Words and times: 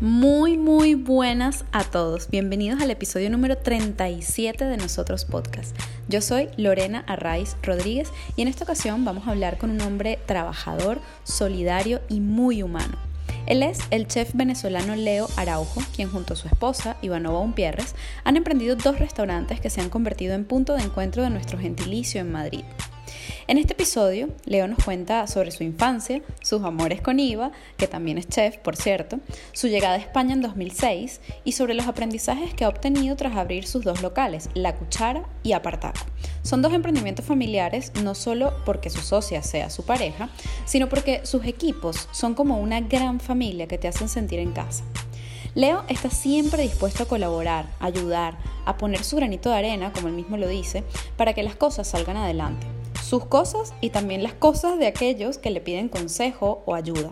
Muy, 0.00 0.56
muy 0.56 0.94
buenas 0.94 1.64
a 1.72 1.82
todos. 1.82 2.30
Bienvenidos 2.30 2.80
al 2.80 2.92
episodio 2.92 3.30
número 3.30 3.58
37 3.58 4.64
de 4.64 4.76
Nosotros 4.76 5.24
Podcast. 5.24 5.76
Yo 6.06 6.20
soy 6.20 6.50
Lorena 6.56 7.02
Arraiz 7.08 7.56
Rodríguez 7.64 8.12
y 8.36 8.42
en 8.42 8.46
esta 8.46 8.62
ocasión 8.62 9.04
vamos 9.04 9.26
a 9.26 9.32
hablar 9.32 9.58
con 9.58 9.72
un 9.72 9.80
hombre 9.80 10.20
trabajador, 10.24 11.00
solidario 11.24 12.00
y 12.08 12.20
muy 12.20 12.62
humano. 12.62 12.96
Él 13.46 13.64
es 13.64 13.80
el 13.90 14.06
chef 14.06 14.30
venezolano 14.34 14.94
Leo 14.94 15.28
Araujo, 15.34 15.82
quien 15.96 16.08
junto 16.08 16.34
a 16.34 16.36
su 16.36 16.46
esposa, 16.46 16.96
Ivanova 17.02 17.40
Umpierres, 17.40 17.96
han 18.22 18.36
emprendido 18.36 18.76
dos 18.76 19.00
restaurantes 19.00 19.60
que 19.60 19.68
se 19.68 19.80
han 19.80 19.90
convertido 19.90 20.36
en 20.36 20.44
punto 20.44 20.76
de 20.76 20.82
encuentro 20.82 21.24
de 21.24 21.30
nuestro 21.30 21.58
gentilicio 21.58 22.20
en 22.20 22.30
Madrid. 22.30 22.62
En 23.46 23.58
este 23.58 23.72
episodio, 23.72 24.28
Leo 24.44 24.68
nos 24.68 24.84
cuenta 24.84 25.26
sobre 25.26 25.50
su 25.50 25.64
infancia, 25.64 26.20
sus 26.42 26.62
amores 26.64 27.00
con 27.00 27.18
Iva, 27.18 27.50
que 27.76 27.88
también 27.88 28.18
es 28.18 28.28
chef, 28.28 28.58
por 28.58 28.76
cierto, 28.76 29.20
su 29.52 29.68
llegada 29.68 29.94
a 29.94 29.98
España 29.98 30.34
en 30.34 30.42
2006 30.42 31.20
y 31.44 31.52
sobre 31.52 31.74
los 31.74 31.86
aprendizajes 31.86 32.54
que 32.54 32.64
ha 32.64 32.68
obtenido 32.68 33.16
tras 33.16 33.36
abrir 33.36 33.66
sus 33.66 33.84
dos 33.84 34.02
locales, 34.02 34.50
La 34.54 34.74
Cuchara 34.74 35.24
y 35.42 35.52
Apartaco. 35.52 36.00
Son 36.42 36.62
dos 36.62 36.72
emprendimientos 36.72 37.24
familiares 37.24 37.92
no 38.02 38.14
solo 38.14 38.52
porque 38.64 38.90
su 38.90 39.00
socia 39.00 39.42
sea 39.42 39.70
su 39.70 39.84
pareja, 39.84 40.30
sino 40.64 40.88
porque 40.88 41.24
sus 41.24 41.44
equipos 41.46 42.08
son 42.12 42.34
como 42.34 42.58
una 42.58 42.80
gran 42.80 43.20
familia 43.20 43.66
que 43.66 43.78
te 43.78 43.88
hacen 43.88 44.08
sentir 44.08 44.38
en 44.38 44.52
casa. 44.52 44.84
Leo 45.54 45.84
está 45.88 46.10
siempre 46.10 46.62
dispuesto 46.62 47.02
a 47.02 47.08
colaborar, 47.08 47.66
a 47.80 47.86
ayudar, 47.86 48.38
a 48.64 48.76
poner 48.76 49.02
su 49.02 49.16
granito 49.16 49.50
de 49.50 49.56
arena, 49.56 49.92
como 49.92 50.08
él 50.08 50.14
mismo 50.14 50.36
lo 50.36 50.46
dice, 50.46 50.84
para 51.16 51.32
que 51.32 51.42
las 51.42 51.56
cosas 51.56 51.88
salgan 51.88 52.16
adelante 52.16 52.77
sus 53.08 53.24
cosas 53.24 53.72
y 53.80 53.88
también 53.88 54.22
las 54.22 54.34
cosas 54.34 54.78
de 54.78 54.86
aquellos 54.86 55.38
que 55.38 55.50
le 55.50 55.62
piden 55.62 55.88
consejo 55.88 56.62
o 56.66 56.74
ayuda. 56.74 57.10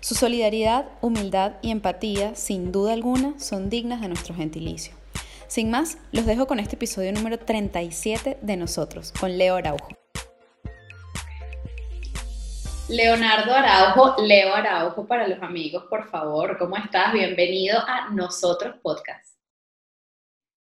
Su 0.00 0.14
solidaridad, 0.14 0.86
humildad 1.02 1.56
y 1.60 1.70
empatía, 1.70 2.34
sin 2.34 2.72
duda 2.72 2.94
alguna, 2.94 3.38
son 3.38 3.68
dignas 3.68 4.00
de 4.00 4.08
nuestro 4.08 4.34
gentilicio. 4.34 4.94
Sin 5.46 5.70
más, 5.70 5.98
los 6.12 6.24
dejo 6.24 6.46
con 6.46 6.60
este 6.60 6.76
episodio 6.76 7.12
número 7.12 7.38
37 7.38 8.38
de 8.40 8.56
Nosotros, 8.56 9.12
con 9.20 9.36
Leo 9.36 9.56
Araujo. 9.56 9.88
Leonardo 12.88 13.52
Araujo, 13.52 14.22
Leo 14.22 14.54
Araujo 14.54 15.06
para 15.06 15.28
los 15.28 15.42
amigos, 15.42 15.84
por 15.90 16.08
favor, 16.08 16.56
¿cómo 16.56 16.78
estás? 16.78 17.12
Bienvenido 17.12 17.78
a 17.86 18.08
Nosotros 18.10 18.76
Podcast. 18.82 19.36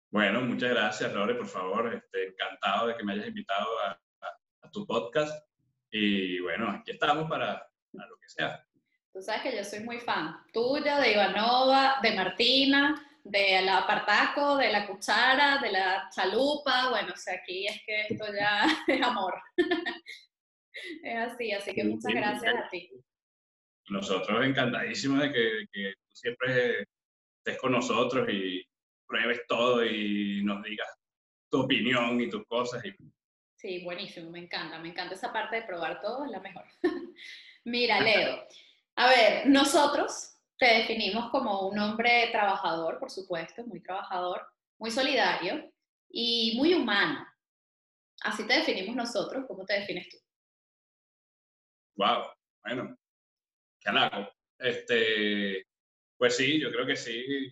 Bueno, 0.09 0.41
muchas 0.41 0.72
gracias, 0.72 1.13
Lore, 1.13 1.35
por 1.35 1.47
favor. 1.47 1.94
Este, 1.94 2.30
encantado 2.30 2.88
de 2.88 2.95
que 2.95 3.03
me 3.03 3.13
hayas 3.13 3.28
invitado 3.28 3.67
a, 3.85 4.00
tu 4.71 4.85
podcast. 4.85 5.45
Y 5.91 6.39
bueno, 6.39 6.69
aquí 6.69 6.91
estamos 6.91 7.29
para, 7.29 7.67
lo 7.93 8.17
que 8.17 8.29
sea. 8.29 8.63
Tú 9.13 9.21
sabes 9.21 9.41
que 9.41 9.55
yo 9.55 9.63
soy 9.63 9.79
muy 9.79 9.99
fan 9.99 10.35
tuya, 10.53 10.99
de 10.99 11.13
Ivanova, 11.13 11.97
de 12.01 12.15
Martina, 12.15 13.19
de 13.23 13.61
la 13.63 13.79
Apartaco, 13.79 14.57
de 14.57 14.71
la 14.71 14.85
Cuchara, 14.85 15.59
de 15.61 15.71
la 15.71 16.09
Chalupa. 16.13 16.89
Bueno, 16.89 17.13
o 17.13 17.17
sea, 17.17 17.35
aquí 17.35 17.67
es 17.67 17.81
que 17.85 18.01
esto 18.09 18.25
ya 18.33 18.65
es 18.88 19.01
amor. 19.01 19.33
es 21.03 21.17
así, 21.17 21.51
así 21.51 21.73
que 21.73 21.83
muchas 21.83 22.13
gracias 22.13 22.55
a 22.55 22.69
ti. 22.69 22.89
Nosotros 23.89 24.45
encantadísimos 24.45 25.21
de 25.21 25.31
que, 25.31 25.65
que 25.71 25.93
tú 25.93 26.15
siempre 26.15 26.85
estés 27.38 27.57
con 27.59 27.71
nosotros 27.71 28.27
y 28.29 28.63
pruebes 29.07 29.41
todo 29.47 29.85
y 29.85 30.43
nos 30.43 30.61
digas 30.61 30.89
tu 31.49 31.61
opinión 31.61 32.19
y 32.19 32.29
tus 32.29 32.45
cosas. 32.45 32.83
Y 32.85 32.93
Sí, 33.58 33.83
buenísimo, 33.83 34.30
me 34.30 34.39
encanta, 34.39 34.77
me 34.77 34.89
encanta 34.89 35.16
esa 35.16 35.33
parte 35.33 35.55
de 35.55 35.61
probar 35.63 36.00
todo, 36.00 36.25
es 36.25 36.31
la 36.31 36.39
mejor. 36.39 36.63
Mira, 37.66 38.00
Leo, 38.00 38.47
a 38.95 39.08
ver, 39.08 39.47
nosotros 39.47 40.38
te 40.59 40.68
definimos 40.68 41.31
como 41.31 41.68
un 41.68 41.79
hombre 41.79 42.29
trabajador, 42.31 43.00
por 43.00 43.09
supuesto, 43.09 43.66
muy 43.66 43.81
trabajador, 43.81 44.45
muy 44.78 44.91
solidario 44.91 45.73
y 46.07 46.53
muy 46.56 46.75
humano. 46.75 47.28
Así 48.22 48.45
te 48.45 48.53
definimos 48.53 48.95
nosotros, 48.95 49.45
¿cómo 49.47 49.66
te 49.66 49.79
defines 49.79 50.07
tú? 50.07 50.18
Wow, 51.95 52.25
bueno, 52.63 52.95
qué 53.79 53.89
halago. 53.89 54.31
Este, 54.59 55.66
pues 56.16 56.38
sí, 56.38 56.62
yo 56.62 56.72
creo 56.72 56.85
que 56.85 56.95
sí. 56.95 57.51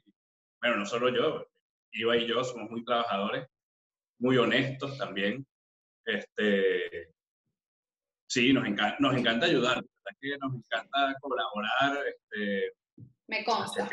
Bueno, 0.61 0.77
no 0.77 0.85
solo 0.85 1.09
yo, 1.09 1.47
Iba 1.93 2.16
y 2.16 2.27
yo 2.27 2.43
somos 2.43 2.69
muy 2.69 2.83
trabajadores, 2.83 3.47
muy 4.19 4.37
honestos 4.37 4.97
también. 4.99 5.47
Este, 6.05 7.11
sí, 8.29 8.53
nos, 8.53 8.66
encanta, 8.67 8.97
nos 8.99 9.16
encanta 9.16 9.47
ayudar, 9.47 9.83
que 10.19 10.38
nos 10.38 10.55
encanta 10.55 11.16
colaborar. 11.19 12.05
Este, 12.07 12.73
Me 13.27 13.43
consta. 13.43 13.89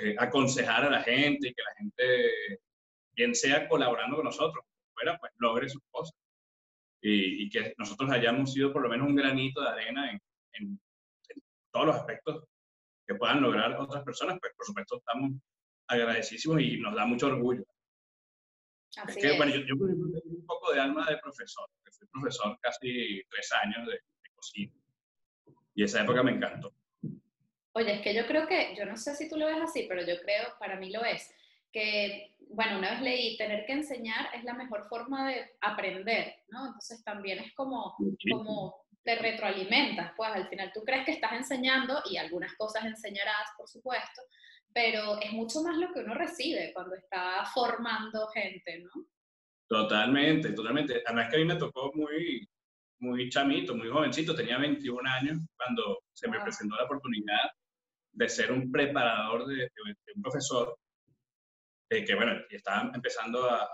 Eh, 0.00 0.14
aconsejar 0.18 0.84
a 0.84 0.90
la 0.90 1.02
gente 1.02 1.48
y 1.48 1.54
que 1.54 1.62
la 1.62 1.74
gente, 1.76 2.58
bien 3.14 3.34
sea 3.34 3.68
colaborando 3.68 4.16
con 4.16 4.24
nosotros, 4.24 4.64
fuera, 4.94 5.18
pues 5.18 5.32
logre 5.38 5.68
sus 5.68 5.82
cosas. 5.90 6.14
Y, 7.00 7.48
que 7.50 7.72
nosotros 7.78 8.10
hayamos 8.10 8.52
sido 8.52 8.72
por 8.72 8.82
lo 8.82 8.88
menos 8.88 9.06
un 9.06 9.14
granito 9.14 9.60
de 9.60 9.68
arena 9.68 10.10
en, 10.10 10.20
en, 10.54 10.80
todos 11.70 11.86
los 11.86 11.96
aspectos 11.96 12.44
que 13.06 13.14
puedan 13.14 13.42
lograr 13.42 13.78
otras 13.78 14.02
personas, 14.02 14.38
pues 14.40 14.52
por 14.56 14.66
supuesto 14.66 14.96
estamos 14.96 15.32
agradecísimos 15.88 16.60
y 16.60 16.78
nos 16.78 16.94
da 16.94 17.06
mucho 17.06 17.26
orgullo 17.28 17.62
es 19.08 19.16
que, 19.16 19.36
bueno, 19.36 19.52
yo, 19.52 19.60
yo 19.60 19.76
tengo 19.76 20.36
un 20.36 20.46
poco 20.46 20.72
de 20.72 20.80
alma 20.80 21.06
de 21.08 21.18
profesor, 21.18 21.68
porque 21.74 21.92
fui 21.92 22.08
profesor 22.08 22.58
casi 22.62 23.22
tres 23.30 23.52
años 23.64 23.86
de, 23.88 24.00
cocina. 24.34 24.72
Y 25.74 25.84
esa 25.84 26.02
época 26.02 26.22
me 26.22 26.32
encantó. 26.32 26.74
Oye, 27.72 27.94
es 27.94 28.00
que 28.02 28.14
yo 28.14 28.26
creo 28.26 28.46
que, 28.46 28.74
yo 28.76 28.84
no 28.84 28.96
sé 28.96 29.14
si 29.14 29.28
tú 29.28 29.36
lo 29.36 29.46
ves 29.46 29.60
así, 29.62 29.86
pero 29.88 30.02
yo 30.06 30.20
creo, 30.20 30.54
para 30.58 30.76
mí 30.76 30.90
lo 30.90 31.04
es, 31.04 31.30
que, 31.72 32.34
bueno, 32.50 32.78
una 32.78 32.90
vez 32.90 33.02
leí, 33.02 33.36
tener 33.36 33.66
que 33.66 33.72
enseñar 33.72 34.28
es 34.34 34.44
la 34.44 34.54
mejor 34.54 34.88
forma 34.88 35.28
de 35.28 35.56
aprender, 35.60 36.34
¿no? 36.48 36.66
Entonces 36.66 37.02
también 37.04 37.38
es 37.38 37.54
como, 37.54 37.96
como 38.30 38.86
te 39.02 39.16
retroalimentas, 39.16 40.12
pues 40.16 40.30
al 40.32 40.48
final 40.48 40.72
tú 40.74 40.82
crees 40.84 41.04
que 41.04 41.12
estás 41.12 41.32
enseñando 41.32 42.02
y 42.10 42.16
algunas 42.16 42.54
cosas 42.54 42.84
enseñarás, 42.84 43.50
por 43.56 43.68
supuesto, 43.68 44.22
pero 44.76 45.18
es 45.22 45.32
mucho 45.32 45.62
más 45.62 45.78
lo 45.78 45.90
que 45.90 46.00
uno 46.00 46.12
recibe 46.12 46.70
cuando 46.74 46.96
está 46.96 47.46
formando 47.54 48.28
gente, 48.28 48.80
¿no? 48.80 49.06
Totalmente, 49.66 50.52
totalmente. 50.52 51.02
Además 51.06 51.30
que 51.30 51.36
a 51.36 51.38
mí 51.38 51.44
me 51.46 51.56
tocó 51.56 51.90
muy, 51.94 52.46
muy 53.00 53.30
chamito, 53.30 53.74
muy 53.74 53.88
jovencito, 53.88 54.34
tenía 54.34 54.58
21 54.58 55.10
años 55.10 55.38
cuando 55.56 56.00
se 56.12 56.28
me 56.28 56.38
presentó 56.40 56.76
la 56.76 56.84
oportunidad 56.84 57.48
de 58.12 58.28
ser 58.28 58.52
un 58.52 58.70
preparador 58.70 59.46
de, 59.46 59.66
un 60.14 60.22
profesor, 60.22 60.76
eh, 61.88 62.04
que 62.04 62.14
bueno, 62.14 62.32
estaba 62.50 62.90
empezando 62.94 63.48
a, 63.48 63.66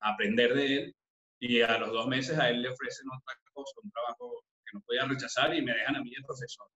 aprender 0.00 0.54
de 0.54 0.76
él 0.76 0.96
y 1.38 1.60
a 1.60 1.76
los 1.78 1.92
dos 1.92 2.06
meses 2.06 2.38
a 2.38 2.48
él 2.48 2.62
le 2.62 2.70
ofrecen 2.70 3.06
otra 3.08 3.34
cosa, 3.52 3.74
un 3.82 3.90
trabajo 3.90 4.42
que 4.64 4.70
no 4.72 4.80
podía 4.86 5.04
rechazar 5.04 5.54
y 5.54 5.60
me 5.60 5.74
dejan 5.74 5.96
a 5.96 6.02
mí 6.02 6.10
de 6.10 6.22
profesor. 6.26 6.66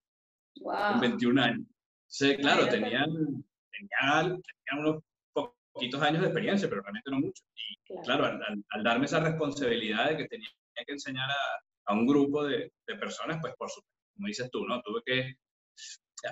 Wow. 0.61 0.93
Con 0.93 1.01
21 1.01 1.43
años. 1.43 1.67
Sí, 2.09 2.37
claro, 2.39 2.69
tenían, 2.69 3.45
tenía, 3.71 4.39
unos 4.79 5.03
poquitos 5.33 6.03
años 6.03 6.21
de 6.21 6.29
experiencia, 6.29 6.69
pero 6.69 6.83
realmente 6.83 7.11
no 7.11 7.21
mucho. 7.21 7.43
Y 7.55 8.03
claro, 8.03 8.25
al, 8.27 8.83
darme 8.83 9.07
esa 9.07 9.21
responsabilidad 9.21 10.11
de 10.11 10.17
que 10.17 10.29
tenía 10.29 10.49
que 10.87 10.93
enseñar 10.93 11.31
a, 11.31 11.91
a 11.91 11.95
un 11.95 12.07
grupo 12.07 12.45
de, 12.45 12.73
de, 12.87 12.97
personas, 12.97 13.39
pues 13.41 13.55
por 13.57 13.69
supuesto, 13.69 13.91
como 14.15 14.27
dices 14.27 14.51
tú, 14.51 14.65
¿no? 14.67 14.81
Tuve 14.83 15.03
que 15.05 15.35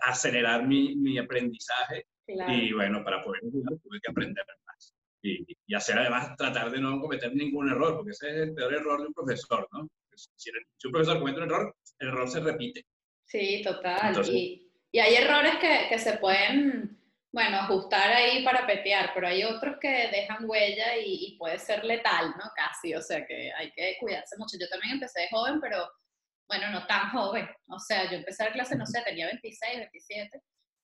acelerar 0.03 0.67
mi, 0.67 0.97
mi 0.97 1.19
aprendizaje 1.19 2.07
y 2.27 2.73
bueno, 2.75 3.03
para 3.03 3.23
poder 3.23 3.41
tuve 3.41 4.01
que 4.03 4.11
aprender 4.11 4.45
más. 4.67 4.95
Y, 5.23 5.45
y, 5.67 5.75
hacer 5.75 5.99
además, 5.99 6.37
tratar 6.37 6.71
de 6.71 6.79
no 6.79 7.01
cometer 7.01 7.35
ningún 7.35 7.71
error, 7.71 7.97
porque 7.97 8.11
ese 8.11 8.29
es 8.29 8.37
el 8.49 8.55
peor 8.55 8.75
error 8.75 9.01
de 9.01 9.09
un 9.09 9.15
profesor, 9.15 9.67
¿no? 9.73 9.89
Si, 10.15 10.51
un 10.85 10.93
profesor 10.93 11.19
comete 11.19 11.39
un 11.39 11.45
error, 11.45 11.75
el 11.99 12.09
error 12.09 12.29
se 12.29 12.41
repite. 12.41 12.85
Sí, 13.25 13.63
total. 13.65 14.15
y, 14.29 14.71
y, 14.93 14.99
hay 14.99 15.15
errores 15.15 15.57
que, 15.61 15.87
que 15.89 15.99
se 15.99 16.19
pueden 16.19 16.98
bueno, 17.31 17.59
ajustar 17.59 18.11
ahí 18.11 18.43
para 18.45 18.67
petear, 18.67 19.13
pero 19.15 19.29
hay 19.29 19.45
otros 19.45 19.77
que 19.81 20.09
dejan 20.09 20.45
huella 20.49 20.97
y, 20.97 21.37
puede 21.39 21.59
ser 21.59 21.85
letal, 21.85 22.31
¿no? 22.31 22.51
Casi, 22.57 22.95
o 22.95 23.03
sea 23.03 23.27
que 23.27 23.53
hay 23.53 23.71
que 23.73 23.97
cuidarse 24.01 24.37
mucho. 24.39 24.57
Yo 24.61 24.69
también 24.69 24.95
empecé 24.95 25.23
de 25.23 25.29
joven, 25.31 25.61
pero 25.61 25.89
bueno, 26.49 26.71
no 26.71 26.87
tan 26.87 27.11
joven. 27.11 27.49
O 27.69 27.79
sea, 27.79 28.11
yo 28.11 28.17
empecé 28.17 28.45
a 28.45 28.53
clase, 28.53 28.77
no 28.77 28.87
sé, 28.87 29.03
tenía 29.03 29.27
26, 29.27 29.77
27, 29.77 30.41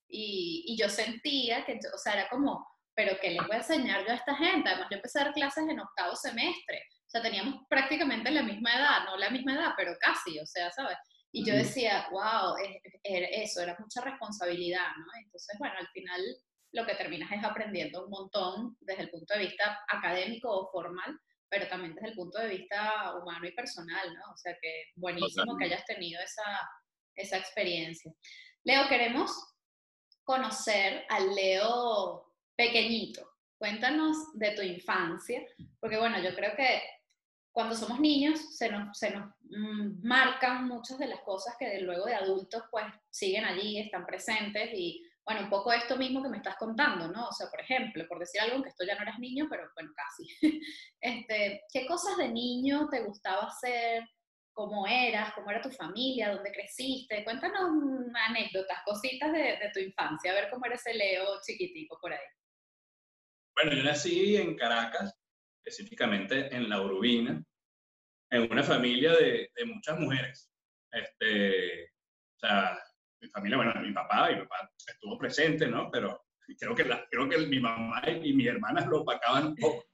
y, 0.09 0.65
y 0.67 0.79
yo 0.79 0.89
sentía 0.89 1.65
que, 1.65 1.79
o 1.93 1.99
sea, 1.99 2.13
era 2.13 2.29
como, 2.29 2.67
pero 2.95 3.19
¿qué 3.21 3.31
le 3.31 3.41
voy 3.41 3.53
a 3.53 3.59
enseñar 3.59 4.05
yo 4.05 4.13
a 4.13 4.17
esta 4.17 4.37
gente? 4.37 4.69
Además, 4.69 4.89
yo 4.91 4.97
empecé 4.97 5.21
a 5.21 5.25
dar 5.25 5.35
clases 5.35 5.65
en 5.69 5.81
octavo 5.81 6.15
semestre, 6.15 6.83
o 7.07 7.11
sea, 7.11 7.23
teníamos 7.23 7.65
prácticamente 7.69 8.31
la 8.31 8.43
misma 8.43 8.77
edad, 8.77 9.05
no 9.07 9.17
la 9.17 9.31
misma 9.31 9.55
edad, 9.55 9.73
pero 9.77 9.93
casi, 10.01 10.39
o 10.39 10.47
sea, 10.47 10.71
¿sabes? 10.71 10.97
Y 11.37 11.45
yo 11.45 11.53
decía, 11.53 12.07
wow, 12.13 12.55
eso, 13.03 13.61
era 13.61 13.77
mucha 13.81 14.01
responsabilidad, 14.03 14.87
¿no? 14.97 15.07
Entonces, 15.21 15.59
bueno, 15.59 15.75
al 15.77 15.89
final 15.89 16.21
lo 16.71 16.87
que 16.87 16.95
terminas 16.95 17.33
es 17.33 17.43
aprendiendo 17.43 18.05
un 18.05 18.11
montón 18.11 18.77
desde 18.81 19.03
el 19.03 19.11
punto 19.11 19.35
de 19.35 19.41
vista 19.41 19.81
académico 19.89 20.49
o 20.49 20.71
formal, 20.71 21.19
pero 21.49 21.67
también 21.67 21.97
desde 21.97 22.11
el 22.11 22.15
punto 22.15 22.39
de 22.39 22.47
vista 22.47 23.17
humano 23.21 23.49
y 23.49 23.51
personal, 23.51 24.15
¿no? 24.15 24.33
O 24.33 24.37
sea 24.37 24.57
que 24.63 24.93
buenísimo 24.95 25.57
que 25.57 25.65
hayas 25.65 25.85
tenido 25.87 26.23
esa, 26.23 26.45
esa 27.17 27.37
experiencia. 27.37 28.13
Leo, 28.63 28.87
queremos 28.89 29.33
conocer 30.23 31.05
al 31.09 31.35
Leo 31.35 32.33
pequeñito. 32.55 33.29
Cuéntanos 33.59 34.17
de 34.35 34.53
tu 34.53 34.63
infancia, 34.63 35.45
porque 35.81 35.99
bueno, 35.99 36.23
yo 36.23 36.33
creo 36.37 36.55
que 36.55 36.81
cuando 37.51 37.75
somos 37.75 37.99
niños 37.99 38.57
se 38.57 38.69
nos, 38.69 38.97
se 38.97 39.11
nos 39.11 39.33
marcan 40.03 40.67
muchas 40.67 40.99
de 40.99 41.07
las 41.07 41.21
cosas 41.21 41.55
que 41.59 41.81
luego 41.81 42.07
de 42.07 42.15
adultos 42.15 42.63
pues 42.71 42.85
siguen 43.11 43.45
allí, 43.45 43.79
están 43.79 44.05
presentes 44.07 44.71
y 44.73 45.03
bueno, 45.25 45.43
un 45.43 45.51
poco 45.51 45.73
esto 45.73 45.97
mismo 45.97 46.23
que 46.23 46.29
me 46.29 46.37
estás 46.37 46.57
contando, 46.57 47.09
¿no? 47.09 47.29
O 47.29 47.33
sea, 47.33 47.49
por 47.49 47.61
ejemplo, 47.61 48.07
por 48.07 48.19
decir 48.19 48.43
algo, 48.43 48.63
que 48.63 48.69
esto 48.69 48.85
ya 48.85 48.95
no 48.95 49.03
eras 49.03 49.19
niño, 49.19 49.47
pero 49.49 49.71
bueno, 49.75 49.91
casi. 49.95 50.29
Este, 51.01 51.63
¿Qué 51.73 51.87
cosas 51.87 52.17
de 52.17 52.29
niño 52.29 52.89
te 52.91 53.03
gustaba 53.03 53.47
hacer? 53.47 54.05
¿Cómo 54.53 54.87
eras? 54.87 55.35
¿Cómo 55.35 55.51
era 55.51 55.61
tu 55.61 55.71
familia? 55.71 56.33
¿Dónde 56.33 56.53
creciste? 56.53 57.25
Cuéntanos 57.25 57.71
anécdotas, 58.29 58.79
cositas 58.85 59.33
de, 59.33 59.39
de 59.39 59.71
tu 59.73 59.81
infancia, 59.81 60.31
a 60.31 60.35
ver 60.35 60.51
cómo 60.51 60.65
era 60.67 60.77
ese 60.77 60.95
Leo 60.95 61.25
chiquitico 61.47 61.99
por 62.01 62.13
ahí. 62.13 62.27
Bueno, 63.55 63.77
yo 63.77 63.85
nací 63.85 64.37
en 64.37 64.57
Caracas, 64.57 65.15
específicamente 65.59 66.55
en 66.55 66.69
La 66.69 66.81
Urbina, 66.81 67.45
en 68.35 68.51
una 68.51 68.63
familia 68.63 69.13
de, 69.13 69.51
de 69.55 69.65
muchas 69.65 69.99
mujeres. 69.99 70.51
Este, 70.91 71.85
o 71.85 72.39
sea, 72.39 72.79
mi 73.21 73.29
familia, 73.29 73.57
bueno, 73.57 73.75
mi 73.81 73.93
papá, 73.93 74.31
mi 74.31 74.41
papá 74.43 74.71
estuvo 74.87 75.19
presente, 75.19 75.67
¿no? 75.69 75.91
Pero 75.91 76.25
creo 76.59 76.75
que, 76.75 76.85
la, 76.85 77.07
creo 77.11 77.29
que 77.29 77.39
mi 77.39 77.61
mamá 77.61 78.03
y, 78.09 78.33
mis 78.33 78.47
hermanas 78.47 78.87
lo 78.87 79.03
opacaban 79.03 79.49
un 79.49 79.57
poco. 79.57 79.85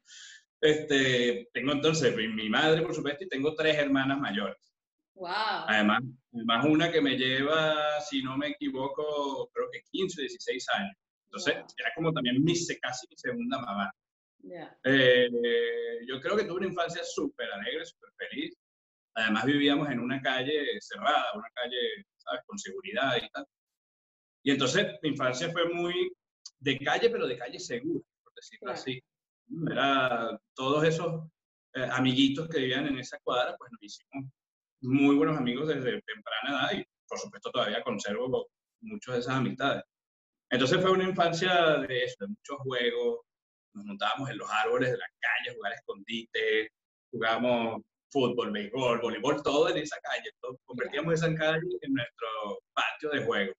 Este, 0.60 1.48
tengo 1.52 1.72
entonces 1.72 2.14
mi 2.16 2.48
madre, 2.48 2.82
por 2.82 2.94
supuesto, 2.94 3.24
y 3.24 3.28
tengo 3.28 3.54
tres 3.54 3.76
hermanas 3.76 4.18
mayores. 4.18 4.72
Wow. 5.14 5.30
Además, 5.68 6.02
además, 6.32 6.64
una 6.66 6.90
que 6.90 7.00
me 7.00 7.16
lleva, 7.16 8.00
si 8.00 8.22
no 8.22 8.36
me 8.38 8.48
equivoco, 8.48 9.50
creo 9.52 9.68
que 9.70 9.82
15, 9.90 10.22
16 10.22 10.66
años. 10.70 10.96
Entonces, 11.26 11.54
era 11.78 11.92
como 11.94 12.12
también 12.12 12.42
mi, 12.42 12.54
casi 12.80 13.06
mi 13.08 13.16
segunda 13.16 13.58
mamá. 13.58 13.92
Eh, 14.84 15.28
yo 16.06 16.20
creo 16.20 16.36
que 16.36 16.44
tuve 16.44 16.58
una 16.58 16.68
infancia 16.68 17.02
súper 17.04 17.50
alegre, 17.52 17.84
súper 17.84 18.10
feliz. 18.16 18.56
Además, 19.14 19.44
vivíamos 19.44 19.90
en 19.90 20.00
una 20.00 20.20
calle 20.20 20.80
cerrada, 20.80 21.32
una 21.34 21.48
calle 21.54 22.06
con 22.46 22.58
seguridad 22.58 23.16
y 23.16 23.28
tal. 23.30 23.46
Y 24.42 24.52
entonces 24.52 24.98
mi 25.02 25.10
infancia 25.10 25.50
fue 25.50 25.68
muy 25.68 26.10
de 26.58 26.78
calle, 26.78 27.10
pero 27.10 27.26
de 27.26 27.36
calle 27.36 27.58
segura, 27.58 28.04
por 28.22 28.32
decirlo 28.34 28.70
así. 28.72 29.02
Era 29.70 30.40
todos 30.54 30.84
esos 30.84 31.26
eh, 31.74 31.88
amiguitos 31.90 32.48
que 32.48 32.60
vivían 32.60 32.86
en 32.86 32.98
esa 32.98 33.18
cuadra, 33.22 33.56
pues 33.56 33.70
nos 33.72 33.82
hicimos 33.82 34.30
muy 34.82 35.16
buenos 35.16 35.36
amigos 35.36 35.68
desde 35.68 36.00
temprana 36.02 36.48
edad 36.48 36.80
y 36.80 36.84
por 37.06 37.18
supuesto 37.18 37.50
todavía 37.50 37.82
conservo 37.82 38.48
muchas 38.80 39.14
de 39.14 39.20
esas 39.20 39.34
amistades. 39.36 39.84
Entonces 40.48 40.80
fue 40.80 40.90
una 40.90 41.08
infancia 41.08 41.78
de 41.78 42.04
eso, 42.04 42.16
de 42.20 42.28
muchos 42.28 42.58
juegos, 42.58 43.20
nos 43.80 43.86
montábamos 43.86 44.30
en 44.30 44.38
los 44.38 44.50
árboles 44.50 44.90
de 44.92 44.98
la 44.98 45.10
calle, 45.18 45.56
jugar 45.56 45.72
a 45.72 45.74
escondite, 45.76 46.72
jugábamos 47.10 47.82
fútbol, 48.10 48.52
béisbol, 48.52 49.00
voleibol, 49.00 49.42
todo 49.42 49.68
en 49.68 49.78
esa 49.78 49.96
calle. 50.02 50.30
convertíamos 50.64 51.14
esa 51.14 51.34
calle 51.34 51.66
en 51.80 51.94
nuestro 51.94 52.28
patio 52.72 53.10
de 53.10 53.24
juego. 53.24 53.54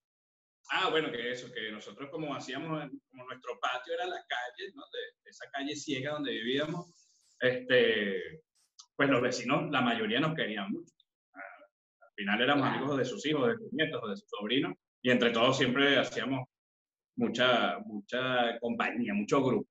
Ah, 0.69 0.89
bueno, 0.89 1.11
que 1.11 1.31
eso, 1.31 1.51
que 1.51 1.71
nosotros 1.71 2.09
como 2.09 2.33
hacíamos, 2.35 2.89
como 3.09 3.25
nuestro 3.25 3.59
patio 3.59 3.93
era 3.93 4.05
la 4.05 4.23
calle, 4.27 4.71
¿no? 4.73 4.83
De, 4.91 5.29
esa 5.29 5.49
calle 5.51 5.75
ciega 5.75 6.11
donde 6.11 6.31
vivíamos, 6.31 6.93
este, 7.39 8.41
pues 8.95 9.09
los 9.09 9.21
vecinos, 9.21 9.69
la 9.71 9.81
mayoría 9.81 10.19
nos 10.19 10.35
querían 10.35 10.71
mucho. 10.71 10.93
Ah, 11.33 11.39
al 12.01 12.13
final 12.15 12.41
éramos 12.41 12.67
amigos 12.67 12.97
de 12.97 13.05
sus 13.05 13.25
hijos, 13.25 13.47
de 13.47 13.55
sus 13.55 13.73
nietos, 13.73 14.09
de 14.09 14.17
sus 14.17 14.29
sobrinos, 14.29 14.75
y 15.01 15.09
entre 15.09 15.31
todos 15.31 15.57
siempre 15.57 15.97
hacíamos 15.97 16.47
mucha, 17.15 17.79
mucha 17.79 18.59
compañía, 18.59 19.13
mucho 19.13 19.43
grupo. 19.43 19.70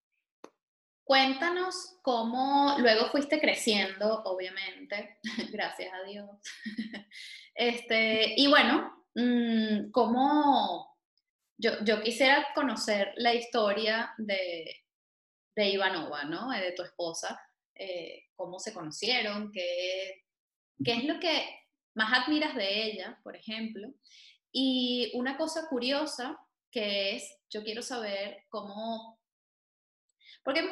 Cuéntanos 1.11 1.99
cómo 2.03 2.77
luego 2.79 3.11
fuiste 3.11 3.41
creciendo, 3.41 4.23
obviamente, 4.27 5.19
gracias 5.51 5.93
a 5.93 6.05
Dios. 6.05 6.31
Este, 7.53 8.35
y 8.37 8.47
bueno, 8.47 9.07
mm, 9.17 9.91
cómo 9.91 10.97
yo, 11.59 11.73
yo, 11.85 12.01
quisiera 12.01 12.47
conocer 12.55 13.13
la 13.17 13.35
historia 13.35 14.15
de, 14.19 14.85
de 15.57 15.69
Ivanova, 15.71 16.23
¿no? 16.23 16.49
De 16.53 16.71
tu 16.73 16.85
esposa, 16.85 17.39
eh, 17.75 18.29
cómo 18.37 18.61
se 18.61 18.73
conocieron, 18.73 19.51
qué, 19.51 20.23
qué 20.83 20.93
es 20.93 21.05
lo 21.07 21.19
que 21.19 21.45
más 21.93 22.23
admiras 22.23 22.55
de 22.55 22.85
ella, 22.85 23.19
por 23.25 23.35
ejemplo. 23.35 23.93
Y 24.53 25.11
una 25.15 25.37
cosa 25.37 25.69
curiosa 25.69 26.39
que 26.71 27.17
es, 27.17 27.37
yo 27.51 27.65
quiero 27.65 27.83
saber 27.83 28.45
cómo 28.49 29.20
porque 30.51 30.69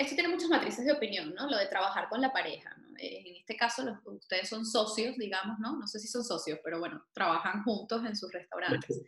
esto 0.00 0.14
tiene 0.14 0.30
muchas 0.30 0.48
matrices 0.48 0.86
de 0.86 0.92
opinión, 0.92 1.34
¿no? 1.34 1.46
Lo 1.46 1.58
de 1.58 1.66
trabajar 1.66 2.08
con 2.08 2.22
la 2.22 2.32
pareja. 2.32 2.74
¿no? 2.78 2.96
Eh, 2.96 3.22
en 3.26 3.36
este 3.36 3.54
caso, 3.54 3.84
ustedes 4.06 4.48
son 4.48 4.64
socios, 4.64 5.18
digamos, 5.18 5.58
¿no? 5.58 5.76
No 5.76 5.86
sé 5.86 5.98
si 5.98 6.08
son 6.08 6.24
socios, 6.24 6.58
pero 6.64 6.78
bueno, 6.78 7.04
trabajan 7.12 7.62
juntos 7.62 8.02
en 8.06 8.16
sus 8.16 8.32
restaurantes. 8.32 9.02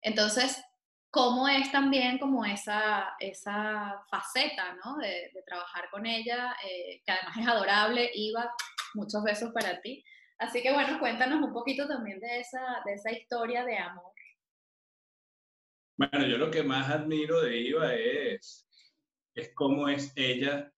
Entonces, 0.00 0.64
¿cómo 1.10 1.48
es 1.48 1.70
también 1.70 2.18
como 2.18 2.46
esa, 2.46 3.14
esa 3.20 4.02
faceta, 4.10 4.74
¿no? 4.82 4.96
De, 4.96 5.30
trabajar 5.44 5.90
con 5.90 6.06
ella, 6.06 6.56
eh, 6.66 7.02
que 7.04 7.12
además 7.12 7.36
es 7.38 7.46
adorable, 7.46 8.10
Iva, 8.14 8.50
muchos 8.94 9.22
besos 9.22 9.50
para 9.52 9.82
ti. 9.82 10.02
Así 10.38 10.62
que 10.62 10.72
bueno, 10.72 10.98
cuéntanos 10.98 11.42
un 11.42 11.52
poquito 11.52 11.86
también 11.86 12.18
de 12.20 12.40
esa, 12.40 12.80
de 12.86 12.94
esa 12.94 13.12
historia 13.12 13.66
de 13.66 13.76
amor. 13.76 14.12
Bueno, 15.98 16.26
yo 16.26 16.38
lo 16.38 16.50
que 16.50 16.62
más 16.62 16.88
admiro 16.88 17.42
de 17.42 17.58
Iva 17.58 17.94
es 17.94 18.66
es 19.34 19.52
cómo 19.54 19.88
es 19.88 20.12
ella 20.16 20.72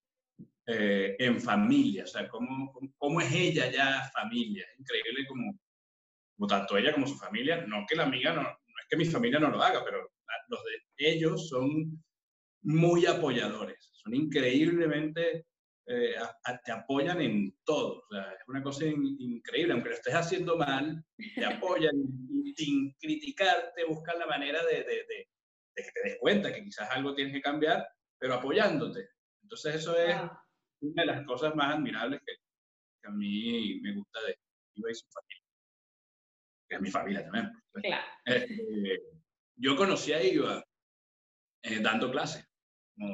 eh, 0.67 1.17
en 1.19 1.41
familia, 1.41 2.05
o 2.05 2.07
sea, 2.07 2.29
cómo, 2.29 2.73
cómo, 2.97 3.21
es 3.21 3.33
ella 3.33 3.71
ya 3.71 4.11
familia. 4.15 4.65
Es 4.73 4.81
increíble 4.81 5.27
como, 5.29 5.59
como, 6.37 6.47
tanto 6.47 6.79
ella 6.79 6.93
como 6.93 7.07
su 7.07 7.17
familia, 7.17 7.65
no 7.67 7.85
que 7.87 7.97
la 7.97 8.05
amiga, 8.05 8.33
no, 8.33 8.43
no 8.43 8.49
es 8.49 8.87
que 8.89 8.97
mi 8.97 9.05
familia 9.05 9.39
no 9.39 9.51
lo 9.51 9.63
haga, 9.63 9.85
pero 9.85 10.11
los 10.49 10.61
de 10.65 11.11
ellos 11.11 11.49
son 11.49 12.03
muy 12.63 13.05
apoyadores, 13.07 13.91
son 13.93 14.15
increíblemente, 14.15 15.47
eh, 15.87 16.15
te 16.65 16.73
apoyan 16.73 17.21
en 17.21 17.55
todo, 17.65 17.99
o 17.99 18.07
sea, 18.11 18.33
es 18.33 18.49
una 18.49 18.63
cosa 18.63 18.87
increíble, 18.87 19.75
aunque 19.75 19.91
lo 19.91 19.95
estés 19.97 20.15
haciendo 20.15 20.57
mal, 20.57 21.05
te 21.35 21.45
apoyan, 21.45 21.95
sin 22.57 22.95
criticarte, 22.95 23.85
buscan 23.85 24.19
la 24.19 24.27
manera 24.27 24.65
de, 24.65 24.77
de, 24.77 24.85
de, 24.85 25.29
de 25.77 25.83
que 25.83 25.91
te 25.93 26.09
des 26.09 26.19
cuenta 26.19 26.53
que 26.53 26.65
quizás 26.65 26.89
algo 26.91 27.15
tienes 27.15 27.35
que 27.35 27.43
cambiar 27.43 27.87
pero 28.19 28.35
apoyándote. 28.35 29.09
Entonces 29.43 29.75
eso 29.77 29.97
es 29.97 30.17
una 30.81 31.03
de 31.03 31.07
las 31.07 31.27
cosas 31.27 31.55
más 31.55 31.75
admirables 31.75 32.21
que, 32.25 32.33
a 33.07 33.11
mí 33.11 33.81
me 33.83 33.95
gusta 33.95 34.21
de 34.23 34.39
Iva 34.75 34.91
y 34.91 34.95
su 34.95 35.07
familia. 35.11 35.43
Que 36.69 36.77
es 36.77 36.81
mi 36.81 36.91
familia 36.91 37.23
también. 37.23 37.53
Claro. 37.75 38.07
Este, 38.25 39.03
yo 39.57 39.77
conocí 39.77 40.13
a 40.13 40.23
Iva 40.23 40.65
eh, 41.63 41.81
dando 41.81 42.11
clases. 42.11 42.47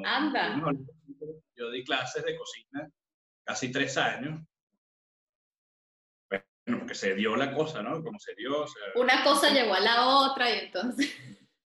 Anda. 0.05 0.55
Yo, 1.55 1.71
di 1.71 1.83
clases 1.83 2.23
de 2.23 2.37
cocina 2.37 2.89
casi 3.43 3.71
tres 3.71 3.97
años. 3.97 4.41
Bueno, 6.29 6.79
porque 6.79 6.95
se 6.95 7.15
dio 7.15 7.35
la 7.35 7.53
cosa, 7.53 7.81
¿no? 7.81 8.01
Como 8.03 8.19
se 8.19 8.33
dio. 8.35 8.65
Una 8.95 9.23
cosa 9.23 9.49
llegó 9.53 9.73
a 9.73 9.79
la 9.79 10.07
otra 10.07 10.49
y 10.49 10.59
entonces... 10.65 11.13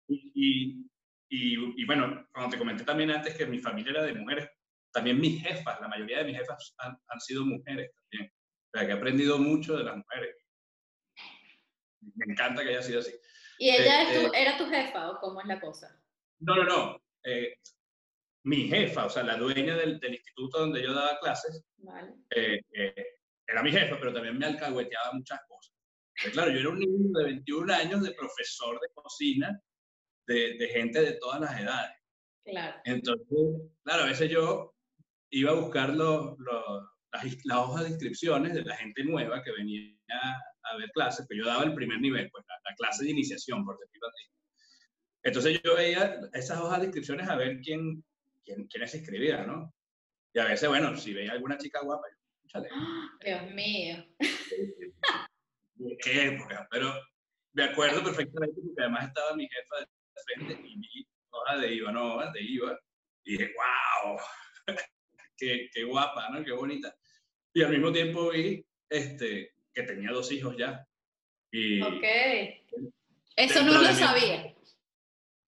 y, 0.09 0.33
y, 0.35 0.91
bueno, 1.87 2.29
como 2.33 2.49
te 2.49 2.59
comenté 2.59 2.85
también 2.85 3.11
antes 3.11 3.37
que 3.37 3.47
mi 3.47 3.59
familia 3.59 3.93
era 3.93 4.03
de 4.05 4.15
mujeres, 4.15 4.49
también 4.93 5.21
mis 5.21 5.43
jefas, 5.43 5.81
la 5.81 5.89
mayoría 5.89 6.19
de 6.19 6.25
mis 6.25 6.39
jefas 6.39 6.75
han, 6.79 6.97
han 7.09 7.21
sido 7.21 7.45
mujeres 7.45 7.91
también. 7.93 8.33
O 8.33 8.79
sea, 8.79 8.87
que 8.87 8.93
he 8.93 8.97
aprendido 8.97 9.39
mucho 9.39 9.77
de 9.77 9.85
las 9.85 9.97
mujeres. 9.97 10.37
Me 12.01 12.33
encanta 12.33 12.63
que 12.63 12.71
haya 12.71 12.83
sido 12.83 13.01
así. 13.01 13.13
¿Y 13.59 13.71
ella 13.71 14.13
eh, 14.13 14.31
era 14.35 14.57
tu 14.57 14.67
jefa 14.67 15.11
o 15.11 15.21
cómo 15.21 15.41
es 15.41 15.47
la 15.47 15.61
cosa? 15.61 16.01
No, 16.41 16.57
no, 16.57 16.65
no. 16.65 17.03
Eh, 17.25 17.57
mi 18.45 18.69
jefa, 18.69 19.07
o 19.07 19.11
sea, 19.11 19.23
la 19.23 19.37
dueña 19.37 19.77
del, 19.77 19.99
del 19.99 20.15
instituto 20.15 20.61
donde 20.61 20.83
yo 20.83 20.93
daba 20.93 21.19
clases, 21.19 21.65
vale. 21.79 22.15
Eh, 22.31 22.61
era 23.47 23.63
mi 23.63 23.71
jefa, 23.71 23.99
pero 23.99 24.13
también 24.13 24.39
me 24.39 24.47
alcahueteaba 24.47 25.13
muchas 25.13 25.41
cosas. 25.49 25.75
claro, 26.33 26.51
yo 26.51 26.61
era 26.61 26.69
un 26.71 26.79
niño 26.79 27.19
de 27.19 27.25
21 27.25 27.73
años 27.73 28.03
de 28.03 28.13
profesor 28.13 28.79
de 28.81 28.89
cocina 28.95 29.61
de, 30.27 30.69
gente 30.73 31.01
de 31.01 31.13
todas 31.15 31.41
las 31.41 31.61
edades. 31.61 31.97
Claro. 32.45 32.77
Entonces, 32.85 33.27
claro, 33.83 34.03
a 34.05 34.07
veces 34.07 34.31
yo 34.31 34.75
iba 35.31 35.53
a 35.53 35.61
buscar 35.61 35.91
los, 35.91 36.37
las, 37.13 37.59
hojas 37.59 37.85
de 37.85 37.91
inscripciones 37.91 38.55
de 38.55 38.63
la 38.63 38.77
gente 38.77 39.05
nueva 39.05 39.43
que 39.43 39.53
venía 39.53 39.97
a, 40.63 40.77
ver 40.77 40.91
clases, 40.93 41.27
que 41.29 41.37
yo 41.37 41.47
daba 41.47 41.65
el 41.65 41.75
primer 41.75 42.01
nivel, 42.01 42.31
pues 42.31 42.45
la, 42.49 42.75
clase 42.77 43.05
de 43.05 43.11
iniciación, 43.11 43.65
por 43.65 43.79
decirlo 43.79 44.09
así. 44.09 44.25
Entonces 45.23 45.61
yo 45.63 45.77
veía 45.77 46.21
esas 46.33 46.61
hojas 46.61 46.81
de 46.81 46.87
inscripciones 46.87 47.29
a 47.29 47.37
ver 47.37 47.61
quién, 47.61 48.05
quién, 48.45 48.67
quiénes 48.67 48.91
se 48.91 48.99
inscribían, 48.99 49.47
¿no? 49.47 49.73
Y 50.35 50.39
a 50.41 50.47
veces, 50.47 50.69
bueno, 50.69 50.97
si 50.97 51.15
veía 51.15 51.33
alguna 51.33 51.57
chica 51.57 51.81
guapa, 51.83 52.07
yo, 52.11 52.63
Dios 53.25 53.51
mío. 53.53 54.05
¿De 55.75 55.97
qué 56.03 56.27
época? 56.27 56.67
Pero 56.71 56.93
me 57.53 57.65
acuerdo 57.65 58.03
perfectamente 58.03 58.61
porque 58.61 58.83
además 58.83 59.09
estaba 59.09 59.37
mi 59.37 59.49
jefa 59.49 59.89
frente 60.23 60.61
y 60.67 60.79
vi 60.79 61.07
hojas 61.31 61.61
de 61.61 61.75
Ivanova, 61.75 62.31
de 62.33 62.43
Iva, 62.43 62.79
y 63.25 63.33
dije, 63.33 63.55
wow, 63.55 64.19
qué, 65.37 65.69
qué, 65.73 65.85
guapa, 65.85 66.29
¿no? 66.31 66.45
Qué 66.45 66.53
bonita. 66.53 66.95
Y 67.53 67.63
al 67.63 67.71
mismo 67.71 67.93
tiempo 67.93 68.31
vi 68.31 68.65
este, 68.89 69.55
que 69.73 69.83
tenía 69.83 70.11
dos 70.11 70.31
hijos 70.33 70.57
ya. 70.57 70.87
Y 71.51 71.81
ok. 71.83 72.05
Eso 73.37 73.63
no 73.63 73.83
lo 73.83 73.93
sabía. 73.93 74.55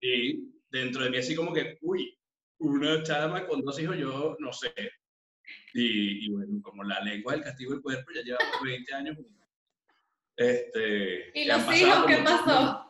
Y 0.01 0.53
dentro 0.71 1.05
de 1.05 1.11
mí 1.11 1.19
así 1.19 1.35
como 1.35 1.53
que, 1.53 1.79
uy, 1.83 2.19
una 2.59 3.03
chama 3.03 3.47
con 3.47 3.63
dos 3.63 3.79
hijos, 3.81 3.97
yo 3.97 4.37
no 4.39 4.53
sé. 4.53 4.73
Y, 5.75 6.29
bueno, 6.31 6.61
como 6.63 6.83
la 6.83 7.01
lengua 7.01 7.35
del 7.35 7.43
castigo 7.43 7.73
del 7.73 7.83
cuerpo, 7.83 8.11
ya 8.15 8.23
llevamos 8.23 8.63
20 8.63 8.95
años. 8.95 9.19
Este, 10.37 11.31
¿Y 11.35 11.45
los 11.47 11.75
hijos 11.75 12.07
qué 12.07 12.17
pasó? 12.19 12.86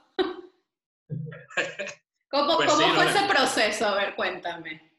¿Cómo, 2.30 2.56
pues 2.56 2.70
¿cómo 2.70 2.94
fue 2.94 3.06
ese 3.06 3.26
proceso? 3.28 3.86
A 3.86 3.94
ver, 3.94 4.14
cuéntame. 4.16 4.92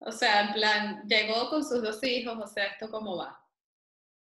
O 0.00 0.10
sea, 0.10 0.48
en 0.48 0.52
plan, 0.52 1.02
llegó 1.06 1.48
con 1.48 1.64
sus 1.64 1.82
dos 1.82 2.02
hijos, 2.02 2.36
o 2.36 2.46
sea, 2.46 2.66
¿esto 2.66 2.90
cómo 2.90 3.16
va? 3.16 3.38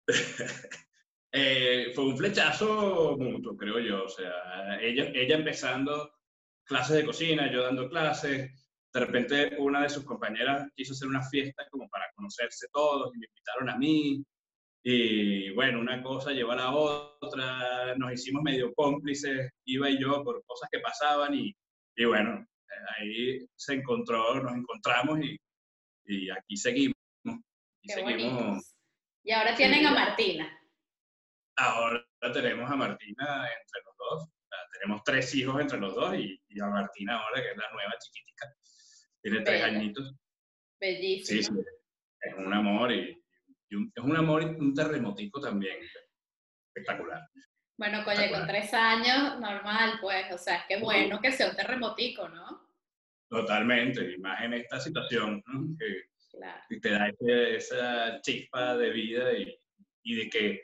Eh, 1.30 1.92
fue 1.94 2.06
un 2.06 2.16
flechazo 2.16 3.14
mutuo, 3.18 3.54
creo 3.54 3.78
yo. 3.80 4.04
O 4.04 4.08
sea, 4.08 4.80
ella, 4.80 5.12
ella 5.14 5.36
empezando 5.36 6.10
clases 6.64 6.96
de 6.96 7.04
cocina, 7.04 7.52
yo 7.52 7.64
dando 7.64 7.88
clases. 7.90 8.50
De 8.94 9.00
repente 9.00 9.54
una 9.58 9.82
de 9.82 9.90
sus 9.90 10.04
compañeras 10.04 10.70
quiso 10.74 10.94
hacer 10.94 11.06
una 11.06 11.22
fiesta 11.22 11.68
como 11.70 11.86
para 11.90 12.10
conocerse 12.14 12.66
todos 12.72 13.14
y 13.14 13.18
me 13.18 13.26
invitaron 13.26 13.68
a 13.68 13.76
mí. 13.76 14.24
Y 14.82 15.50
bueno, 15.50 15.80
una 15.80 16.02
cosa 16.02 16.32
llevó 16.32 16.52
a 16.52 16.56
la 16.56 16.72
otra, 16.74 17.94
nos 17.96 18.12
hicimos 18.12 18.42
medio 18.42 18.72
cómplices, 18.74 19.50
iba 19.66 19.90
y 19.90 20.00
yo, 20.00 20.24
por 20.24 20.42
cosas 20.46 20.70
que 20.72 20.78
pasaban 20.80 21.34
y, 21.34 21.54
y 21.98 22.04
bueno, 22.04 22.46
ahí 22.96 23.44
se 23.56 23.74
encontró, 23.74 24.40
nos 24.40 24.54
encontramos 24.54 25.18
y, 25.20 25.36
y 26.04 26.30
aquí 26.30 26.56
seguimos. 26.56 26.94
Y, 27.82 27.88
seguimos. 27.88 28.72
y 29.24 29.32
ahora 29.32 29.56
tienen 29.56 29.84
a 29.84 29.90
Martina. 29.90 30.60
Ahora 31.56 32.06
tenemos 32.32 32.70
a 32.70 32.76
Martina 32.76 33.48
entre 33.50 33.82
los 33.84 33.96
dos. 33.98 34.28
Tenemos 34.80 35.02
tres 35.02 35.34
hijos 35.34 35.60
entre 35.60 35.80
los 35.80 35.92
dos 35.96 36.14
y, 36.14 36.40
a 36.60 36.66
Martina 36.66 37.18
ahora, 37.18 37.42
que 37.42 37.50
es 37.50 37.56
la 37.56 37.72
nueva 37.72 37.94
chiquitica. 37.98 38.54
Tiene 39.20 39.40
tres 39.40 39.62
añitos. 39.64 40.14
Bellísimo. 40.80 41.42
Sí, 41.42 41.42
sí, 41.42 41.52
es 42.20 42.34
un 42.34 42.54
amor 42.54 42.92
y, 42.92 43.20
es 43.70 44.04
un 44.04 44.16
amor 44.16 44.42
y 44.42 44.46
un 44.46 44.72
terremotico 44.72 45.40
también. 45.40 45.78
Espectacular. 46.68 47.28
Bueno, 47.78 48.04
coye, 48.04 48.30
con 48.30 48.46
tres 48.46 48.74
años, 48.74 49.40
normal, 49.40 49.98
pues, 50.00 50.30
o 50.32 50.38
sea, 50.38 50.56
es 50.56 50.64
que 50.66 50.76
bueno 50.78 51.20
que 51.20 51.32
sea 51.32 51.48
un 51.48 51.56
terremotico, 51.56 52.28
¿no? 52.28 52.68
Totalmente, 53.30 54.12
y 54.12 54.18
más 54.18 54.42
en 54.42 54.54
esta 54.54 54.80
situación, 54.80 55.42
¿no? 55.46 55.76
Que, 55.78 56.02
claro. 56.36 56.62
te 56.82 56.90
da 56.90 57.08
esa 57.56 58.20
chispa 58.20 58.76
de 58.76 58.90
vida 58.90 59.32
y, 59.32 59.56
y 60.02 60.16
de 60.16 60.28
que 60.28 60.62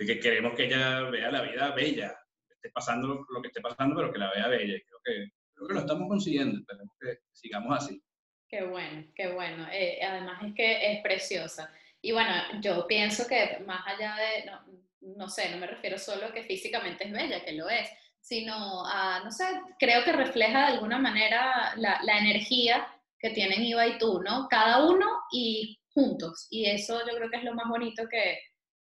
de 0.00 0.06
que 0.06 0.18
queremos 0.18 0.54
que 0.54 0.64
ella 0.64 1.02
vea 1.10 1.30
la 1.30 1.42
vida 1.42 1.72
bella, 1.72 2.18
esté 2.48 2.70
pasando 2.70 3.26
lo 3.28 3.42
que 3.42 3.48
esté 3.48 3.60
pasando, 3.60 3.94
pero 3.94 4.10
que 4.10 4.18
la 4.18 4.32
vea 4.32 4.48
bella. 4.48 4.76
Y 4.76 4.80
creo 4.80 5.00
que, 5.04 5.30
creo 5.52 5.68
que 5.68 5.74
lo 5.74 5.80
estamos 5.80 6.08
consiguiendo, 6.08 6.58
esperemos 6.58 6.94
que 6.98 7.18
sigamos 7.32 7.76
así. 7.76 8.02
Qué 8.48 8.64
bueno, 8.64 9.06
qué 9.14 9.30
bueno. 9.32 9.66
Eh, 9.70 10.00
además 10.02 10.42
es 10.42 10.54
que 10.54 10.92
es 10.92 11.02
preciosa. 11.02 11.70
Y 12.00 12.12
bueno, 12.12 12.32
yo 12.62 12.86
pienso 12.86 13.28
que 13.28 13.62
más 13.66 13.86
allá 13.86 14.16
de, 14.16 14.50
no, 14.50 14.79
no 15.00 15.28
sé, 15.28 15.50
no 15.50 15.58
me 15.58 15.66
refiero 15.66 15.98
solo 15.98 16.26
a 16.26 16.32
que 16.32 16.44
físicamente 16.44 17.04
es 17.04 17.12
bella, 17.12 17.44
que 17.44 17.52
lo 17.52 17.68
es, 17.68 17.88
sino 18.20 18.86
a, 18.86 19.20
no 19.24 19.30
sé, 19.30 19.44
creo 19.78 20.04
que 20.04 20.12
refleja 20.12 20.66
de 20.66 20.72
alguna 20.74 20.98
manera 20.98 21.72
la, 21.76 22.00
la 22.02 22.18
energía 22.18 22.86
que 23.18 23.30
tienen 23.30 23.62
Iva 23.62 23.86
y 23.86 23.98
tú, 23.98 24.20
¿no? 24.22 24.48
Cada 24.48 24.86
uno 24.86 25.06
y 25.30 25.78
juntos. 25.92 26.46
Y 26.50 26.66
eso 26.66 27.00
yo 27.06 27.14
creo 27.16 27.30
que 27.30 27.38
es 27.38 27.44
lo 27.44 27.54
más 27.54 27.68
bonito 27.68 28.08
que, 28.08 28.38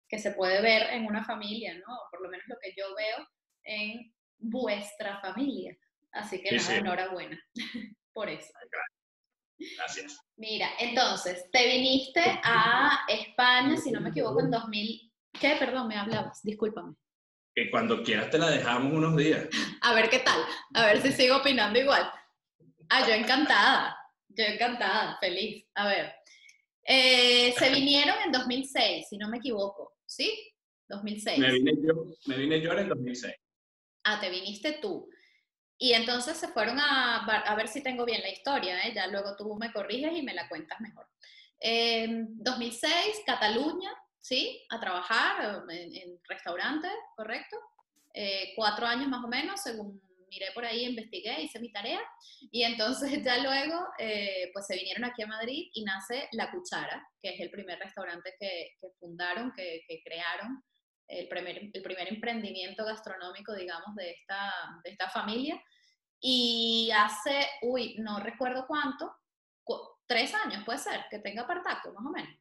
que 0.07 0.19
se 0.19 0.31
puede 0.31 0.61
ver 0.61 0.93
en 0.93 1.05
una 1.05 1.23
familia, 1.23 1.73
¿no? 1.75 1.97
Por 2.11 2.21
lo 2.21 2.29
menos 2.29 2.45
lo 2.47 2.55
que 2.61 2.73
yo 2.77 2.93
veo 2.95 3.27
en 3.63 4.13
vuestra 4.37 5.19
familia. 5.21 5.75
Así 6.11 6.41
que 6.41 6.55
nada, 6.55 6.75
enhorabuena 6.75 7.39
por 8.13 8.29
eso. 8.29 8.51
Gracias. 9.77 10.17
Mira, 10.37 10.69
entonces, 10.79 11.49
te 11.51 11.67
viniste 11.67 12.21
a 12.43 13.05
España, 13.07 13.77
si 13.77 13.91
no 13.91 14.01
me 14.01 14.09
equivoco, 14.09 14.39
en 14.39 14.51
2000. 14.51 15.08
¿Qué? 15.39 15.55
Perdón, 15.58 15.88
me 15.88 15.96
hablabas, 15.96 16.41
discúlpame. 16.43 16.96
Que 17.55 17.69
cuando 17.72 18.03
quieras 18.03 18.29
te 18.29 18.38
la 18.38 18.50
dejamos 18.50 18.93
unos 18.93 19.15
días. 19.15 19.48
A 19.81 19.93
ver 19.93 20.10
qué 20.10 20.19
tal, 20.19 20.39
a 20.74 20.86
ver 20.86 21.01
si 21.01 21.12
sigo 21.12 21.38
opinando 21.38 21.79
igual. 21.79 22.10
Ah, 22.89 23.08
yo 23.08 23.13
encantada, 23.13 23.98
yo 24.27 24.43
encantada, 24.43 25.17
feliz. 25.19 25.65
A 25.75 25.88
ver, 25.88 26.13
eh, 26.84 27.53
se 27.58 27.69
vinieron 27.74 28.15
en 28.25 28.31
2006, 28.31 29.08
si 29.10 29.17
no 29.17 29.29
me 29.29 29.38
equivoco. 29.38 29.93
¿sí? 30.10 30.53
2006. 30.89 31.39
Me 31.39 31.51
vine 31.51 31.72
yo, 31.81 32.05
me 32.25 32.38
vine 32.38 32.60
yo 32.60 32.72
en 32.74 32.79
el 32.79 32.89
2006. 32.89 33.34
Ah, 34.03 34.19
te 34.19 34.29
viniste 34.29 34.79
tú. 34.81 35.10
Y 35.77 35.93
entonces 35.93 36.36
se 36.36 36.50
fueron 36.50 36.79
a, 36.79 37.25
a 37.25 37.55
ver 37.55 37.67
si 37.67 37.81
tengo 37.81 38.03
bien 38.05 38.22
la 38.22 38.29
historia, 38.29 38.81
¿eh? 38.86 38.93
ya 38.93 39.08
luego 39.08 39.36
tú 39.38 39.55
me 39.55 39.72
corriges 39.72 40.12
y 40.13 40.24
me 40.24 40.34
la 40.34 40.50
cuentas 40.50 40.81
mejor. 40.81 41.08
Eh, 41.62 42.08
2006, 42.10 43.22
Cataluña, 43.25 43.91
¿sí? 44.21 44.65
A 44.69 44.79
trabajar 44.79 45.63
en, 45.69 45.95
en 45.95 46.19
restaurante, 46.27 46.88
¿correcto? 47.15 47.57
Eh, 48.13 48.53
cuatro 48.55 48.85
años 48.85 49.07
más 49.07 49.23
o 49.23 49.27
menos, 49.27 49.61
según 49.61 50.01
miré 50.29 50.51
por 50.53 50.65
ahí, 50.65 50.85
investigué, 50.85 51.41
hice 51.41 51.59
mi 51.59 51.71
tarea 51.71 52.01
y 52.51 52.63
entonces 52.63 53.11
ya 53.23 53.38
luego 53.39 53.88
eh, 53.97 54.49
pues 54.53 54.65
se 54.67 54.75
vinieron 54.75 55.05
aquí 55.05 55.23
a 55.23 55.27
Madrid 55.27 55.69
y 55.73 55.83
nace 55.83 56.27
La 56.33 56.51
Cuchara, 56.51 57.07
que 57.21 57.33
es 57.33 57.39
el 57.39 57.51
primer 57.51 57.79
restaurante 57.79 58.35
que, 58.39 58.77
fundaron, 58.99 59.51
que, 59.53 59.83
crearon, 60.03 60.63
el 61.07 61.27
primer, 61.27 61.69
el 61.73 61.81
primer 61.81 62.07
emprendimiento 62.07 62.85
gastronómico, 62.85 63.53
digamos, 63.53 63.95
de 63.95 64.11
esta, 64.11 64.53
de 64.83 64.91
esta 64.91 65.09
familia. 65.09 65.59
Y 66.21 66.91
hace, 66.93 67.47
uy, 67.61 67.95
no 67.99 68.19
recuerdo 68.19 68.65
cuánto, 68.67 69.15
tres 70.05 70.33
años 70.35 70.63
puede 70.65 70.79
ser, 70.79 71.05
que 71.09 71.19
tenga 71.19 71.47
Partaco, 71.47 71.93
más 71.93 72.05
o 72.05 72.11
menos. 72.11 72.35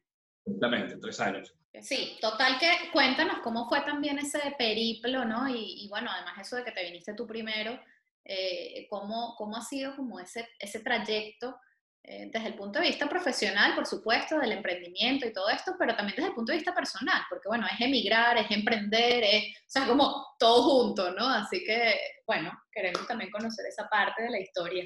Exactamente, 0.45 0.97
tres 0.97 1.19
años. 1.19 1.53
Sí, 1.81 2.17
total 2.19 2.57
que 2.59 2.89
cuéntanos 2.91 3.39
cómo 3.39 3.69
fue 3.69 3.81
también 3.81 4.17
ese 4.17 4.39
periplo, 4.57 5.23
¿no? 5.25 5.47
Y, 5.47 5.87
bueno, 5.89 6.09
además 6.11 6.39
eso 6.39 6.55
de 6.55 6.63
que 6.63 6.71
te 6.71 6.83
viniste 6.83 7.13
tú 7.13 7.27
primero, 7.27 7.79
eh, 8.25 8.87
¿cómo, 8.89 9.35
¿cómo, 9.37 9.57
ha 9.57 9.61
sido 9.61 9.95
como 9.95 10.19
ese, 10.19 10.49
ese 10.59 10.79
trayecto 10.79 11.59
eh, 12.03 12.29
desde 12.31 12.47
el 12.47 12.55
punto 12.55 12.79
de 12.79 12.87
vista 12.87 13.07
profesional, 13.07 13.75
por 13.75 13.85
supuesto, 13.85 14.39
del 14.39 14.53
emprendimiento 14.53 15.27
y 15.27 15.33
todo 15.33 15.47
esto, 15.49 15.75
pero 15.77 15.95
también 15.95 16.15
desde 16.15 16.29
el 16.29 16.35
punto 16.35 16.51
de 16.51 16.57
vista 16.57 16.73
personal, 16.73 17.21
porque 17.29 17.47
bueno, 17.47 17.67
es 17.67 17.79
emigrar, 17.79 18.37
es 18.37 18.49
emprender, 18.49 19.23
es, 19.23 19.55
o 19.57 19.69
sea, 19.69 19.85
como 19.85 20.25
todo 20.39 20.63
junto, 20.63 21.11
¿no? 21.11 21.27
Así 21.29 21.63
que, 21.63 21.99
bueno, 22.25 22.51
queremos 22.71 23.05
también 23.07 23.29
conocer 23.29 23.65
esa 23.67 23.87
parte 23.87 24.23
de 24.23 24.31
la 24.31 24.39
historia. 24.39 24.85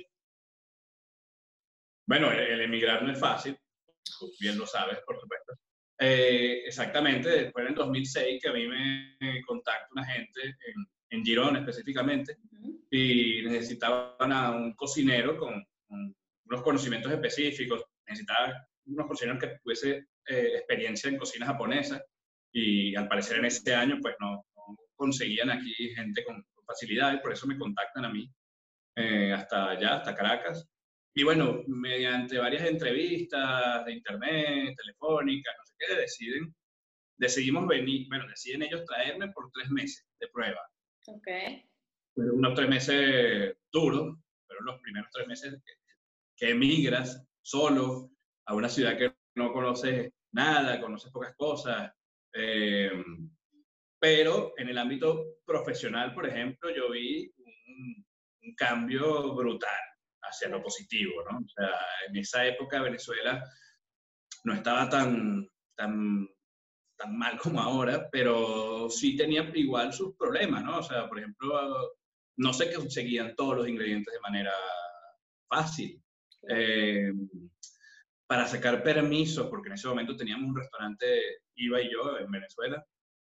Bueno, 2.05 2.29
el 2.31 2.59
emigrar 2.59 3.01
no 3.03 3.13
es 3.13 3.19
fácil, 3.19 3.57
bien 4.39 4.57
lo 4.57 4.65
sabes, 4.65 4.99
por 5.05 5.19
supuesto. 5.19 5.53
Eh, 5.99 6.63
exactamente, 6.65 7.51
fue 7.51 7.61
en 7.61 7.67
el 7.69 7.75
2006 7.75 8.41
que 8.41 8.49
a 8.49 8.53
mí 8.53 8.67
me 8.67 9.41
contacta 9.45 9.87
una 9.91 10.05
gente 10.05 10.41
en, 10.41 10.85
en 11.09 11.23
Girón 11.23 11.55
específicamente 11.57 12.37
y 12.89 13.43
necesitaban 13.43 14.31
a 14.31 14.51
un 14.51 14.73
cocinero 14.73 15.37
con, 15.37 15.63
unos 15.89 16.61
conocimientos 16.63 17.11
específicos, 17.11 17.83
necesitaban 18.07 18.53
unos 18.85 19.07
cocineros 19.07 19.39
que 19.39 19.59
tuviese 19.63 20.07
eh, 20.27 20.51
experiencia 20.57 21.09
en 21.09 21.17
cocina 21.17 21.45
japonesa 21.45 22.03
y 22.51 22.95
al 22.95 23.07
parecer 23.07 23.37
en 23.37 23.45
ese 23.45 23.73
año 23.73 23.99
pues 24.01 24.15
no, 24.19 24.45
conseguían 24.95 25.51
aquí 25.51 25.73
gente 25.95 26.23
con, 26.23 26.43
facilidad 26.65 27.13
y 27.13 27.17
por 27.19 27.33
eso 27.33 27.45
me 27.45 27.57
contactan 27.57 28.05
a 28.05 28.09
mí 28.09 28.25
eh, 28.95 29.33
hasta 29.33 29.71
allá, 29.71 29.95
hasta 29.95 30.15
Caracas 30.15 30.65
y 31.15 31.23
bueno, 31.23 31.61
mediante 31.67 32.39
varias 32.39 32.67
entrevistas 32.67 33.85
de 33.85 33.93
internet, 33.93 34.75
telefónicas, 34.75 35.53
no 35.57 35.65
sé 35.65 35.73
qué, 35.77 35.95
deciden, 35.95 36.55
decidimos 37.17 37.67
venir, 37.67 38.07
bueno, 38.09 38.27
deciden 38.27 38.63
ellos 38.63 38.83
traerme 38.85 39.31
por 39.31 39.51
tres 39.51 39.69
meses 39.69 40.05
de 40.19 40.27
prueba. 40.29 40.61
Ok. 41.07 41.27
Fueron 42.15 42.37
unos 42.37 42.55
tres 42.55 42.69
meses 42.69 43.55
duros, 43.71 44.17
fueron 44.47 44.65
los 44.65 44.81
primeros 44.81 45.09
tres 45.11 45.27
meses 45.27 45.61
que, 46.35 46.49
emigras 46.49 47.25
solo 47.41 48.11
a 48.47 48.53
una 48.53 48.67
ciudad 48.67 48.97
que 48.97 49.13
no 49.35 49.53
conoces 49.53 50.11
nada, 50.33 50.81
conoces 50.81 51.09
pocas 51.11 51.33
cosas. 51.37 51.93
Eh, 52.33 52.91
pero 53.97 54.53
en 54.57 54.67
el 54.67 54.77
ámbito 54.77 55.37
profesional, 55.45 56.13
por 56.13 56.27
ejemplo, 56.27 56.69
yo 56.75 56.91
vi 56.91 57.31
un 57.37 58.55
cambio 58.55 59.33
brutal 59.33 59.92
hacia 60.33 60.49
lo 60.49 60.61
positivo, 60.61 61.23
¿no? 61.29 61.37
O 61.37 61.49
sea, 61.49 61.69
en 62.07 62.17
esa 62.17 62.45
época 62.45 62.81
Venezuela 62.81 63.43
no 64.43 64.53
estaba 64.53 64.89
tan, 64.89 65.47
tan, 65.75 66.27
tan 66.97 67.17
mal 67.17 67.37
como 67.37 67.61
ahora, 67.61 68.09
pero 68.11 68.89
sí 68.89 69.15
tenía 69.15 69.49
igual 69.55 69.93
sus 69.93 70.15
problemas, 70.15 70.63
¿no? 70.63 70.79
O 70.79 70.83
sea, 70.83 71.07
por 71.07 71.19
ejemplo, 71.19 71.93
no 72.37 72.53
se 72.53 72.73
conseguían 72.73 73.35
todos 73.35 73.57
los 73.57 73.67
ingredientes 73.67 74.13
de 74.13 74.19
manera 74.19 74.53
fácil. 75.47 76.01
Eh, 76.49 77.11
para 78.27 78.47
sacar 78.47 78.81
permisos, 78.83 79.47
porque 79.47 79.69
en 79.69 79.75
ese 79.75 79.87
momento 79.87 80.15
teníamos 80.15 80.49
un 80.49 80.57
restaurante, 80.57 81.05
Iba 81.55 81.81
y 81.81 81.91
yo, 81.91 82.17
en 82.17 82.31
Venezuela, 82.31 82.83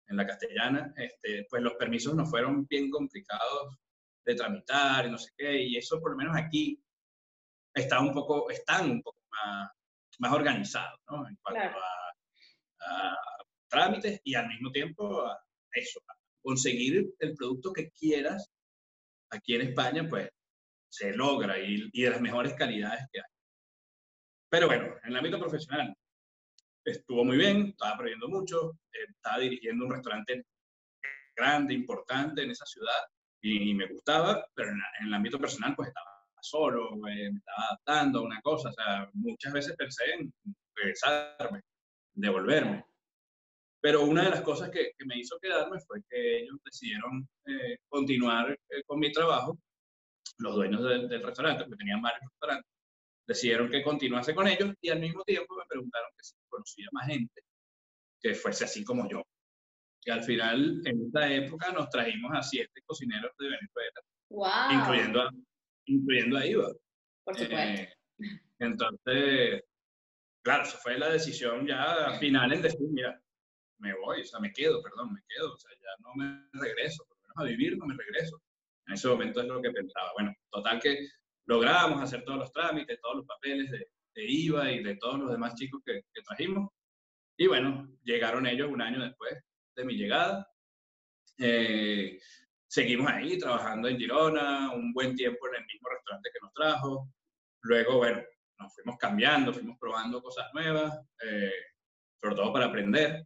en 0.07 0.17
la 0.17 0.25
castellana, 0.25 0.93
este, 0.97 1.45
pues 1.49 1.61
los 1.61 1.73
permisos 1.73 2.15
nos 2.15 2.29
fueron 2.29 2.65
bien 2.65 2.89
complicados 2.89 3.77
de 4.25 4.35
tramitar 4.35 5.05
y 5.05 5.11
no 5.11 5.17
sé 5.17 5.31
qué, 5.37 5.61
y 5.61 5.77
eso 5.77 5.99
por 6.01 6.11
lo 6.11 6.17
menos 6.17 6.35
aquí 6.35 6.81
está 7.75 7.99
un 7.99 8.13
poco, 8.13 8.49
están 8.49 8.89
un 8.89 9.01
poco 9.01 9.19
más, 9.31 9.69
más 10.19 10.31
organizados, 10.33 10.99
¿no? 11.09 11.27
En 11.27 11.35
cuanto 11.41 11.77
a, 11.77 13.17
trámites 13.67 14.21
y 14.23 14.35
al 14.35 14.47
mismo 14.47 14.71
tiempo 14.71 15.25
a 15.25 15.37
eso, 15.73 15.99
a 16.07 16.13
conseguir 16.41 17.05
el 17.19 17.35
producto 17.35 17.73
que 17.73 17.89
quieras 17.91 18.49
aquí 19.31 19.55
en 19.55 19.61
España, 19.61 20.07
pues 20.07 20.29
se 20.89 21.11
logra 21.13 21.59
y, 21.59 21.89
y 21.91 22.03
de 22.03 22.09
las 22.09 22.21
mejores 22.21 22.53
calidades 22.53 23.05
que 23.11 23.19
hay. 23.19 23.25
Pero 24.49 24.67
bueno, 24.67 24.95
en 25.03 25.09
el 25.09 25.17
ámbito 25.17 25.39
profesional 25.39 25.93
estuvo 26.85 27.25
muy 27.25 27.37
bien, 27.37 27.67
estaba 27.69 27.95
aprendiendo 27.95 28.29
mucho, 28.29 28.77
eh, 28.93 29.05
estaba 29.09 29.39
dirigiendo 29.39 29.85
un 29.85 29.91
restaurante 29.91 30.45
grande, 31.35 31.73
importante 31.73 32.43
en 32.43 32.51
esa 32.51 32.65
ciudad 32.65 33.01
y, 33.41 33.73
me 33.73 33.87
gustaba, 33.87 34.45
pero 34.53 34.69
en, 34.69 34.79
el 35.07 35.13
ámbito 35.13 35.39
personal 35.39 35.75
pues 35.75 35.89
estaba 35.89 36.14
solo, 36.49 36.89
eh, 37.07 37.31
me 37.31 37.37
estaba 37.37 37.67
adaptando 37.69 38.19
a 38.19 38.23
una 38.23 38.41
cosa, 38.41 38.69
o 38.69 38.73
sea, 38.73 39.09
muchas 39.13 39.53
veces 39.53 39.75
pensé 39.77 40.03
en 40.13 40.33
regresarme, 40.75 41.61
devolverme. 42.13 42.85
Pero 43.81 44.03
una 44.03 44.23
de 44.23 44.31
las 44.31 44.41
cosas 44.41 44.69
que, 44.71 44.91
me 45.05 45.19
hizo 45.19 45.37
quedarme 45.39 45.79
fue 45.79 46.01
que 46.09 46.39
ellos 46.39 46.57
decidieron 46.63 47.27
eh, 47.45 47.77
continuar 47.87 48.57
con 48.87 48.99
mi 48.99 49.11
trabajo, 49.11 49.57
los 50.39 50.55
dueños 50.55 50.83
del, 50.83 51.07
del 51.07 51.23
restaurante, 51.23 51.63
porque 51.63 51.77
tenían 51.77 52.01
varios 52.01 52.21
restaurantes, 52.21 52.71
decidieron 53.27 53.69
que 53.69 53.83
continuase 53.83 54.33
con 54.33 54.47
ellos 54.47 54.73
y 54.81 54.89
al 54.89 54.99
mismo 54.99 55.23
tiempo 55.23 55.55
me 55.55 55.65
preguntaron 55.67 56.09
que 56.17 56.23
si 56.23 56.33
conocía 56.49 56.87
más 56.91 57.07
gente 57.07 57.41
que 58.21 58.33
fuese 58.33 58.65
así 58.65 58.83
como 58.83 59.07
yo. 59.09 59.23
Y 60.03 60.11
al 60.11 60.23
final, 60.23 60.81
en 60.85 61.05
esta 61.07 61.31
época, 61.33 61.71
nos 61.71 61.89
trajimos 61.89 62.31
a 62.33 62.43
siete 62.43 62.81
cocineros 62.85 63.31
de 63.39 63.49
Venezuela, 63.49 64.01
wow. 64.29 64.79
incluyendo, 64.79 65.21
a, 65.21 65.31
incluyendo 65.85 66.37
a 66.37 66.45
Iva. 66.45 66.71
Por 67.23 67.37
supuesto. 67.37 67.81
Eh, 67.81 67.89
entonces, 68.59 69.63
claro, 70.43 70.63
esa 70.63 70.77
fue 70.77 70.97
la 70.97 71.09
decisión 71.09 71.67
ya 71.67 72.11
final 72.19 72.53
en 72.53 72.61
decir, 72.61 72.87
mira, 72.91 73.19
me 73.79 73.93
voy, 73.93 74.21
o 74.21 74.25
sea, 74.25 74.39
me 74.39 74.51
quedo, 74.51 74.81
perdón, 74.81 75.13
me 75.13 75.21
quedo, 75.27 75.53
o 75.53 75.57
sea, 75.57 75.71
ya 75.71 75.89
no 75.99 76.13
me 76.15 76.47
regreso, 76.53 77.03
por 77.07 77.17
lo 77.17 77.23
menos 77.23 77.37
a 77.37 77.43
vivir 77.43 77.77
no 77.77 77.85
me 77.85 77.95
regreso. 77.95 78.41
En 78.87 78.93
ese 78.93 79.07
momento 79.07 79.41
es 79.41 79.47
lo 79.47 79.61
que 79.61 79.71
pensaba. 79.71 80.11
Bueno, 80.13 80.33
total 80.51 80.79
que 80.79 81.07
logramos 81.47 82.01
hacer 82.01 82.23
todos 82.23 82.39
los 82.39 82.51
trámites, 82.51 82.99
todos 83.01 83.17
los 83.17 83.25
papeles 83.25 83.69
de, 83.71 83.87
IVA 84.17 84.71
y 84.71 84.81
de 84.81 84.95
todos 84.95 85.19
los 85.19 85.29
demás 85.29 85.55
chicos 85.55 85.81
que, 85.85 86.01
trajimos. 86.23 86.69
Y 87.37 87.47
bueno, 87.47 87.85
llegaron 88.03 88.47
ellos 88.47 88.69
un 88.71 88.81
año 88.81 89.03
después 89.03 89.43
de 89.75 89.83
mi 89.83 89.95
llegada. 89.95 90.47
Eh, 91.37 92.17
seguimos 92.75 93.09
ahí 93.09 93.37
trabajando 93.37 93.87
en 93.87 93.97
Girona, 93.97 94.73
un 94.73 94.91
buen 94.91 95.15
tiempo 95.15 95.47
en 95.47 95.61
el 95.61 95.65
mismo 95.65 95.87
restaurante 95.87 96.29
que 96.33 96.39
nos 96.41 96.53
trajo. 96.53 97.09
Luego, 97.61 97.97
bueno, 97.99 98.21
nos 98.59 98.75
fuimos 98.75 98.97
cambiando, 98.97 99.53
fuimos 99.53 99.77
probando 99.79 100.21
cosas 100.21 100.53
nuevas, 100.53 100.93
eh, 101.23 101.53
sobre 102.21 102.35
todo 102.35 102.51
para 102.51 102.65
aprender. 102.65 103.25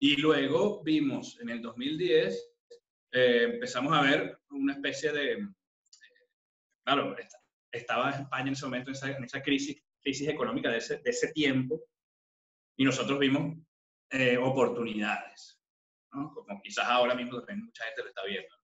Y 0.00 0.16
luego 0.16 0.82
vimos 0.82 1.38
en 1.42 1.50
el 1.50 1.60
2010, 1.60 2.52
eh, 3.12 3.42
empezamos 3.52 3.92
a 3.92 4.00
ver 4.00 4.38
una 4.48 4.72
especie 4.72 5.12
de, 5.12 5.46
claro, 6.82 7.14
estaba 7.70 8.12
España 8.12 8.46
en 8.46 8.54
ese 8.54 8.64
momento 8.64 8.92
en 8.92 9.24
esa, 9.24 9.42
crisis, 9.42 9.84
crisis 10.00 10.26
económica 10.26 10.70
de 10.70 10.78
ese, 10.78 10.96
de 11.00 11.10
ese 11.10 11.30
tiempo 11.32 11.82
y 12.78 12.84
nosotros 12.84 13.18
vimos 13.18 13.58
eh, 14.08 14.38
oportunidades, 14.38 15.60
¿no? 16.14 16.32
como 16.32 16.62
quizás 16.62 16.86
ahora 16.86 17.14
mismo 17.14 17.36
también 17.40 17.66
mucha 17.66 17.84
gente 17.84 18.04
lo 18.04 18.08
está 18.08 18.24
viendo. 18.24 18.59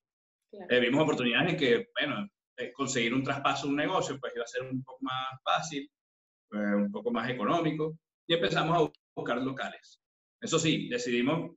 Eh, 0.68 0.80
vimos 0.80 1.02
oportunidades 1.02 1.52
en 1.52 1.58
que, 1.58 1.88
bueno, 1.98 2.28
eh, 2.56 2.72
conseguir 2.72 3.14
un 3.14 3.22
traspaso 3.22 3.68
un 3.68 3.76
negocio 3.76 4.18
pues 4.18 4.32
iba 4.34 4.44
a 4.44 4.48
ser 4.48 4.62
un 4.62 4.82
poco 4.82 4.98
más 5.02 5.40
fácil, 5.44 5.90
un 6.50 6.90
poco 6.90 7.10
más 7.10 7.28
económico 7.28 7.98
y 8.26 8.34
empezamos 8.34 8.76
a 8.76 8.92
buscar 9.14 9.38
locales. 9.42 10.00
Eso 10.40 10.58
sí, 10.58 10.88
decidimos 10.88 11.56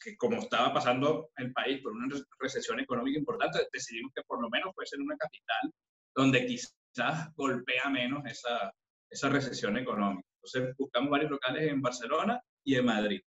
que 0.00 0.16
como 0.16 0.38
estaba 0.38 0.72
pasando 0.72 1.30
el 1.36 1.52
país 1.52 1.82
por 1.82 1.92
una 1.92 2.06
recesión 2.38 2.80
económica 2.80 3.18
importante, 3.18 3.68
decidimos 3.72 4.12
que 4.14 4.22
por 4.22 4.40
lo 4.40 4.48
menos 4.48 4.74
fuese 4.74 4.96
en 4.96 5.02
una 5.02 5.16
capital 5.16 5.72
donde 6.14 6.46
quizás 6.46 7.34
golpea 7.34 7.88
menos 7.90 8.24
esa, 8.26 8.72
esa 9.10 9.28
recesión 9.28 9.76
económica. 9.76 10.26
Entonces 10.36 10.74
buscamos 10.78 11.10
varios 11.10 11.30
locales 11.30 11.70
en 11.70 11.82
Barcelona 11.82 12.40
y 12.64 12.76
en 12.76 12.84
Madrid. 12.84 13.20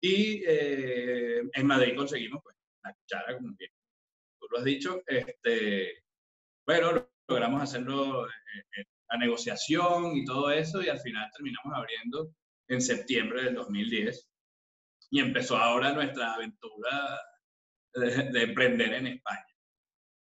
Y 0.00 0.42
eh, 0.46 1.42
en 1.52 1.66
Madrid 1.66 1.96
conseguimos 1.96 2.40
pues, 2.42 2.56
la 2.82 2.94
cuchara, 2.94 3.36
como 3.36 3.54
bien 3.56 3.70
tú 4.40 4.46
lo 4.50 4.58
has 4.58 4.64
dicho. 4.64 5.02
Este, 5.06 6.04
bueno, 6.66 7.08
logramos 7.28 7.62
hacerlo 7.62 8.26
eh, 8.26 8.30
eh, 8.76 8.84
la 9.10 9.18
negociación 9.18 10.16
y 10.16 10.24
todo 10.24 10.50
eso 10.50 10.82
y 10.82 10.88
al 10.88 11.00
final 11.00 11.30
terminamos 11.34 11.72
abriendo 11.74 12.34
en 12.68 12.80
septiembre 12.80 13.44
del 13.44 13.54
2010 13.54 14.28
y 15.10 15.20
empezó 15.20 15.56
ahora 15.56 15.92
nuestra 15.92 16.34
aventura 16.34 17.20
de, 17.94 18.30
de 18.30 18.42
emprender 18.42 18.92
en 18.94 19.06
España. 19.06 19.46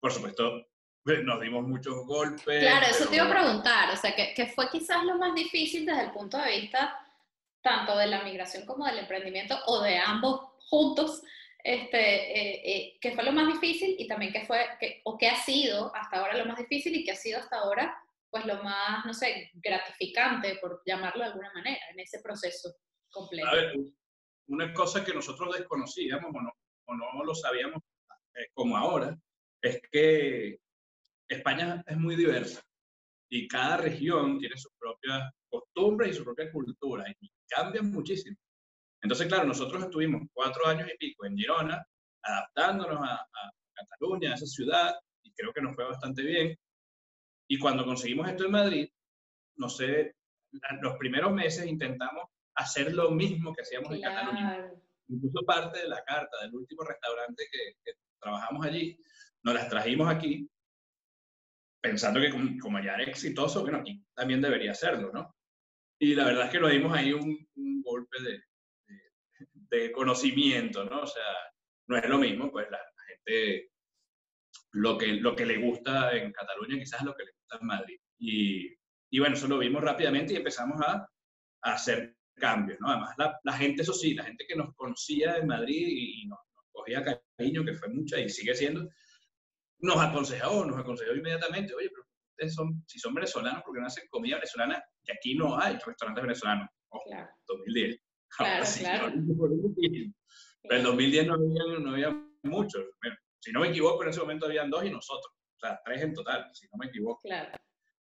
Por 0.00 0.12
supuesto, 0.12 0.68
nos 1.16 1.40
dimos 1.40 1.66
muchos 1.66 2.06
golpes. 2.06 2.60
Claro, 2.60 2.86
eso 2.86 3.08
te 3.08 3.16
iba 3.16 3.26
a 3.26 3.30
preguntar, 3.30 3.90
o 3.92 3.96
sea, 3.96 4.14
que, 4.14 4.46
fue 4.54 4.68
quizás 4.70 5.04
lo 5.04 5.16
más 5.16 5.34
difícil 5.34 5.86
desde 5.86 6.04
el 6.04 6.10
punto 6.12 6.38
de 6.38 6.60
vista 6.60 6.98
tanto 7.62 7.96
de 7.96 8.06
la 8.06 8.22
migración 8.22 8.64
como 8.66 8.86
del 8.86 8.98
emprendimiento 8.98 9.58
o 9.66 9.82
de 9.82 9.98
ambos 9.98 10.52
juntos, 10.68 11.22
este, 11.68 11.98
eh, 11.98 12.62
eh, 12.64 12.98
¿qué 12.98 13.12
fue 13.12 13.22
lo 13.24 13.32
más 13.32 13.46
difícil 13.46 13.94
y 13.98 14.08
también 14.08 14.32
qué 14.32 14.46
fue, 14.46 14.58
o 15.04 15.18
qué 15.18 15.28
ha 15.28 15.36
sido 15.36 15.94
hasta 15.94 16.18
ahora 16.18 16.38
lo 16.38 16.46
más 16.46 16.56
difícil 16.56 16.96
y 16.96 17.04
qué 17.04 17.10
ha 17.10 17.14
sido 17.14 17.38
hasta 17.38 17.58
ahora, 17.58 17.94
pues 18.30 18.46
lo 18.46 18.62
más, 18.62 19.04
no 19.04 19.12
sé, 19.12 19.50
gratificante, 19.52 20.56
por 20.62 20.80
llamarlo 20.86 21.24
de 21.24 21.30
alguna 21.30 21.52
manera, 21.52 21.78
en 21.90 22.00
ese 22.00 22.20
proceso 22.22 22.74
completo. 23.10 23.48
A 23.48 23.54
ver, 23.54 23.76
una 24.46 24.72
cosa 24.72 25.04
que 25.04 25.12
nosotros 25.12 25.58
desconocíamos 25.58 26.34
o 26.34 26.40
no, 26.40 26.52
o 26.86 26.94
no 26.94 27.22
lo 27.22 27.34
sabíamos 27.34 27.82
eh, 28.34 28.46
como 28.54 28.74
ahora, 28.74 29.14
es 29.60 29.82
que 29.92 30.60
España 31.28 31.84
es 31.86 31.98
muy 31.98 32.16
diversa 32.16 32.62
y 33.28 33.46
cada 33.46 33.76
región 33.76 34.38
tiene 34.38 34.56
sus 34.56 34.72
propias 34.78 35.30
costumbres 35.50 36.12
y 36.12 36.14
su 36.14 36.24
propia 36.24 36.50
cultura 36.50 37.04
y 37.20 37.30
cambian 37.46 37.90
muchísimo. 37.90 38.38
Entonces, 39.02 39.26
claro, 39.28 39.44
nosotros 39.44 39.82
estuvimos 39.82 40.22
cuatro 40.32 40.66
años 40.66 40.88
y 40.92 40.96
pico 40.96 41.26
en 41.26 41.36
Girona, 41.36 41.84
adaptándonos 42.22 43.00
a, 43.02 43.26
Cataluña, 43.74 44.32
a 44.32 44.34
esa 44.34 44.46
ciudad, 44.46 44.94
y 45.22 45.32
creo 45.32 45.52
que 45.52 45.62
nos 45.62 45.76
fue 45.76 45.84
bastante 45.84 46.22
bien. 46.22 46.58
Y 47.48 47.58
cuando 47.58 47.84
conseguimos 47.84 48.28
esto 48.28 48.44
en 48.44 48.50
Madrid, 48.50 48.88
no 49.56 49.68
sé, 49.68 50.16
los 50.82 50.96
primeros 50.96 51.32
meses 51.32 51.64
intentamos 51.66 52.24
hacer 52.56 52.92
lo 52.92 53.12
mismo 53.12 53.54
que 53.54 53.62
hacíamos 53.62 53.92
en 53.92 54.02
Cataluña. 54.02 54.70
Incluso 55.06 55.46
parte 55.46 55.78
de 55.78 55.88
la 55.88 56.02
carta 56.02 56.42
del 56.42 56.56
último 56.56 56.82
restaurante 56.82 57.44
que, 57.50 57.74
que 57.84 57.92
trabajamos 58.20 58.66
allí, 58.66 58.98
nos 59.44 59.54
las 59.54 59.68
trajimos 59.68 60.08
aquí 60.08 60.50
pensando 61.80 62.20
que 62.20 62.30
como, 62.60 62.80
ya 62.80 62.94
era 62.94 63.04
exitoso, 63.04 63.62
bueno, 63.62 63.78
aquí 63.78 64.04
también 64.14 64.40
debería 64.40 64.74
serlo, 64.74 65.10
¿no? 65.12 65.34
Y 66.00 66.14
la 66.14 66.24
verdad 66.24 66.46
es 66.46 66.50
que 66.50 66.60
lo 66.60 66.68
dimos 66.68 66.96
ahí 66.96 67.12
un, 67.12 67.46
golpe 67.82 68.22
de, 68.22 68.42
de, 69.70 69.92
conocimiento, 69.92 70.84
¿no? 70.84 71.02
O 71.02 71.06
sea, 71.06 71.24
no 71.88 71.96
es 71.96 72.08
lo 72.08 72.18
mismo, 72.18 72.50
pues 72.50 72.70
la, 72.70 72.80
gente, 73.06 73.70
lo 74.72 74.98
que, 74.98 75.06
lo 75.14 75.34
que 75.34 75.46
le 75.46 75.58
gusta 75.58 76.12
en 76.16 76.32
Cataluña 76.32 76.78
quizás 76.78 77.00
es 77.00 77.06
lo 77.06 77.14
que 77.14 77.24
le 77.24 77.32
gusta 77.32 77.58
en 77.60 77.66
Madrid. 77.66 77.98
Y, 78.18 78.74
y 79.10 79.18
bueno, 79.18 79.36
eso 79.36 79.48
lo 79.48 79.58
vimos 79.58 79.82
rápidamente 79.82 80.34
y 80.34 80.36
empezamos 80.36 80.80
a, 80.80 81.08
a 81.62 81.72
hacer 81.72 82.14
cambios, 82.34 82.78
¿no? 82.80 82.90
Además, 82.90 83.14
la, 83.18 83.38
la, 83.42 83.52
gente, 83.54 83.82
eso 83.82 83.92
sí, 83.92 84.14
la 84.14 84.24
gente 84.24 84.44
que 84.46 84.56
nos 84.56 84.74
conocía 84.74 85.36
en 85.36 85.46
Madrid 85.46 85.86
y, 85.88 86.22
y 86.22 86.26
nos, 86.26 86.38
nos, 86.54 86.64
cogía 86.70 87.04
cariño, 87.36 87.64
que 87.64 87.74
fue 87.74 87.88
mucha 87.88 88.20
y 88.20 88.28
sigue 88.28 88.54
siendo, 88.54 88.88
nos 89.80 89.96
aconsejó, 89.96 90.64
nos 90.64 90.78
aconsejó 90.78 91.14
inmediatamente, 91.14 91.74
oye, 91.74 91.88
pero 91.90 92.04
ustedes 92.38 92.54
son, 92.54 92.84
si 92.86 92.98
son 92.98 93.14
venezolanos, 93.14 93.62
¿por 93.62 93.74
qué 93.74 93.80
no 93.80 93.86
hacen 93.86 94.08
comida 94.08 94.36
venezolana? 94.36 94.82
Que 95.04 95.12
aquí 95.12 95.34
no 95.34 95.58
hay 95.58 95.76
restaurantes 95.84 96.22
venezolanos. 96.22 96.68
Ojo, 96.90 97.04
claro. 97.10 97.28
2010. 97.46 98.00
Claro, 98.36 98.64
claro. 98.78 99.12
Pero 100.62 100.80
en 100.80 100.82
2010 100.82 101.26
no 101.26 101.34
había, 101.34 101.78
no 101.80 101.90
había 101.90 102.28
muchos. 102.42 102.84
Bueno, 103.00 103.16
si 103.40 103.52
no 103.52 103.60
me 103.60 103.68
equivoco, 103.68 104.02
en 104.02 104.10
ese 104.10 104.20
momento 104.20 104.46
habían 104.46 104.70
dos 104.70 104.84
y 104.84 104.90
nosotros. 104.90 105.32
O 105.56 105.60
sea, 105.60 105.80
tres 105.84 106.02
en 106.02 106.14
total, 106.14 106.48
si 106.52 106.66
no 106.66 106.78
me 106.78 106.86
equivoco. 106.86 107.20
Claro. 107.22 107.56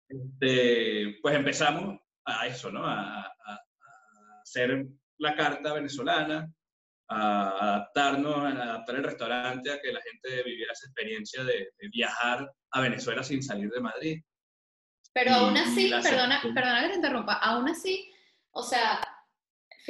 Este, 0.07 1.17
pues 1.21 1.35
empezamos 1.35 1.99
a 2.25 2.47
eso, 2.47 2.71
¿no? 2.71 2.85
A, 2.85 3.25
a, 3.25 3.53
a 3.53 4.41
hacer 4.41 4.85
la 5.17 5.35
carta 5.35 5.73
venezolana, 5.73 6.51
a 7.11 7.49
adaptarnos, 7.49 8.37
a 8.37 8.49
adaptar 8.49 8.95
el 8.95 9.03
restaurante 9.03 9.71
a 9.71 9.81
que 9.81 9.91
la 9.91 10.01
gente 10.01 10.43
viviera 10.43 10.71
esa 10.71 10.87
experiencia 10.87 11.43
de, 11.43 11.69
viajar 11.91 12.49
a 12.71 12.81
Venezuela 12.81 13.21
sin 13.21 13.43
salir 13.43 13.69
de 13.69 13.81
Madrid. 13.81 14.21
Pero 15.13 15.33
aún 15.33 15.57
así, 15.57 15.89
perdona, 15.89 16.41
perdona 16.41 16.81
que 16.83 16.89
te 16.89 16.95
interrumpa, 16.95 17.33
aún 17.33 17.67
así, 17.67 18.09
o 18.51 18.63
sea, 18.63 19.01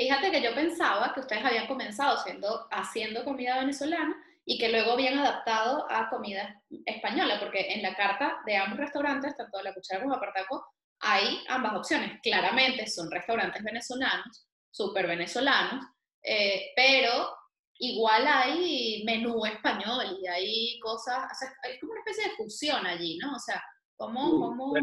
fíjate 0.02 0.32
que 0.32 0.42
yo 0.42 0.56
pensaba 0.56 1.14
que 1.14 1.20
ustedes 1.20 1.46
habían 1.46 1.68
comenzado 1.68 2.18
siendo, 2.24 2.68
haciendo 2.72 3.24
comida 3.24 3.60
venezolana 3.60 4.16
y 4.44 4.58
que 4.58 4.70
luego 4.70 4.94
habían 4.94 5.20
adaptado 5.20 5.86
a 5.92 6.10
comida 6.10 6.60
española, 6.86 7.40
porque 7.40 7.74
en 7.74 7.84
la 7.84 7.96
carta 7.96 8.40
de 8.46 8.58
ambos 8.58 8.80
restaurantes, 8.80 9.38
tanto 9.38 9.62
La 9.62 9.74
Cuchara 9.74 10.02
como 10.02 10.16
Apartaco, 10.16 10.66
hay 11.02 11.44
ambas 11.50 11.76
opciones. 11.76 12.20
Claramente 12.24 12.88
son 12.88 13.12
restaurantes 13.12 13.64
venezolanos, 13.64 14.48
súper 14.72 15.06
venezolanos, 15.06 15.86
eh, 16.24 16.72
pero 16.76 17.30
igual 17.78 18.26
hay 18.26 19.04
menú 19.06 19.46
español 19.46 20.18
y 20.20 20.28
hay 20.28 20.80
cosas, 20.80 21.32
o 21.32 21.36
sea, 21.36 21.54
hay 21.64 21.80
como 21.80 21.92
una 21.92 22.02
especie 22.02 22.24
de 22.24 22.36
fusión 22.38 22.86
allí, 22.88 23.20
¿no? 23.20 23.36
O 23.36 23.40
sea, 23.40 23.64
¿cómo...? 23.96 24.74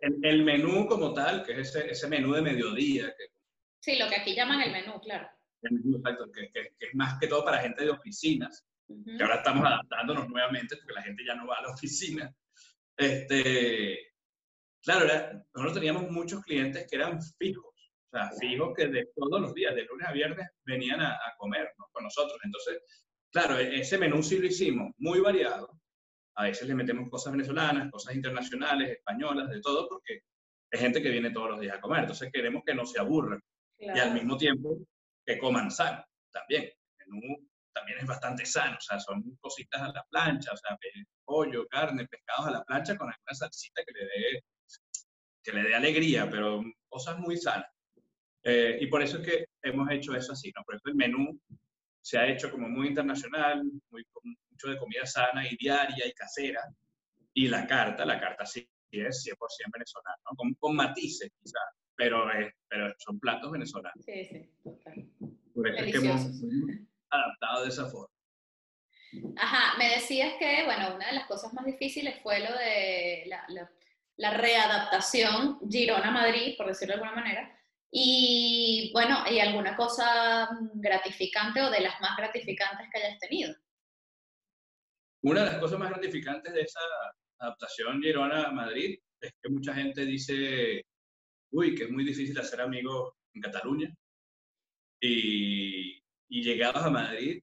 el, 0.00 0.44
menú 0.44 0.86
como 0.86 1.12
tal, 1.12 1.44
que 1.44 1.52
es 1.52 1.68
ese, 1.68 1.90
ese 1.90 2.08
menú 2.08 2.32
de 2.32 2.42
mediodía. 2.42 3.06
Que, 3.06 3.32
sí, 3.82 3.98
lo 3.98 4.08
que 4.08 4.16
aquí 4.16 4.34
llaman 4.34 4.62
el 4.62 4.72
menú, 4.72 5.00
claro. 5.00 5.28
El 5.62 5.72
menú, 5.72 5.98
exacto, 5.98 6.30
que, 6.32 6.50
que, 6.50 6.72
es 6.78 6.94
más 6.94 7.18
que 7.20 7.26
todo 7.26 7.44
para 7.44 7.60
gente 7.60 7.84
de 7.84 7.90
oficinas, 7.90 8.66
que 8.86 9.22
ahora 9.22 9.36
estamos 9.36 9.66
adaptándonos 9.66 10.28
nuevamente 10.28 10.76
porque 10.76 10.94
la 10.94 11.02
gente 11.02 11.24
ya 11.26 11.34
no 11.34 11.46
va 11.46 11.58
a 11.58 11.62
la 11.62 11.70
oficina. 11.70 12.34
Este, 12.96 14.12
claro, 14.82 15.06
nosotros 15.54 15.74
teníamos 15.74 16.10
muchos 16.10 16.42
clientes 16.42 16.86
que 16.88 16.96
eran 16.96 17.20
fijos 17.38 17.72
o 18.12 18.18
sea, 18.18 18.30
fijo 18.38 18.74
que 18.74 18.88
de 18.88 19.10
todos 19.16 19.40
los 19.40 19.54
días, 19.54 19.74
de 19.74 19.84
lunes 19.84 20.06
a 20.06 20.12
viernes, 20.12 20.46
venían 20.64 21.00
a, 21.00 21.18
comer 21.38 21.72
con 21.92 22.04
nosotros. 22.04 22.38
Entonces, 22.44 22.82
claro, 23.32 23.58
e, 23.58 23.80
ese 23.80 23.96
menú 23.96 24.22
sí 24.22 24.38
lo 24.38 24.46
hicimos 24.46 24.92
muy 24.98 25.20
variado. 25.20 25.70
A 26.36 26.44
veces 26.44 26.68
le 26.68 26.74
metemos 26.74 27.08
cosas 27.08 27.32
venezolanas, 27.32 27.90
cosas 27.90 28.14
internacionales, 28.14 28.90
españolas, 28.90 29.48
de 29.48 29.60
todo, 29.62 29.88
porque 29.88 30.20
es 30.70 30.80
gente 30.80 31.02
que 31.02 31.08
viene 31.08 31.30
todos 31.30 31.50
los 31.50 31.60
días 31.60 31.78
a 31.78 31.80
comer. 31.80 32.00
Entonces 32.00 32.30
queremos 32.30 32.62
que 32.66 32.74
no 32.74 32.84
se 32.84 33.00
aburran. 33.00 33.40
Y 33.82 33.98
al 33.98 34.14
mismo 34.14 34.36
tiempo 34.36 34.78
que 35.26 35.38
coman 35.38 35.70
sano 35.70 36.04
también. 36.32 36.70
El 36.98 37.08
menú 37.08 37.50
también 37.72 37.98
es 37.98 38.06
bastante 38.06 38.46
sano, 38.46 38.76
o 38.76 38.80
sea, 38.80 39.00
son 39.00 39.36
cositas 39.40 39.80
a 39.82 39.92
la 39.92 40.04
plancha, 40.08 40.52
o 40.52 40.56
sea, 40.56 40.78
pollo, 41.24 41.66
carne, 41.68 42.06
pescados 42.06 42.46
a 42.46 42.50
la 42.50 42.64
plancha 42.64 42.96
con 42.96 43.08
alguna 43.08 43.34
salsita 43.34 43.82
que 43.84 43.92
le 43.92 44.04
dé, 44.04 44.44
que 45.42 45.52
le 45.52 45.62
dé 45.64 45.74
alegría, 45.74 46.28
pero 46.30 46.62
cosas 46.88 47.18
muy 47.18 47.36
sanas. 47.36 47.68
Eh, 48.44 48.78
y 48.80 48.86
por 48.86 49.02
eso 49.02 49.18
es 49.18 49.26
que 49.26 49.44
hemos 49.62 49.90
hecho 49.90 50.14
eso 50.14 50.32
así, 50.32 50.52
¿no? 50.54 50.62
Por 50.64 50.76
eso 50.76 50.82
el 50.86 50.94
menú 50.94 51.40
se 52.00 52.18
ha 52.18 52.28
hecho 52.28 52.50
como 52.50 52.68
muy 52.68 52.88
internacional, 52.88 53.62
muy, 53.90 54.04
mucho 54.50 54.68
de 54.68 54.78
comida 54.78 55.06
sana 55.06 55.46
y 55.48 55.56
diaria 55.56 56.06
y 56.06 56.12
casera. 56.12 56.62
Y 57.34 57.48
la 57.48 57.66
carta, 57.66 58.04
la 58.04 58.20
carta 58.20 58.44
sí 58.44 58.68
es 58.90 59.24
100% 59.24 59.36
venezolana, 59.72 60.16
¿no? 60.30 60.36
Con, 60.36 60.54
con 60.54 60.76
matices 60.76 61.30
quizás, 61.40 61.62
pero, 62.02 62.24
pero 62.68 62.92
son 62.98 63.20
platos 63.20 63.52
venezolanos. 63.52 64.04
Sí, 64.04 64.24
sí, 64.24 64.50
total. 64.64 65.06
Por 65.54 65.68
eso 65.68 65.84
es 65.84 65.92
que 65.92 65.98
hemos 65.98 66.26
adaptado 67.10 67.62
de 67.62 67.68
esa 67.68 67.86
forma. 67.86 68.08
Ajá, 69.36 69.78
me 69.78 69.90
decías 69.90 70.34
que, 70.38 70.64
bueno, 70.64 70.96
una 70.96 71.06
de 71.06 71.12
las 71.12 71.26
cosas 71.26 71.52
más 71.52 71.64
difíciles 71.64 72.20
fue 72.22 72.40
lo 72.40 72.56
de 72.58 73.24
la, 73.26 73.44
la, 73.48 73.70
la 74.16 74.36
readaptación 74.36 75.60
Girona-Madrid, 75.70 76.56
por 76.56 76.66
decirlo 76.66 76.94
de 76.94 77.02
alguna 77.02 77.22
manera, 77.22 77.58
y 77.90 78.90
bueno, 78.94 79.22
¿y 79.30 79.38
alguna 79.38 79.76
cosa 79.76 80.48
gratificante 80.74 81.60
o 81.60 81.70
de 81.70 81.82
las 81.82 82.00
más 82.00 82.16
gratificantes 82.16 82.88
que 82.90 82.98
hayas 82.98 83.18
tenido? 83.20 83.54
Una 85.22 85.44
de 85.44 85.50
las 85.50 85.58
cosas 85.58 85.78
más 85.78 85.90
gratificantes 85.90 86.52
de 86.52 86.62
esa 86.62 86.80
adaptación 87.38 88.02
Girona 88.02 88.44
a 88.44 88.50
Madrid 88.50 88.98
es 89.20 89.32
que 89.40 89.50
mucha 89.50 89.74
gente 89.74 90.04
dice, 90.06 90.84
uy, 91.52 91.74
que 91.74 91.84
es 91.84 91.90
muy 91.90 92.04
difícil 92.04 92.38
hacer 92.38 92.60
amigos 92.60 93.14
en 93.34 93.42
Cataluña. 93.42 93.94
Y, 95.00 96.02
y 96.28 96.42
llegados 96.42 96.82
a 96.82 96.90
Madrid, 96.90 97.42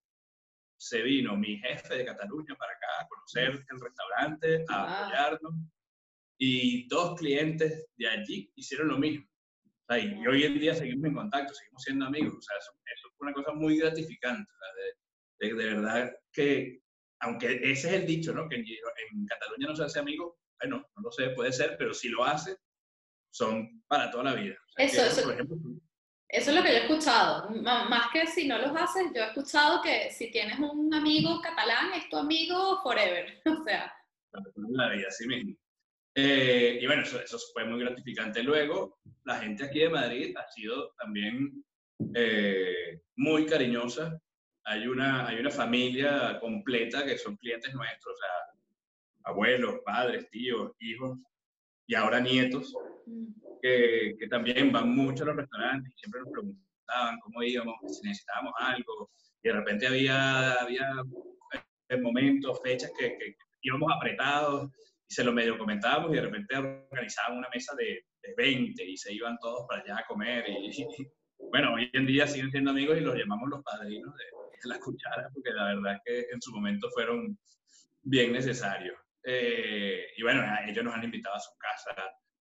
se 0.77 1.01
vino 1.01 1.35
mi 1.35 1.57
jefe 1.57 1.97
de 1.97 2.05
Cataluña 2.05 2.55
para 2.55 2.73
acá 2.73 2.87
a 3.01 3.07
conocer 3.07 3.65
el 3.69 3.79
restaurante, 3.79 4.65
a 4.69 5.03
apoyarnos. 5.03 5.53
Y 6.41 6.87
dos 6.87 7.19
clientes 7.19 7.87
de 7.97 8.07
allí 8.07 8.51
hicieron 8.55 8.87
lo 8.87 8.97
mismo 8.97 9.29
y 9.97 10.27
hoy 10.27 10.43
en 10.43 10.59
día 10.59 10.75
seguimos 10.75 11.05
en 11.05 11.15
contacto, 11.15 11.53
seguimos 11.53 11.81
siendo 11.81 12.05
amigos. 12.05 12.35
O 12.37 12.41
sea, 12.41 12.57
eso, 12.57 12.71
es 12.85 13.15
una 13.19 13.33
cosa 13.33 13.53
muy 13.53 13.77
gratificante. 13.79 14.51
De, 15.39 15.53
de, 15.53 15.65
verdad 15.65 16.15
que, 16.31 16.81
aunque 17.21 17.59
ese 17.63 17.87
es 17.87 17.93
el 17.93 18.05
dicho, 18.05 18.33
¿no? 18.33 18.47
Que 18.47 18.57
en, 18.57 19.25
Cataluña 19.25 19.67
no 19.69 19.75
se 19.75 19.85
hace 19.85 19.99
amigo, 19.99 20.37
bueno, 20.61 20.85
no 20.95 21.01
lo 21.01 21.11
sé, 21.11 21.29
puede 21.29 21.51
ser, 21.51 21.75
pero 21.77 21.93
si 21.93 22.09
lo 22.09 22.23
hace, 22.23 22.57
son 23.31 23.83
para 23.87 24.11
toda 24.11 24.25
la 24.25 24.33
vida. 24.35 24.55
eso, 24.77 25.05
eso, 25.05 25.23
por 25.23 25.33
ejemplo, 25.33 25.57
eso 26.29 26.51
es 26.51 26.55
lo 26.57 26.61
que 26.61 26.69
yo 26.69 26.75
he 26.75 26.81
escuchado. 26.81 27.49
más 27.61 28.11
que 28.13 28.27
si 28.27 28.47
no 28.47 28.59
los 28.59 28.75
haces, 28.75 29.07
yo 29.15 29.23
he 29.23 29.27
escuchado 29.27 29.81
que 29.81 30.11
si 30.11 30.29
tienes 30.31 30.59
un 30.59 30.93
amigo 30.93 31.41
catalán, 31.41 31.91
es 31.95 32.07
tu 32.07 32.17
amigo 32.17 32.79
forever. 32.83 33.41
o 33.45 33.63
sea. 33.63 33.91
Para 34.31 34.45
toda 34.51 34.67
la 34.69 34.89
vida, 34.89 35.07
así 35.07 35.27
mismo. 35.27 35.55
Eh, 36.13 36.79
y 36.81 36.85
bueno, 36.85 37.01
eso, 37.01 37.19
eso, 37.19 37.39
fue 37.51 37.65
muy 37.65 37.79
gratificante. 37.79 38.43
Luego, 38.43 38.99
la 39.25 39.39
gente 39.39 39.63
aquí 39.65 39.79
de 39.79 39.89
Madrid 39.89 40.37
ha 40.37 40.47
sido 40.51 40.93
también 40.99 41.63
eh, 42.13 43.01
muy 43.15 43.47
cariñosa. 43.47 44.21
Hay 44.65 44.87
una, 44.87 45.27
hay 45.27 45.39
una 45.39 45.49
familia 45.49 46.37
completa 46.39 47.05
que 47.05 47.17
son 47.17 47.37
clientes 47.37 47.73
nuestros, 47.73 48.13
o 48.13 48.17
sea, 48.17 49.31
abuelos, 49.31 49.79
padres, 49.83 50.29
tíos, 50.29 50.73
hijos 50.79 51.17
y 51.89 51.95
ahora 51.95 52.19
nietos, 52.19 52.71
que, 53.63 54.13
que 54.19 54.27
también 54.27 54.71
van 54.71 54.95
mucho 54.95 55.23
a 55.23 55.27
los 55.27 55.37
restaurantes 55.37 55.91
y 55.91 55.99
siempre 55.99 56.21
nos 56.21 56.31
preguntaban 56.31 57.19
cómo 57.21 57.41
íbamos, 57.41 57.75
si 57.87 58.07
necesitábamos 58.07 58.53
algo. 58.59 59.09
Y 59.41 59.49
de 59.49 59.55
repente 59.55 59.87
había, 59.87 60.53
había 60.53 60.87
eh, 61.89 61.97
momentos, 61.97 62.61
fechas 62.63 62.91
que, 62.97 63.17
que 63.17 63.35
íbamos 63.63 63.91
apretados 63.91 64.69
y 65.09 65.13
se 65.15 65.23
lo 65.23 65.33
medio 65.33 65.57
comentábamos 65.57 66.11
y 66.11 66.17
de 66.17 66.21
repente 66.21 66.55
organizaban 66.55 67.39
una 67.39 67.49
mesa 67.51 67.73
de, 67.75 68.03
de 68.21 68.33
20 68.37 68.85
y 68.85 68.95
se 68.95 69.11
iban 69.11 69.39
todos 69.39 69.65
para 69.67 69.81
allá 69.81 69.97
a 69.97 70.05
comer. 70.05 70.45
Y, 70.47 70.85
bueno, 71.51 71.73
hoy 71.73 71.89
en 71.93 72.05
día 72.05 72.27
siguen 72.27 72.51
siendo 72.51 72.69
amigos 72.69 72.99
y 72.99 73.01
los 73.01 73.17
llamamos 73.17 73.49
los 73.49 73.63
padrinos 73.63 74.13
de, 74.13 74.25
de 74.61 74.69
la 74.69 74.79
cuchara, 74.79 75.27
porque 75.33 75.53
la 75.53 75.73
verdad 75.73 75.95
es 75.95 76.01
que 76.05 76.33
en 76.35 76.39
su 76.39 76.51
momento 76.51 76.87
fueron 76.93 77.35
bien 78.03 78.31
necesarios. 78.31 78.95
Eh, 79.23 80.07
y 80.15 80.23
bueno, 80.23 80.43
ellos 80.65 80.83
nos 80.83 80.93
han 80.93 81.03
invitado 81.03 81.35
a 81.35 81.39
su 81.39 81.51
casa, 81.57 81.95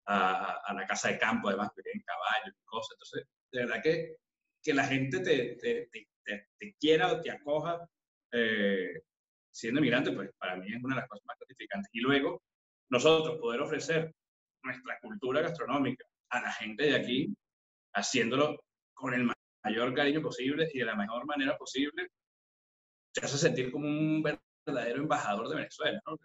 a, 0.06 0.60
a 0.64 0.74
la 0.74 0.86
casa 0.86 1.08
de 1.08 1.18
campo, 1.18 1.48
además, 1.48 1.70
que 1.74 1.82
tienen 1.82 2.02
caballos 2.04 2.54
y 2.56 2.64
cosas. 2.64 2.96
Entonces, 2.96 3.28
de 3.52 3.60
verdad 3.60 3.82
que, 3.82 4.16
que 4.62 4.74
la 4.74 4.84
gente 4.84 5.20
te, 5.20 5.56
te, 5.56 5.88
te, 5.90 6.48
te 6.58 6.74
quiera 6.78 7.12
o 7.12 7.20
te 7.20 7.30
acoja 7.30 7.78
eh, 8.32 9.02
siendo 9.50 9.80
migrante, 9.80 10.12
pues 10.12 10.30
para 10.38 10.56
mí 10.56 10.66
es 10.72 10.82
una 10.82 10.94
de 10.94 11.00
las 11.00 11.08
cosas 11.08 11.24
más 11.26 11.36
gratificantes. 11.38 11.90
Y 11.92 12.00
luego, 12.00 12.42
nosotros 12.90 13.38
poder 13.38 13.60
ofrecer 13.60 14.12
nuestra 14.62 14.98
cultura 15.00 15.40
gastronómica 15.40 16.04
a 16.30 16.40
la 16.42 16.52
gente 16.52 16.84
de 16.84 16.96
aquí, 16.96 17.34
haciéndolo 17.94 18.58
con 18.94 19.14
el 19.14 19.30
mayor 19.64 19.94
cariño 19.94 20.20
posible 20.22 20.68
y 20.72 20.78
de 20.78 20.84
la 20.84 20.94
mejor 20.94 21.26
manera 21.26 21.56
posible, 21.56 22.08
te 23.12 23.24
hace 23.24 23.38
sentir 23.38 23.70
como 23.70 23.86
un 23.86 24.22
verdadero 24.22 25.00
embajador 25.00 25.48
de 25.48 25.56
Venezuela, 25.56 26.00
¿no? 26.06 26.16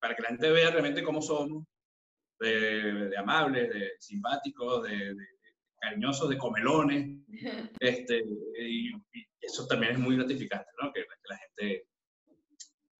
Para 0.00 0.14
que 0.14 0.22
la 0.22 0.28
gente 0.28 0.50
vea 0.50 0.70
realmente 0.70 1.02
cómo 1.02 1.20
somos, 1.22 1.64
de, 2.40 3.16
amables, 3.16 3.68
de 3.68 3.92
simpáticos, 3.98 4.84
de, 4.84 5.14
cariñosos, 5.80 6.28
de 6.28 6.38
comelones. 6.38 7.18
Este, 7.80 8.22
y, 8.60 8.92
eso 9.40 9.66
también 9.66 9.92
es 9.92 9.98
muy 9.98 10.16
gratificante, 10.16 10.68
¿no? 10.82 10.92
Que, 10.92 11.00
que, 11.00 11.28
la 11.28 11.38
gente 11.38 11.86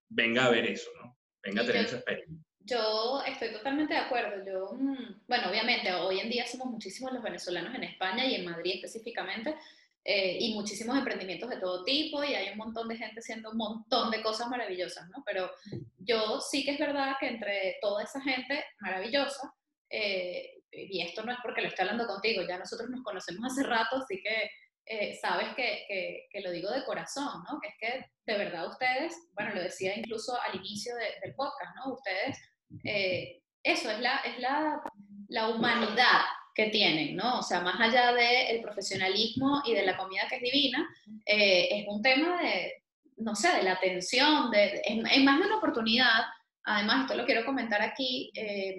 venga 0.09 0.47
a 0.47 0.51
ver 0.51 0.67
eso, 0.67 0.91
¿no? 1.03 1.19
Venga 1.43 1.63
a 1.63 1.67
tener 1.67 1.85
esa 1.85 1.97
experiencia. 1.97 2.49
Yo 2.61 3.23
estoy 3.27 3.53
totalmente 3.53 3.95
de 3.95 4.01
acuerdo. 4.01 4.45
Yo, 4.47 4.73
mm, 4.73 5.23
bueno, 5.27 5.51
obviamente, 5.51 5.93
hoy 5.95 6.21
en 6.21 6.31
día 6.31 6.47
somos 6.47 6.69
muchísimos 6.69 7.13
los 7.13 7.23
venezolanos 7.23 7.75
en 7.75 7.85
España 7.85 8.27
y 8.27 8.35
en 8.37 8.45
Madrid 8.45 8.75
específicamente, 8.77 9.57
eh, 10.05 10.39
y 10.41 10.55
muchísimos 10.55 10.97
emprendimientos 10.97 11.51
de 11.51 11.59
todo 11.59 11.85
tipo, 11.85 12.25
y 12.25 12.35
hay 12.35 12.51
un 12.51 12.59
montón 12.59 12.89
de 12.89 12.97
gente 12.97 13.21
haciendo 13.21 13.51
un 13.51 13.59
montón 13.59 14.11
de 14.11 14.23
cosas 14.23 14.49
maravillosas, 14.49 15.09
¿no? 15.11 15.23
Pero 15.27 15.51
yo 15.99 16.41
sí 16.41 16.65
que 16.65 16.73
es 16.73 16.79
verdad 16.79 17.17
que 17.21 17.29
entre 17.29 17.77
toda 17.81 18.05
esa 18.05 18.21
gente 18.23 18.65
maravillosa, 18.81 19.53
eh, 19.91 20.55
y 20.71 21.03
esto 21.03 21.23
no 21.25 21.33
es 21.33 21.39
porque 21.43 21.63
lo 21.63 21.69
estoy 21.69 21.85
hablando 21.85 22.07
contigo, 22.07 22.43
ya 22.47 22.59
nosotros 22.59 22.89
nos 22.91 23.03
conocemos 23.03 23.53
hace 23.53 23.67
rato, 23.67 23.97
así 23.97 24.21
que 24.23 24.51
eh, 24.91 25.19
sabes 25.21 25.55
que, 25.55 26.27
que, 26.31 26.41
lo 26.41 26.51
digo 26.51 26.71
de 26.71 26.85
corazón, 26.85 27.45
¿no? 27.47 27.61
Que 27.61 27.69
es 27.69 27.75
que 27.79 28.33
de 28.33 28.39
verdad 28.39 28.69
ustedes, 28.69 29.15
bueno, 29.35 29.55
lo 29.55 29.63
decía 29.63 29.95
incluso 29.95 30.41
al 30.41 30.57
inicio 30.57 30.95
del 31.23 31.35
podcast, 31.35 31.77
¿no? 31.77 31.93
Ustedes, 31.93 32.39
eh, 32.85 33.43
eso 33.63 33.91
es, 33.91 34.01
la, 34.01 34.17
es 34.19 34.39
la, 34.39 34.81
la 35.29 35.49
humanidad 35.49 36.23
que 36.59 36.71
tienen, 36.71 37.15
¿no? 37.15 37.39
O 37.39 37.43
sea, 37.43 37.61
más 37.61 37.81
allá 37.81 38.13
del 38.13 38.61
profesionalismo 38.61 39.63
y 39.65 39.75
de 39.75 39.87
la 39.87 39.97
comida 39.97 40.27
que 40.29 40.37
es 40.37 40.43
divina, 40.43 40.89
eh, 41.25 41.69
es 41.71 41.85
un 41.87 42.03
tema 42.03 42.43
de, 42.43 42.83
no 43.19 43.37
sé, 43.37 43.49
de 43.55 43.63
la 43.63 43.75
atención, 43.75 44.51
de, 44.51 44.83
es, 44.85 45.23
más 45.23 45.39
de 45.39 45.47
una 45.47 45.59
oportunidad. 45.59 46.25
Además, 46.65 47.03
esto 47.03 47.15
lo 47.15 47.27
quiero 47.27 47.45
comentar 47.45 47.81
aquí. 47.81 48.33
Eh, 48.35 48.75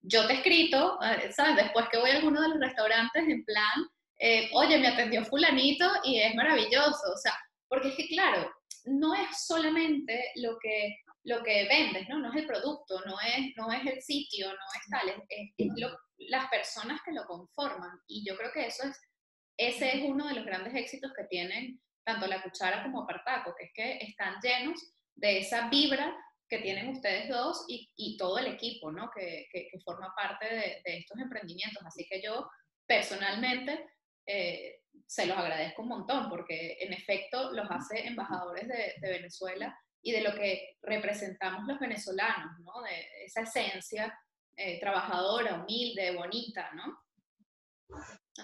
yo 0.00 0.26
te 0.26 0.32
he 0.32 0.36
escrito, 0.36 0.98
eh, 1.02 1.30
¿sabes? 1.30 1.56
Después 1.56 1.84
que 1.92 1.98
voy 1.98 2.08
a 2.08 2.16
alguno 2.16 2.40
de 2.40 2.48
los 2.48 2.60
restaurantes 2.60 3.22
en 3.28 3.44
plan, 3.44 3.86
oye, 4.54 4.78
me 4.78 4.88
atendió 4.88 5.22
fulanito 5.26 5.86
y 6.04 6.20
es 6.20 6.34
maravilloso. 6.34 7.12
O 7.12 7.18
sea, 7.18 7.34
porque 7.68 7.88
es 7.88 7.94
que, 7.94 8.08
claro, 8.08 8.50
no 8.86 9.14
es 9.14 9.44
solamente 9.46 10.32
lo 10.36 10.58
que 10.58 10.96
lo 11.28 11.42
que 11.42 11.68
vendes, 11.68 12.08
¿no? 12.08 12.18
No 12.18 12.30
es 12.30 12.36
el 12.36 12.46
producto, 12.46 13.00
no 13.04 13.20
es, 13.20 13.54
no 13.54 13.70
es 13.70 13.86
el 13.86 14.00
sitio, 14.00 14.48
no 14.48 14.54
es 14.54 14.90
tal, 14.90 15.24
es, 15.28 15.52
las 16.16 16.48
personas 16.48 17.00
que 17.04 17.12
lo 17.12 17.26
conforman. 17.26 18.00
Y 18.06 18.26
yo 18.26 18.36
creo 18.36 18.50
que 18.50 18.66
eso 18.66 18.88
es, 18.88 18.98
ese 19.58 19.96
es 19.96 20.04
uno 20.04 20.26
de 20.26 20.34
los 20.34 20.46
grandes 20.46 20.74
éxitos 20.74 21.12
que 21.14 21.24
tienen 21.24 21.80
tanto 22.02 22.26
la 22.26 22.42
cuchara 22.42 22.82
como 22.82 23.06
Partaco, 23.06 23.54
que 23.56 23.64
es 23.64 23.72
que 23.74 24.06
están 24.06 24.36
llenos 24.42 24.80
de 25.14 25.40
esa 25.40 25.68
vibra 25.68 26.16
que 26.48 26.60
tienen 26.60 26.88
ustedes 26.88 27.28
dos 27.28 27.66
y, 27.68 27.90
y 27.96 28.16
todo 28.16 28.38
el 28.38 28.46
equipo, 28.46 28.90
¿no? 28.90 29.10
Que, 29.14 29.46
que, 29.52 29.68
forma 29.84 30.14
parte 30.16 30.46
de, 30.46 30.80
de, 30.82 30.98
estos 30.98 31.18
emprendimientos. 31.18 31.84
Así 31.84 32.06
que 32.08 32.22
yo 32.22 32.48
personalmente 32.86 33.86
eh, 34.24 34.80
se 35.06 35.26
los 35.26 35.36
agradezco 35.36 35.82
un 35.82 35.88
montón 35.88 36.30
porque 36.30 36.78
en 36.80 36.94
efecto 36.94 37.52
los 37.52 37.70
hace 37.70 38.06
embajadores 38.06 38.66
de, 38.66 38.94
de 38.98 39.10
Venezuela 39.10 39.78
y 40.02 40.12
de 40.12 40.22
lo 40.22 40.34
que 40.34 40.76
representamos 40.82 41.66
los 41.66 41.78
venezolanos, 41.78 42.58
¿no? 42.60 42.82
De 42.82 43.24
esa 43.24 43.42
esencia 43.42 44.18
eh, 44.56 44.78
trabajadora, 44.80 45.62
humilde, 45.62 46.16
bonita, 46.16 46.70
¿no? 46.74 46.98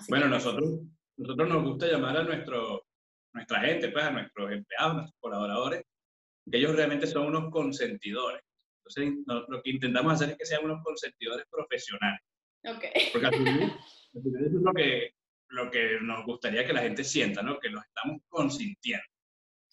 bueno, 0.08 0.28
nosotros, 0.28 0.80
nosotros 1.16 1.48
nos 1.48 1.64
gusta 1.64 1.86
llamar 1.86 2.16
a 2.16 2.24
nuestro, 2.24 2.86
nuestra 3.32 3.60
gente, 3.60 3.90
pues, 3.90 4.04
a 4.04 4.10
nuestros 4.10 4.52
empleados, 4.52 4.90
a 4.90 4.94
nuestros 4.94 5.20
colaboradores, 5.20 5.84
que 6.50 6.58
ellos 6.58 6.74
realmente 6.74 7.06
son 7.06 7.26
unos 7.26 7.50
consentidores. 7.50 8.42
Entonces, 8.78 9.24
lo 9.26 9.62
que 9.62 9.70
intentamos 9.70 10.14
hacer 10.14 10.30
es 10.30 10.38
que 10.38 10.46
sean 10.46 10.64
unos 10.64 10.82
consentidores 10.82 11.46
profesionales. 11.50 12.20
Porque 12.62 12.92
al 13.26 13.34
final, 13.34 13.78
eso 14.12 14.28
es 14.46 14.52
lo 14.52 14.72
que, 14.72 15.14
lo 15.48 15.70
que 15.70 15.98
nos 16.00 16.24
gustaría 16.24 16.66
que 16.66 16.72
la 16.72 16.82
gente 16.82 17.04
sienta, 17.04 17.42
¿no? 17.42 17.58
Que 17.58 17.70
los 17.70 17.84
estamos 17.84 18.22
consintiendo. 18.28 19.04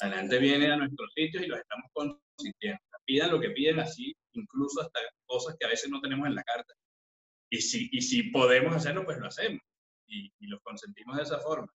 La 0.02 0.18
gente 0.18 0.40
viene 0.40 0.72
a 0.72 0.78
nuestros 0.78 1.12
sitios 1.14 1.44
y 1.44 1.48
los 1.48 1.60
estamos 1.60 1.86
consintiendo. 1.94 2.80
Pidan 3.06 3.32
lo 3.32 3.40
que 3.40 3.50
piden 3.52 3.80
así, 3.80 4.16
incluso 4.34 4.82
hasta 4.82 5.00
cosas 5.26 5.56
que 5.60 5.66
a 5.66 5.70
veces 5.70 5.90
no 5.90 6.00
tenemos 6.02 6.28
en 6.28 6.36
la 6.36 6.44
carta. 6.44 6.74
Y 7.50 7.58
si, 7.58 7.90
y 7.92 8.02
si 8.02 8.24
podemos 8.32 8.76
hacerlo, 8.76 9.04
pues 9.04 9.18
lo 9.18 9.28
hacemos. 9.28 9.60
Y, 10.08 10.32
y 10.40 10.48
los 10.48 10.62
consentimos 10.62 11.18
de 11.18 11.24
esa 11.24 11.40
forma. 11.40 11.68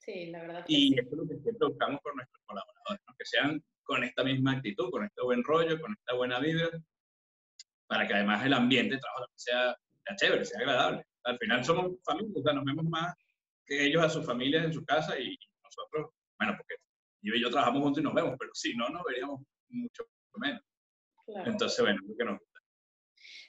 Sí, 0.00 0.26
la 0.26 0.40
verdad. 0.40 0.64
y 0.66 0.98
eso 0.98 1.10
es 1.10 1.16
lo 1.16 1.28
que 1.28 1.38
siempre 1.42 1.68
buscamos 1.68 2.00
por 2.00 2.16
nuestros 2.16 2.42
colaboradores, 2.46 3.00
que 3.18 3.24
sean 3.26 3.62
con 3.82 4.02
esta 4.02 4.24
misma 4.24 4.52
actitud, 4.52 4.90
con 4.90 5.04
este 5.04 5.22
buen 5.22 5.44
rollo, 5.44 5.80
con 5.80 5.92
esta 5.92 6.14
buena 6.14 6.40
vibra, 6.40 6.70
para 7.86 8.06
que 8.06 8.14
además 8.14 8.44
el 8.46 8.54
ambiente 8.54 8.94
de 8.94 9.00
trabajo 9.00 9.26
sea, 9.34 9.76
sea 10.04 10.16
chévere, 10.16 10.44
sea 10.44 10.60
agradable. 10.60 11.04
Al 11.24 11.38
final 11.38 11.64
somos 11.64 11.92
familia, 12.02 12.32
o 12.34 12.42
sea, 12.42 12.54
nos 12.54 12.64
vemos 12.64 12.84
más 12.86 13.14
que 13.66 13.86
ellos 13.86 14.02
a 14.02 14.08
sus 14.08 14.24
familias 14.24 14.64
en 14.64 14.72
su 14.72 14.84
casa 14.84 15.18
y 15.18 15.36
nosotros, 15.62 16.10
bueno, 16.38 16.54
porque 16.56 16.76
yo 17.22 17.34
y 17.34 17.42
yo 17.42 17.50
trabajamos 17.50 17.82
juntos 17.82 18.00
y 18.00 18.04
nos 18.04 18.14
vemos, 18.14 18.34
pero 18.38 18.50
si 18.54 18.74
no, 18.74 18.88
nos 18.88 19.02
veríamos 19.04 19.40
mucho 19.68 20.04
menos. 20.36 20.62
Entonces, 21.46 21.80
bueno, 21.80 22.00
lo 22.06 22.16
que 22.16 22.24
nos 22.24 22.38
gusta. 22.38 22.60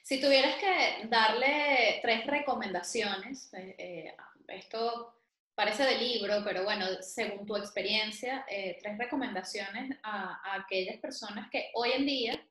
Si 0.02 0.20
tuvieras 0.20 0.56
que 0.56 1.08
darle 1.08 2.00
tres 2.02 2.26
recomendaciones, 2.26 3.52
eh, 3.54 3.74
eh, 3.78 4.16
esto 4.48 5.14
parece 5.54 5.84
de 5.84 5.98
libro, 5.98 6.42
pero 6.44 6.64
bueno, 6.64 6.86
según 7.00 7.46
tu 7.46 7.56
experiencia, 7.56 8.44
eh, 8.48 8.78
tres 8.82 8.98
recomendaciones 8.98 9.96
a, 10.02 10.40
a, 10.44 10.60
aquellas 10.62 10.98
personas 10.98 11.48
que 11.50 11.70
hoy 11.74 11.92
en 11.92 12.06
día, 12.06 12.48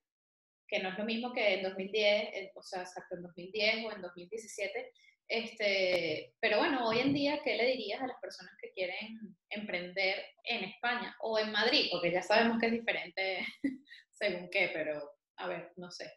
que 0.68 0.80
no 0.80 0.90
es 0.90 0.98
lo 0.98 1.04
mismo 1.04 1.34
que 1.34 1.56
en 1.56 1.64
2010, 1.64 2.52
o 2.56 2.64
sea, 2.64 2.82
exacto 2.82 3.16
en 3.16 3.24
2010 3.24 3.86
o 3.86 3.92
en 3.92 4.02
2017, 4.02 4.94
este, 5.32 6.34
pero 6.42 6.58
bueno, 6.58 6.86
hoy 6.86 7.00
en 7.00 7.14
día, 7.14 7.40
¿qué 7.42 7.56
le 7.56 7.66
dirías 7.66 8.02
a 8.02 8.08
las 8.08 8.20
personas 8.20 8.54
que 8.62 8.70
quieren 8.74 9.18
emprender 9.50 10.26
en 10.44 10.66
España 10.66 11.16
o 11.22 11.40
en 11.40 11.54
Madrid? 11.54 11.88
Porque 11.90 12.12
ya 12.12 12.22
sabemos 12.22 12.60
que 12.60 12.66
es 12.66 12.74
diferente 12.74 13.46
según 14.10 14.50
qué, 14.52 14.72
pero 14.74 15.02
a 15.38 15.48
ver, 15.48 15.72
no 15.78 15.90
sé. 15.90 16.12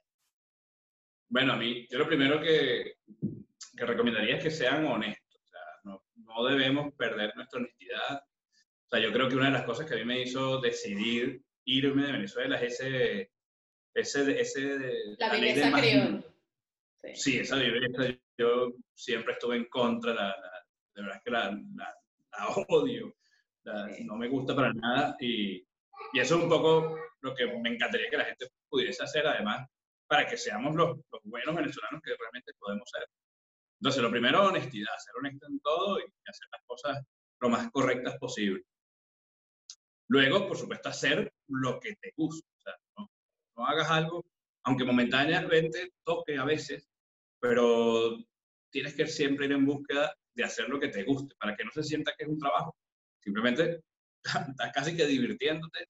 Bueno, 1.28 1.52
a 1.52 1.56
mí, 1.56 1.86
yo 1.88 1.98
lo 1.98 2.08
primero 2.08 2.40
que, 2.40 2.96
que 3.76 3.86
recomendaría 3.86 4.36
es 4.36 4.42
que 4.42 4.50
sean 4.50 4.84
honestos. 4.84 5.40
O 5.44 5.48
sea, 5.48 5.60
no, 5.84 6.02
no 6.16 6.44
debemos 6.46 6.92
perder 6.94 7.36
nuestra 7.36 7.60
honestidad. 7.60 8.18
O 8.18 8.88
sea, 8.90 8.98
yo 8.98 9.12
creo 9.12 9.28
que 9.28 9.36
una 9.36 9.46
de 9.46 9.52
las 9.52 9.64
cosas 9.64 9.86
que 9.86 9.94
a 9.94 9.98
mí 9.98 10.04
me 10.04 10.22
hizo 10.22 10.60
decidir 10.60 11.40
irme 11.64 12.06
de 12.06 12.12
Venezuela 12.12 12.56
es 12.56 12.80
ese... 12.80 13.30
ese, 13.94 14.40
ese 14.40 14.78
la 15.18 15.32
viveza 15.32 15.70
criolla. 15.70 16.24
Sí. 17.00 17.14
sí, 17.14 17.38
esa 17.38 17.56
viveza 17.56 18.18
yo 18.36 18.72
siempre 18.94 19.34
estuve 19.34 19.56
en 19.56 19.66
contra, 19.66 20.14
la, 20.14 20.36
de 20.94 21.02
verdad 21.02 21.20
que 21.24 21.30
la, 21.30 21.60
la, 21.74 21.94
odio, 22.68 23.14
no 24.04 24.16
me 24.16 24.28
gusta 24.28 24.54
para 24.54 24.72
nada 24.72 25.16
y, 25.20 25.56
y, 26.12 26.20
eso 26.20 26.36
es 26.36 26.42
un 26.42 26.48
poco 26.48 26.98
lo 27.20 27.34
que 27.34 27.46
me 27.46 27.70
encantaría 27.70 28.10
que 28.10 28.16
la 28.16 28.24
gente 28.24 28.48
pudiese 28.68 29.02
hacer, 29.04 29.26
además, 29.26 29.68
para 30.06 30.26
que 30.26 30.36
seamos 30.36 30.74
los, 30.74 30.96
los 31.10 31.22
buenos 31.24 31.54
venezolanos 31.54 32.02
que 32.02 32.14
realmente 32.18 32.52
podemos 32.58 32.88
ser. 32.90 33.06
Entonces, 33.80 34.02
lo 34.02 34.10
primero, 34.10 34.44
honestidad, 34.44 34.92
ser 34.98 35.14
honesto 35.18 35.46
en 35.46 35.60
todo 35.60 35.98
y 35.98 36.02
hacer 36.26 36.48
las 36.50 36.62
cosas 36.66 37.04
lo 37.40 37.48
más 37.48 37.70
correctas 37.70 38.16
posible. 38.18 38.62
Luego, 40.08 40.46
por 40.46 40.56
supuesto, 40.56 40.88
hacer 40.88 41.32
lo 41.48 41.80
que 41.80 41.94
te 41.96 42.12
gusta. 42.16 42.46
O 42.56 42.60
sea, 42.60 42.74
no, 42.96 43.10
no 43.56 43.66
hagas 43.66 43.90
algo, 43.90 44.24
aunque 44.64 44.84
momentáneamente 44.84 45.92
toque 46.04 46.36
a 46.36 46.44
veces, 46.44 46.88
pero 47.44 48.24
tienes 48.72 48.94
que 48.94 49.06
siempre 49.06 49.44
ir 49.44 49.52
en 49.52 49.66
búsqueda 49.66 50.16
de 50.34 50.44
hacer 50.44 50.66
lo 50.66 50.80
que 50.80 50.88
te 50.88 51.02
guste, 51.02 51.34
para 51.38 51.54
que 51.54 51.62
no 51.62 51.70
se 51.72 51.82
sienta 51.82 52.14
que 52.16 52.24
es 52.24 52.30
un 52.30 52.38
trabajo. 52.38 52.74
Simplemente 53.22 53.82
estás 54.24 54.72
casi 54.72 54.96
que 54.96 55.04
divirtiéndote 55.04 55.86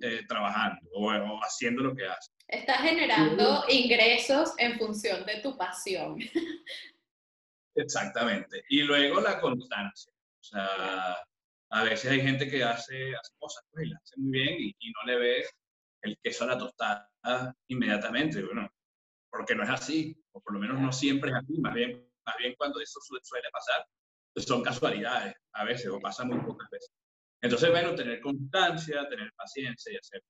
eh, 0.00 0.26
trabajando 0.28 0.86
o, 0.92 1.10
haciendo 1.42 1.82
lo 1.82 1.96
que 1.96 2.06
haces. 2.06 2.34
Estás 2.46 2.82
generando 2.82 3.64
ingresos 3.70 4.52
en 4.58 4.78
función 4.78 5.24
de 5.24 5.40
tu 5.40 5.56
pasión. 5.56 6.18
Exactamente. 7.74 8.62
Y 8.68 8.82
luego 8.82 9.22
la 9.22 9.40
constancia. 9.40 10.12
O 10.12 10.44
sea, 10.44 11.16
a 11.70 11.84
veces 11.84 12.10
hay 12.10 12.20
gente 12.20 12.50
que 12.50 12.62
hace, 12.62 13.16
hace 13.16 13.32
cosas 13.38 13.64
pues, 13.70 13.86
y 13.86 13.88
las 13.88 14.02
hace 14.02 14.20
muy 14.20 14.30
bien 14.30 14.56
y, 14.58 14.76
y, 14.78 14.90
no 14.90 15.06
le 15.06 15.16
ve 15.16 15.44
el 16.02 16.18
queso 16.22 16.44
a 16.44 16.48
la 16.48 16.58
tostada 16.58 17.56
inmediatamente. 17.68 18.42
Bueno, 18.42 18.70
porque 19.30 19.54
no 19.54 19.62
es 19.62 19.70
así, 19.70 20.20
o 20.32 20.40
por 20.40 20.54
lo 20.54 20.60
menos 20.60 20.80
no 20.80 20.92
siempre 20.92 21.30
es 21.30 21.36
así, 21.36 21.60
más 21.60 21.74
bien, 21.74 22.08
más 22.24 22.36
bien 22.38 22.54
cuando 22.56 22.80
eso 22.80 23.00
suele 23.00 23.48
pasar, 23.52 23.86
pues 24.32 24.46
son 24.46 24.62
casualidades 24.62 25.34
a 25.52 25.64
veces, 25.64 25.88
o 25.88 26.00
pasa 26.00 26.24
muy 26.24 26.38
pocas 26.40 26.68
veces. 26.70 26.90
Entonces, 27.40 27.70
bueno, 27.70 27.94
tener 27.94 28.20
constancia, 28.20 29.08
tener 29.08 29.32
paciencia 29.34 29.92
y 29.92 29.96
hacer, 29.96 30.22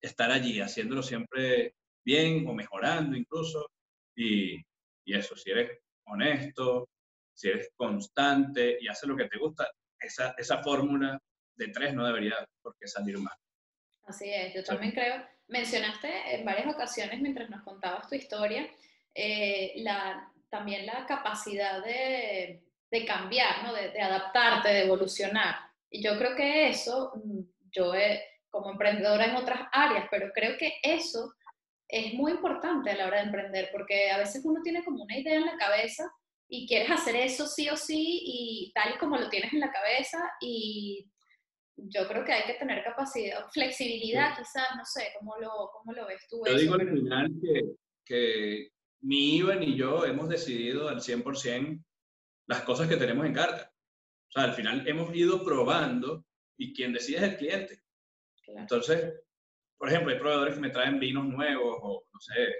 estar 0.00 0.30
allí, 0.30 0.60
haciéndolo 0.60 1.02
siempre 1.02 1.74
bien 2.04 2.46
o 2.46 2.54
mejorando 2.54 3.16
incluso, 3.16 3.70
y, 4.16 4.56
y 5.04 5.14
eso, 5.14 5.36
si 5.36 5.50
eres 5.50 5.78
honesto, 6.04 6.88
si 7.34 7.48
eres 7.48 7.70
constante 7.76 8.78
y 8.80 8.88
haces 8.88 9.08
lo 9.08 9.16
que 9.16 9.28
te 9.28 9.38
gusta, 9.38 9.68
esa, 9.98 10.34
esa 10.36 10.62
fórmula 10.62 11.18
de 11.56 11.68
tres 11.68 11.94
no 11.94 12.06
debería 12.06 12.46
por 12.60 12.76
qué 12.78 12.86
salir 12.86 13.18
mal. 13.18 13.36
Así 14.04 14.30
es, 14.32 14.54
yo 14.54 14.64
también 14.64 14.92
creo, 14.92 15.24
mencionaste 15.48 16.34
en 16.34 16.44
varias 16.44 16.74
ocasiones 16.74 17.20
mientras 17.20 17.48
nos 17.48 17.62
contabas 17.62 18.08
tu 18.08 18.14
historia, 18.14 18.68
eh, 19.14 19.72
la, 19.76 20.28
también 20.50 20.86
la 20.86 21.06
capacidad 21.06 21.84
de, 21.84 22.62
de 22.90 23.04
cambiar, 23.04 23.62
¿no? 23.62 23.72
de, 23.72 23.90
de, 23.90 24.00
adaptarte, 24.00 24.68
de 24.68 24.84
evolucionar. 24.84 25.56
Y 25.90 26.02
yo 26.02 26.18
creo 26.18 26.34
que 26.34 26.68
eso, 26.68 27.12
mm, 27.14 27.40
yo 27.70 27.92
como 28.50 28.70
emprendedora 28.70 29.26
en 29.26 29.36
otras 29.36 29.60
áreas, 29.72 30.06
pero 30.10 30.30
creo 30.32 30.56
que 30.58 30.74
eso 30.82 31.32
es 31.88 32.14
muy 32.14 32.32
importante 32.32 32.90
a 32.90 32.96
la 32.96 33.06
hora 33.06 33.18
de 33.18 33.24
emprender, 33.24 33.68
porque 33.72 34.10
a 34.10 34.18
veces 34.18 34.42
uno 34.44 34.62
tiene 34.62 34.84
como 34.84 35.02
una 35.02 35.18
idea 35.18 35.34
en 35.34 35.46
la 35.46 35.56
cabeza 35.56 36.10
y 36.48 36.66
quieres 36.66 36.90
hacer 36.90 37.16
eso 37.16 37.46
sí 37.46 37.68
o 37.70 37.76
sí 37.76 38.20
y 38.24 38.72
tal 38.74 38.94
y 38.94 38.98
como 38.98 39.16
lo 39.16 39.28
tienes 39.30 39.52
en 39.52 39.60
la 39.60 39.70
cabeza 39.70 40.18
y 40.40 41.10
yo 41.76 42.06
creo 42.06 42.24
que 42.24 42.32
hay 42.32 42.46
que 42.46 42.58
tener 42.58 42.84
capacidad, 42.84 43.44
flexibilidad 43.50 44.36
quizás, 44.36 44.76
no 44.76 44.84
sé, 44.84 45.12
¿cómo 45.18 45.36
lo, 45.38 45.70
cómo 45.72 45.92
lo 45.92 46.06
ves 46.06 46.26
tú? 46.28 46.42
Yo 46.46 46.56
digo 46.56 46.74
al 46.74 46.88
final 46.88 47.32
que, 47.42 47.74
que 48.04 48.68
ni 49.02 49.36
Iván 49.36 49.60
ni 49.60 49.76
yo 49.76 50.04
hemos 50.04 50.28
decidido 50.28 50.88
al 50.88 51.00
100% 51.00 51.82
las 52.46 52.62
cosas 52.62 52.88
que 52.88 52.96
tenemos 52.96 53.26
en 53.26 53.32
carta. 53.32 53.72
O 54.28 54.32
sea, 54.32 54.44
al 54.44 54.54
final 54.54 54.86
hemos 54.86 55.14
ido 55.14 55.44
probando 55.44 56.24
y 56.56 56.72
quien 56.72 56.92
decide 56.92 57.18
es 57.18 57.22
el 57.24 57.36
cliente. 57.36 57.82
Entonces, 58.46 59.14
por 59.78 59.88
ejemplo, 59.88 60.12
hay 60.12 60.18
proveedores 60.18 60.54
que 60.54 60.60
me 60.60 60.70
traen 60.70 61.00
vinos 61.00 61.26
nuevos 61.26 61.78
o, 61.82 62.04
no 62.12 62.20
sé, 62.20 62.54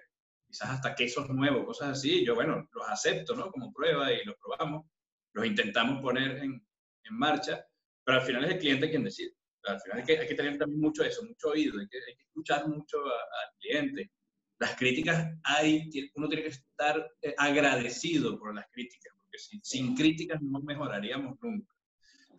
quizás 0.47 0.71
hasta 0.71 0.95
quesos 0.95 1.29
nuevos, 1.31 1.65
cosas 1.65 1.91
así. 1.91 2.25
Yo, 2.25 2.35
bueno, 2.35 2.69
los 2.73 2.89
acepto, 2.89 3.35
¿no? 3.35 3.51
Como 3.51 3.73
prueba 3.73 4.13
y 4.13 4.25
los 4.25 4.37
probamos, 4.37 4.87
los 5.33 5.47
intentamos 5.47 6.01
poner 6.03 6.39
en, 6.39 6.67
en 7.05 7.19
marcha, 7.19 7.65
pero 8.05 8.19
al 8.19 8.27
final 8.27 8.45
es 8.45 8.53
el 8.53 8.59
cliente 8.59 8.91
quien 8.91 9.05
decide. 9.05 9.35
Al 9.65 9.81
final 9.81 9.99
hay 9.99 10.05
que, 10.05 10.19
hay 10.19 10.29
que 10.29 10.35
tener 10.35 10.59
también 10.59 10.81
mucho 10.81 11.05
eso, 11.05 11.25
mucho 11.25 11.51
oído, 11.51 11.79
hay 11.79 11.89
que, 11.89 11.99
hay 11.99 12.17
que 12.17 12.23
escuchar 12.23 12.67
mucho 12.69 12.99
al 13.05 13.57
cliente. 13.61 14.11
Las 14.59 14.77
críticas 14.77 15.33
hay, 15.45 15.89
uno 16.15 16.29
tiene 16.29 16.45
que 16.45 16.51
estar 16.51 17.11
eh, 17.23 17.35
agradecido 17.37 18.39
por 18.39 18.55
las 18.55 18.67
críticas, 18.73 19.13
porque 19.19 19.39
sin, 19.39 19.63
sin 19.63 19.95
críticas 19.95 20.41
no 20.43 20.61
mejoraríamos 20.61 21.37
nunca. 21.41 21.73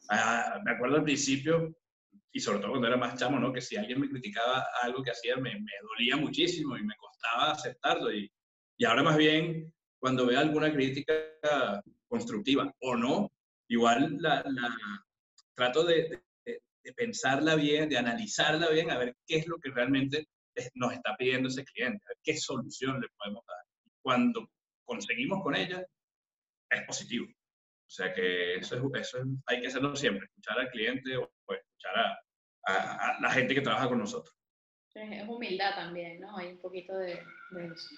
Ah, 0.09 0.59
me 0.65 0.71
acuerdo 0.71 0.97
al 0.97 1.03
principio, 1.03 1.75
y 2.31 2.39
sobre 2.39 2.59
todo 2.59 2.71
cuando 2.71 2.87
era 2.87 2.97
más 2.97 3.17
chamo, 3.17 3.39
¿no? 3.39 3.53
Que 3.53 3.61
si 3.61 3.77
alguien 3.77 4.01
me 4.01 4.09
criticaba 4.09 4.65
algo 4.81 5.03
que 5.03 5.11
hacía, 5.11 5.37
me, 5.37 5.53
me 5.53 5.71
dolía 5.81 6.17
muchísimo 6.17 6.77
y 6.77 6.83
me 6.83 6.95
costaba 6.95 7.51
aceptarlo. 7.51 8.11
Y, 8.11 8.29
y 8.77 8.85
ahora 8.85 9.03
más 9.03 9.17
bien, 9.17 9.73
cuando 9.99 10.25
veo 10.25 10.39
alguna 10.39 10.73
crítica 10.73 11.13
constructiva 12.07 12.73
o 12.81 12.95
no, 12.95 13.31
igual 13.69 14.17
la, 14.19 14.43
la 14.45 14.75
trato 15.55 15.83
de, 15.83 16.21
de, 16.45 16.61
de, 16.83 16.93
pensarla 16.93 17.55
bien, 17.55 17.89
de 17.89 17.97
analizarla 17.97 18.69
bien, 18.69 18.91
a 18.91 18.97
ver 18.97 19.15
qué 19.25 19.37
es 19.37 19.47
lo 19.47 19.57
que 19.59 19.71
realmente 19.71 20.27
nos 20.75 20.93
está 20.93 21.15
pidiendo 21.17 21.49
ese 21.49 21.63
cliente, 21.63 22.03
a 22.05 22.09
ver 22.09 22.17
qué 22.23 22.37
solución 22.37 22.99
le 22.99 23.07
podemos 23.17 23.43
dar. 23.45 23.57
Cuando 24.01 24.49
conseguimos 24.85 25.41
con 25.41 25.55
ella, 25.55 25.85
es 26.69 26.81
positivo. 26.83 27.27
O 27.27 27.95
sea 27.95 28.13
que 28.13 28.55
eso, 28.55 28.75
es, 28.75 29.01
eso 29.01 29.19
hay 29.45 29.61
que 29.61 29.67
hacerlo 29.67 29.95
siempre, 29.95 30.25
escuchar 30.25 30.59
al 30.59 30.69
cliente 30.69 31.15
o, 31.17 31.31
escuchar 31.47 31.97
a, 31.97 32.19
a, 32.65 33.21
la 33.21 33.29
gente 33.29 33.53
que 33.53 33.61
trabaja 33.61 33.87
con 33.87 33.99
nosotros. 33.99 34.35
Es 34.95 35.27
humildad 35.27 35.75
también, 35.75 36.19
¿no? 36.19 36.37
Hay 36.37 36.49
un 36.49 36.59
poquito 36.59 36.95
de, 36.97 37.23
de 37.51 37.65
eso. 37.65 37.95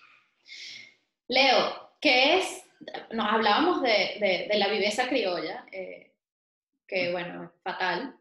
Leo, 1.27 1.91
¿qué 1.99 2.39
es? 2.39 2.63
Nos 3.11 3.31
hablábamos 3.31 3.81
de, 3.81 4.17
de, 4.19 4.47
de 4.49 4.57
la 4.57 4.69
viveza 4.69 5.07
criolla, 5.07 5.65
eh, 5.71 6.04
que 6.87 7.11
bueno, 7.11 7.45
es 7.45 7.61
fatal. 7.63 8.17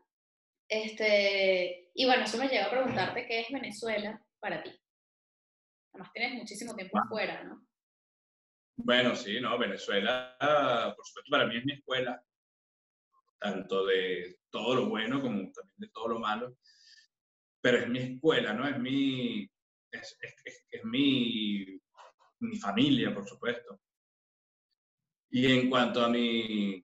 Este, 0.69 1.91
y 1.95 2.07
bueno, 2.07 2.25
eso 2.25 2.39
me 2.39 2.49
lleva 2.49 2.67
a 2.67 2.71
preguntarte 2.71 3.27
qué 3.27 3.41
es 3.41 3.51
Venezuela 3.51 4.21
para 4.41 4.63
ti. 4.63 4.71
Además 5.93 6.11
tienes 6.13 6.35
muchísimo 6.35 6.75
tiempo 6.75 6.99
afuera, 6.99 7.45
¿no? 7.45 7.67
Bueno, 8.77 9.15
sí, 9.15 9.41
no, 9.41 9.57
Venezuela, 9.57 10.37
por 10.97 11.07
supuesto, 11.07 11.31
para 11.31 11.47
mí 11.47 11.57
es 11.57 11.65
mi 11.65 11.75
escuela, 11.75 12.21
tanto 13.39 13.87
de 13.87 14.41
todo 14.51 14.75
lo 14.75 14.89
bueno 14.89 15.21
como 15.21 15.53
también 15.53 15.77
de 15.77 15.89
todo 15.91 16.09
lo 16.09 16.19
malo, 16.19 16.57
pero 17.61 17.79
es 17.79 17.89
mi 17.89 18.01
escuela, 18.01 18.53
¿no? 18.53 18.67
Es 18.67 18.79
mi, 18.79 19.49
es, 19.93 20.19
es, 20.21 20.67
es 20.71 20.85
mi, 20.85 21.81
mi 22.41 22.59
familia, 22.59 23.15
por 23.15 23.29
supuesto. 23.29 23.81
Y 25.31 25.53
en 25.53 25.71
cuanto 25.71 26.05
a 26.05 26.09
mi, 26.09 26.84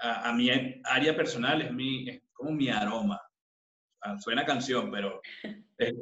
a, 0.00 0.28
a 0.28 0.32
mi 0.32 0.50
área 0.84 1.16
personal, 1.16 1.62
es, 1.62 1.72
mi, 1.72 2.08
es 2.08 2.22
como 2.32 2.52
mi 2.52 2.68
aroma. 2.68 3.20
Suena 4.20 4.44
canción, 4.44 4.90
pero 4.90 5.20
es, 5.78 5.94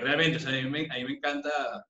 realmente, 0.00 0.38
o 0.38 0.40
sea, 0.40 0.50
a, 0.50 0.62
mí 0.62 0.70
me, 0.70 0.88
a 0.90 0.94
mí 0.96 1.04
me 1.04 1.12
encanta 1.12 1.86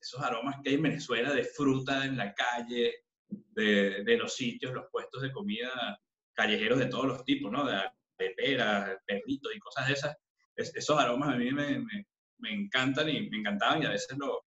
esos 0.00 0.22
aromas 0.22 0.56
que 0.62 0.70
hay 0.70 0.76
en 0.76 0.82
Venezuela 0.82 1.32
de 1.32 1.44
fruta 1.44 2.04
en 2.04 2.16
la 2.16 2.34
calle, 2.34 2.94
de, 3.28 4.04
de 4.04 4.16
los 4.16 4.34
sitios, 4.34 4.72
los 4.72 4.86
puestos 4.90 5.22
de 5.22 5.32
comida 5.32 5.98
callejeros 6.36 6.78
de 6.78 6.86
todos 6.86 7.06
los 7.06 7.24
tipos, 7.24 7.50
¿no? 7.50 7.64
De, 7.64 7.80
de 8.18 8.30
peras, 8.30 8.98
perritos 9.04 9.52
y 9.54 9.58
cosas 9.58 9.88
de 9.88 9.92
esas. 9.94 10.16
Es, 10.54 10.74
esos 10.76 10.98
aromas 10.98 11.30
a 11.30 11.36
mí 11.36 11.50
me, 11.50 11.78
me, 11.78 12.06
me, 12.38 12.52
encantan 12.52 13.08
y 13.08 13.28
me 13.28 13.38
encantaban 13.38 13.82
y 13.82 13.86
a 13.86 13.90
veces 13.90 14.16
lo, 14.18 14.44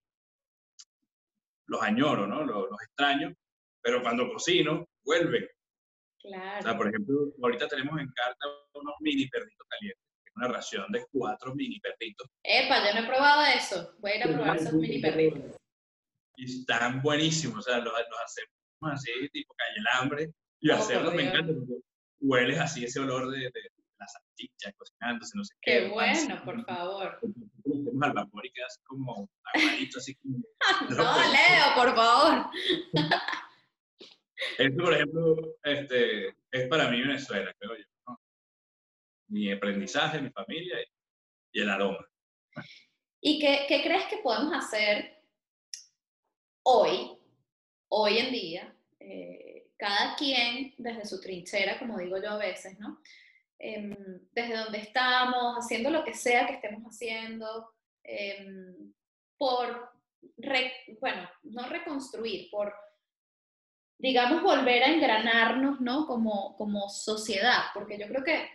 los 1.66 1.82
añoro, 1.82 2.26
¿no? 2.26 2.44
Los, 2.44 2.70
los 2.70 2.82
extraño, 2.82 3.34
pero 3.82 4.02
cuando 4.02 4.32
cocino, 4.32 4.88
vuelven. 5.04 5.46
Claro. 6.22 6.58
O 6.58 6.62
sea, 6.62 6.76
por 6.76 6.88
ejemplo, 6.88 7.32
ahorita 7.42 7.68
tenemos 7.68 8.00
en 8.00 8.08
carta 8.12 8.46
unos 8.74 8.94
mini 9.00 9.26
perritos 9.28 9.66
calientes 9.68 10.10
una 10.36 10.48
ración 10.48 10.90
de 10.90 11.04
cuatro 11.12 11.54
mini 11.54 11.78
perritos. 11.80 12.28
Epa, 12.42 12.86
yo 12.86 12.94
no 12.94 13.04
he 13.04 13.08
probado 13.08 13.42
eso. 13.56 13.94
Voy 13.98 14.12
a 14.12 14.16
ir 14.16 14.22
a 14.24 14.32
probar 14.32 14.56
esos 14.56 14.72
mini 14.72 15.00
perritos. 15.00 15.56
Y 16.36 16.60
están 16.60 17.02
buenísimos, 17.02 17.58
o 17.58 17.62
sea, 17.62 17.78
los, 17.78 17.92
los 17.92 18.20
hacemos 18.24 18.94
así, 18.94 19.10
tipo 19.32 19.54
calle 19.54 19.78
el 19.78 20.00
hambre. 20.00 20.30
Y 20.60 20.70
oh, 20.70 20.76
hacerlos 20.76 21.14
me 21.14 21.28
encanta, 21.28 21.52
porque 21.52 21.82
hueles 22.20 22.58
así 22.58 22.84
ese 22.84 23.00
olor 23.00 23.30
de, 23.30 23.38
de 23.38 23.70
la 23.98 24.06
salchicha 24.06 24.72
cocinándose, 24.76 25.36
no 25.36 25.44
sé 25.44 25.54
qué. 25.60 25.72
Qué 25.72 25.88
bueno, 25.88 26.42
por 26.44 26.64
favor. 26.64 27.18
Tenemos 27.62 28.02
al 28.02 28.12
vapor 28.12 28.46
y 28.46 28.52
quedas 28.52 28.80
como 28.84 29.28
aguadito, 29.52 29.98
así 29.98 30.14
como... 30.16 30.38
no, 30.90 31.32
Leo, 31.32 31.74
por 31.74 31.94
favor. 31.94 32.50
Esto, 34.58 34.82
por 34.82 34.94
ejemplo, 34.94 35.36
este, 35.62 36.28
es 36.50 36.68
para 36.68 36.90
mí 36.90 37.00
Venezuela, 37.00 37.54
creo 37.58 37.76
yo 37.76 37.84
mi 39.30 39.50
aprendizaje, 39.50 40.20
mi 40.20 40.30
familia 40.30 40.76
y, 41.52 41.60
el 41.60 41.70
aroma. 41.70 42.04
¿Y 43.20 43.38
qué, 43.38 43.64
qué, 43.68 43.82
crees 43.82 44.04
que 44.06 44.18
podemos 44.18 44.52
hacer 44.52 45.22
hoy, 46.62 47.16
hoy 47.88 48.18
en 48.18 48.32
día, 48.32 48.76
eh, 48.98 49.70
cada 49.76 50.16
quien 50.16 50.74
desde 50.78 51.06
su 51.06 51.20
trinchera, 51.20 51.78
como 51.78 51.98
digo 51.98 52.20
yo 52.20 52.30
a 52.30 52.38
veces, 52.38 52.78
¿no? 52.78 53.00
Eh, 53.58 53.96
desde 54.32 54.56
donde 54.56 54.78
estamos, 54.78 55.56
haciendo 55.56 55.90
lo 55.90 56.04
que 56.04 56.14
sea 56.14 56.46
que 56.46 56.54
estemos 56.54 56.82
haciendo, 56.84 57.72
eh, 58.04 58.74
por, 59.36 59.90
bueno, 61.00 61.30
no 61.42 61.68
reconstruir, 61.68 62.50
por, 62.50 62.74
digamos, 64.00 64.42
volver 64.42 64.82
a 64.82 64.92
engranarnos, 64.92 65.80
¿no? 65.80 66.06
Como, 66.06 66.56
como 66.56 66.88
sociedad, 66.88 67.64
porque 67.74 67.98
yo 67.98 68.08
creo 68.08 68.24
que 68.24 68.48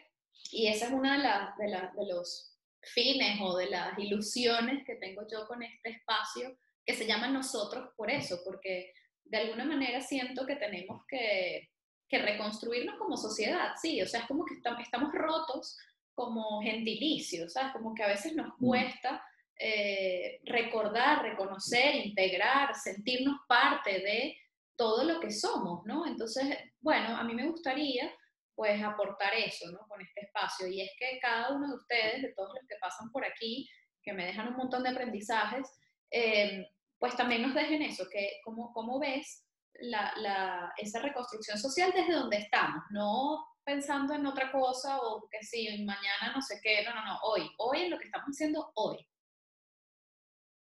y 0.51 0.67
esa 0.67 0.87
es 0.87 0.91
una 0.91 1.17
de, 1.17 1.23
las 1.23 1.57
de, 1.57 1.67
la, 1.67 1.91
de 1.95 2.05
los 2.05 2.57
fines 2.81 3.39
o 3.41 3.57
de 3.57 3.69
las 3.69 3.97
ilusiones 3.97 4.85
que 4.85 4.95
tengo 4.95 5.23
yo 5.29 5.47
con 5.47 5.63
este 5.63 5.89
espacio, 5.89 6.57
que 6.85 6.93
se 6.93 7.07
llama 7.07 7.27
nosotros 7.27 7.89
por 7.97 8.11
eso, 8.11 8.41
porque 8.45 8.93
de 9.23 9.37
alguna 9.37 9.65
manera 9.65 10.01
siento 10.01 10.45
que 10.45 10.55
tenemos 10.55 11.03
que, 11.07 11.71
que 12.07 12.19
reconstruirnos 12.19 12.97
como 12.97 13.17
sociedad, 13.17 13.73
sí, 13.81 14.01
o 14.01 14.07
sea, 14.07 14.21
es 14.21 14.27
como 14.27 14.45
que 14.45 14.53
estamos, 14.53 14.81
estamos 14.81 15.11
rotos 15.13 15.77
como 16.13 16.61
gentilicios, 16.61 17.53
¿sabes? 17.53 17.73
Como 17.73 17.93
que 17.93 18.03
a 18.03 18.07
veces 18.07 18.33
nos 18.35 18.55
cuesta 18.57 19.21
eh, 19.57 20.39
recordar, 20.45 21.23
reconocer, 21.23 21.95
integrar, 21.95 22.75
sentirnos 22.75 23.39
parte 23.47 23.99
de 23.99 24.37
todo 24.75 25.03
lo 25.03 25.19
que 25.19 25.31
somos, 25.31 25.85
¿no? 25.85 26.05
Entonces, 26.05 26.57
bueno, 26.81 27.15
a 27.15 27.23
mí 27.23 27.33
me 27.33 27.47
gustaría 27.47 28.11
pues 28.55 28.81
aportar 28.81 29.33
eso, 29.33 29.69
¿no? 29.71 29.79
Con 29.87 30.01
este 30.01 30.21
espacio. 30.21 30.67
Y 30.67 30.81
es 30.81 30.91
que 30.97 31.19
cada 31.21 31.53
uno 31.53 31.67
de 31.67 31.75
ustedes, 31.75 32.21
de 32.21 32.33
todos 32.33 32.53
los 32.55 32.67
que 32.67 32.75
pasan 32.79 33.11
por 33.11 33.25
aquí, 33.25 33.67
que 34.01 34.13
me 34.13 34.25
dejan 34.25 34.49
un 34.49 34.55
montón 34.55 34.83
de 34.83 34.89
aprendizajes, 34.89 35.67
eh, 36.11 36.65
pues 36.97 37.15
también 37.15 37.41
nos 37.41 37.53
dejen 37.53 37.81
eso, 37.81 38.05
que 38.09 38.39
cómo, 38.43 38.71
cómo 38.73 38.99
ves 38.99 39.45
la, 39.81 40.13
la, 40.17 40.73
esa 40.77 41.01
reconstrucción 41.01 41.57
social 41.57 41.91
desde 41.93 42.13
donde 42.13 42.37
estamos, 42.37 42.83
no 42.91 43.45
pensando 43.65 44.13
en 44.13 44.25
otra 44.25 44.51
cosa 44.51 44.99
o 45.01 45.27
que 45.29 45.43
si 45.43 45.83
mañana 45.83 46.31
no 46.33 46.41
sé 46.41 46.59
qué, 46.63 46.83
no, 46.85 46.93
no, 46.93 47.03
no, 47.03 47.19
hoy, 47.23 47.49
hoy 47.57 47.81
en 47.81 47.91
lo 47.91 47.97
que 47.97 48.05
estamos 48.05 48.27
haciendo 48.27 48.71
hoy. 48.75 48.97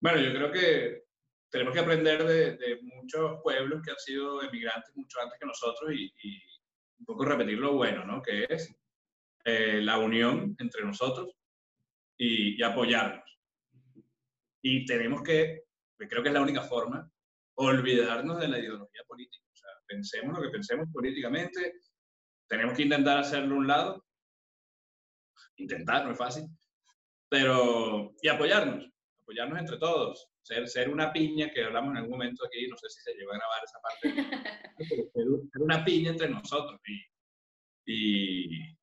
Bueno, 0.02 0.20
yo 0.20 0.32
creo 0.34 0.52
que 0.52 1.07
tenemos 1.50 1.74
que 1.74 1.80
aprender 1.80 2.24
de, 2.26 2.58
de 2.58 2.80
muchos 2.82 3.40
pueblos 3.42 3.82
que 3.84 3.92
han 3.92 4.00
sido 4.00 4.42
emigrantes 4.42 4.96
mucho 4.96 5.20
antes 5.22 5.40
que 5.40 5.46
nosotros 5.46 5.92
y, 5.94 6.14
y 6.24 6.42
un 7.00 7.06
poco 7.06 7.26
repetir 7.26 7.58
lo 7.58 7.74
bueno, 7.74 8.06
¿no? 8.06 8.22
Que 8.22 8.46
es 8.50 8.76
eh, 9.46 9.82
la 9.82 9.98
unión 9.98 10.56
entre 10.60 10.84
nosotros 10.84 11.34
y, 12.18 12.60
y, 12.60 12.64
apoyarnos. 12.64 13.24
Y 14.62 14.86
tenemos 14.86 15.22
que, 15.22 15.64
creo 15.98 16.22
que 16.22 16.30
es 16.30 16.34
la 16.34 16.42
única 16.42 16.64
forma, 16.64 17.10
olvidarnos 17.56 18.40
de 18.40 18.48
la 18.48 18.60
ideología 18.60 19.04
política. 19.08 19.46
O 19.54 19.56
sea, 19.56 19.70
pensemos 19.88 20.36
lo 20.36 20.42
que 20.42 20.50
pensemos 20.50 20.90
políticamente, 20.92 21.76
tenemos 22.48 22.76
que 22.76 22.84
intentar 22.84 23.20
hacerlo 23.20 23.56
a 23.56 23.58
un 23.58 23.68
lado, 23.68 24.06
intentar, 25.58 26.06
no 26.06 26.12
es 26.12 26.18
fácil, 26.18 26.46
pero, 27.30 28.16
y 28.22 28.28
apoyarnos, 28.28 28.90
apoyarnos 29.22 29.60
entre 29.60 29.78
todos, 29.78 30.30
ser, 30.48 30.68
ser 30.68 30.90
una 30.90 31.12
piña, 31.12 31.52
que 31.52 31.64
hablamos 31.64 31.92
en 31.92 31.98
algún 31.98 32.12
momento 32.12 32.46
aquí, 32.46 32.68
no 32.68 32.78
sé 32.78 32.90
si 32.90 33.02
se 33.02 33.14
llegó 33.14 33.34
a 33.34 33.38
grabar 33.38 33.62
esa 33.64 33.80
parte, 33.82 34.08
ser, 35.14 35.50
ser 35.52 35.62
una 35.62 35.84
piña 35.84 36.12
entre 36.12 36.30
nosotros. 36.30 36.80
Y, 36.86 37.04
y, 37.86 38.78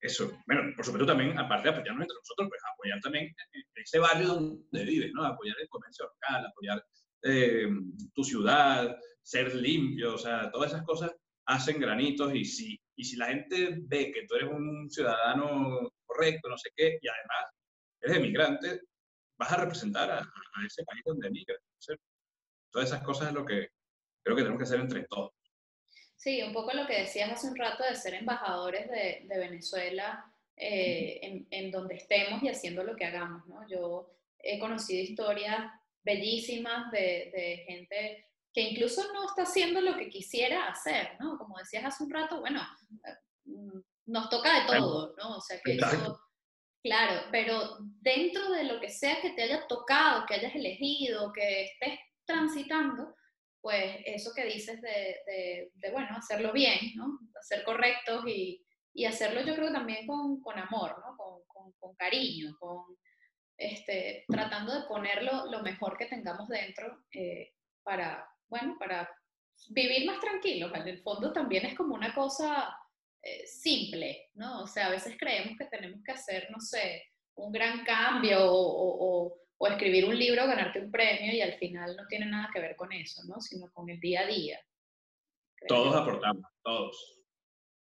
eso, 0.00 0.30
bueno, 0.46 0.72
por 0.76 0.84
supuesto 0.84 1.06
también, 1.06 1.38
aparte 1.38 1.68
de 1.68 1.74
apoyarnos 1.74 2.02
entre 2.02 2.16
nosotros, 2.16 2.48
pues 2.48 2.60
apoyar 2.74 3.00
también 3.00 3.34
ese 3.74 3.98
barrio 3.98 4.28
donde 4.28 4.84
vives, 4.84 5.10
¿no? 5.14 5.24
Apoyar 5.24 5.56
el 5.60 5.68
comercio 5.68 6.06
local, 6.06 6.46
apoyar 6.46 6.84
eh, 7.22 7.68
tu 8.14 8.22
ciudad, 8.22 8.96
ser 9.22 9.54
limpio, 9.54 10.14
o 10.14 10.18
sea, 10.18 10.50
todas 10.50 10.72
esas 10.72 10.84
cosas 10.84 11.10
hacen 11.46 11.80
granitos 11.80 12.34
y 12.34 12.44
si, 12.44 12.78
y 12.96 13.04
si 13.04 13.16
la 13.16 13.28
gente 13.28 13.78
ve 13.86 14.12
que 14.12 14.26
tú 14.26 14.34
eres 14.34 14.50
un 14.50 14.90
ciudadano 14.90 15.90
correcto, 16.04 16.50
no 16.50 16.58
sé 16.58 16.70
qué, 16.76 16.98
y 17.00 17.08
además 17.08 17.54
eres 18.02 18.16
emigrante, 18.18 18.80
vas 19.36 19.52
a 19.52 19.56
representar 19.56 20.10
a, 20.10 20.20
ese 20.66 20.84
país 20.84 21.02
donde 21.04 21.28
emigras. 21.28 21.58
Todas 22.70 22.88
esas 22.88 23.02
cosas 23.02 23.28
es 23.28 23.34
lo 23.34 23.44
que 23.44 23.68
creo 24.22 24.36
que 24.36 24.42
tenemos 24.42 24.58
que 24.58 24.64
hacer 24.64 24.80
entre 24.80 25.04
todos. 25.04 25.32
Sí, 26.16 26.42
un 26.42 26.52
poco 26.52 26.72
lo 26.72 26.86
que 26.86 27.00
decías 27.00 27.30
hace 27.30 27.48
un 27.48 27.56
rato 27.56 27.84
de 27.84 27.94
ser 27.94 28.14
embajadores 28.14 28.88
de, 28.88 29.26
de 29.28 29.38
Venezuela 29.38 30.24
eh, 30.56 31.18
en, 31.22 31.46
en, 31.50 31.70
donde 31.70 31.96
estemos 31.96 32.42
y 32.42 32.48
haciendo 32.48 32.82
lo 32.82 32.96
que 32.96 33.04
hagamos, 33.04 33.46
¿no? 33.46 33.66
Yo 33.68 34.10
he 34.38 34.58
conocido 34.58 35.02
historias 35.02 35.70
bellísimas 36.02 36.90
de, 36.92 37.30
de, 37.34 37.64
gente 37.66 38.26
que 38.52 38.60
incluso 38.60 39.02
no 39.12 39.26
está 39.26 39.42
haciendo 39.42 39.80
lo 39.80 39.96
que 39.96 40.08
quisiera 40.08 40.68
hacer, 40.68 41.16
¿no? 41.18 41.36
Como 41.38 41.58
decías 41.58 41.84
hace 41.84 42.04
un 42.04 42.10
rato, 42.10 42.40
bueno, 42.40 42.62
mm, 43.44 43.80
nos 44.06 44.28
toca 44.30 44.60
de 44.60 44.66
todo, 44.66 45.14
¿no? 45.16 45.38
O 45.38 45.40
sea, 45.40 45.60
que 45.60 45.74
eso, 45.74 46.20
claro, 46.84 47.22
pero 47.32 47.78
dentro 47.80 48.50
de 48.50 48.64
lo 48.64 48.78
que 48.78 48.90
sea 48.90 49.20
que 49.22 49.30
te 49.30 49.42
haya 49.42 49.66
tocado, 49.66 50.26
que 50.26 50.34
hayas 50.34 50.54
elegido, 50.54 51.32
que 51.32 51.64
estés 51.64 51.98
transitando, 52.26 53.14
pues 53.62 53.96
eso 54.04 54.32
que 54.36 54.44
dices 54.44 54.80
de, 54.82 55.90
bueno, 55.90 56.08
hacerlo 56.14 56.52
bien, 56.52 56.78
¿no? 56.94 57.18
Ser 57.40 57.64
correctos 57.64 58.24
y, 58.26 58.60
hacerlo 59.06 59.40
yo 59.40 59.56
creo 59.56 59.72
también 59.72 60.06
con, 60.06 60.58
amor, 60.58 61.02
¿no? 61.04 61.16
Con, 61.16 61.96
cariño, 61.96 62.54
con, 62.58 62.96
este, 63.56 64.24
tratando 64.28 64.74
de 64.74 64.86
ponerlo 64.86 65.46
lo 65.50 65.62
mejor 65.62 65.96
que 65.96 66.06
tengamos 66.06 66.48
dentro 66.48 67.04
eh, 67.12 67.52
para, 67.82 68.28
bueno, 68.48 68.76
para 68.78 69.08
vivir 69.70 70.06
más 70.06 70.20
tranquilos. 70.20 70.72
En 70.74 70.88
el 70.88 71.02
fondo 71.02 71.32
también 71.32 71.64
es 71.64 71.74
como 71.74 71.94
una 71.94 72.14
cosa 72.14 72.76
eh, 73.24 73.46
simple, 73.46 74.30
¿no? 74.34 74.62
O 74.62 74.66
sea, 74.66 74.86
a 74.86 74.90
veces 74.90 75.16
creemos 75.18 75.56
que 75.58 75.64
tenemos 75.66 76.02
que 76.04 76.12
hacer, 76.12 76.48
no 76.50 76.60
sé, 76.60 77.02
un 77.36 77.50
gran 77.50 77.84
cambio 77.84 78.44
o, 78.44 79.26
o 79.28 79.44
o 79.58 79.68
escribir 79.68 80.04
un 80.04 80.18
libro, 80.18 80.46
ganarte 80.46 80.80
un 80.80 80.90
premio 80.90 81.32
y 81.32 81.40
al 81.40 81.54
final 81.54 81.96
no 81.96 82.06
tiene 82.06 82.26
nada 82.26 82.50
que 82.52 82.60
ver 82.60 82.76
con 82.76 82.92
eso, 82.92 83.22
¿no? 83.26 83.40
Sino 83.40 83.70
con 83.72 83.88
el 83.88 84.00
día 84.00 84.22
a 84.22 84.26
día. 84.26 84.58
todos 85.68 85.94
aportamos, 85.94 86.44
todos. 86.62 87.20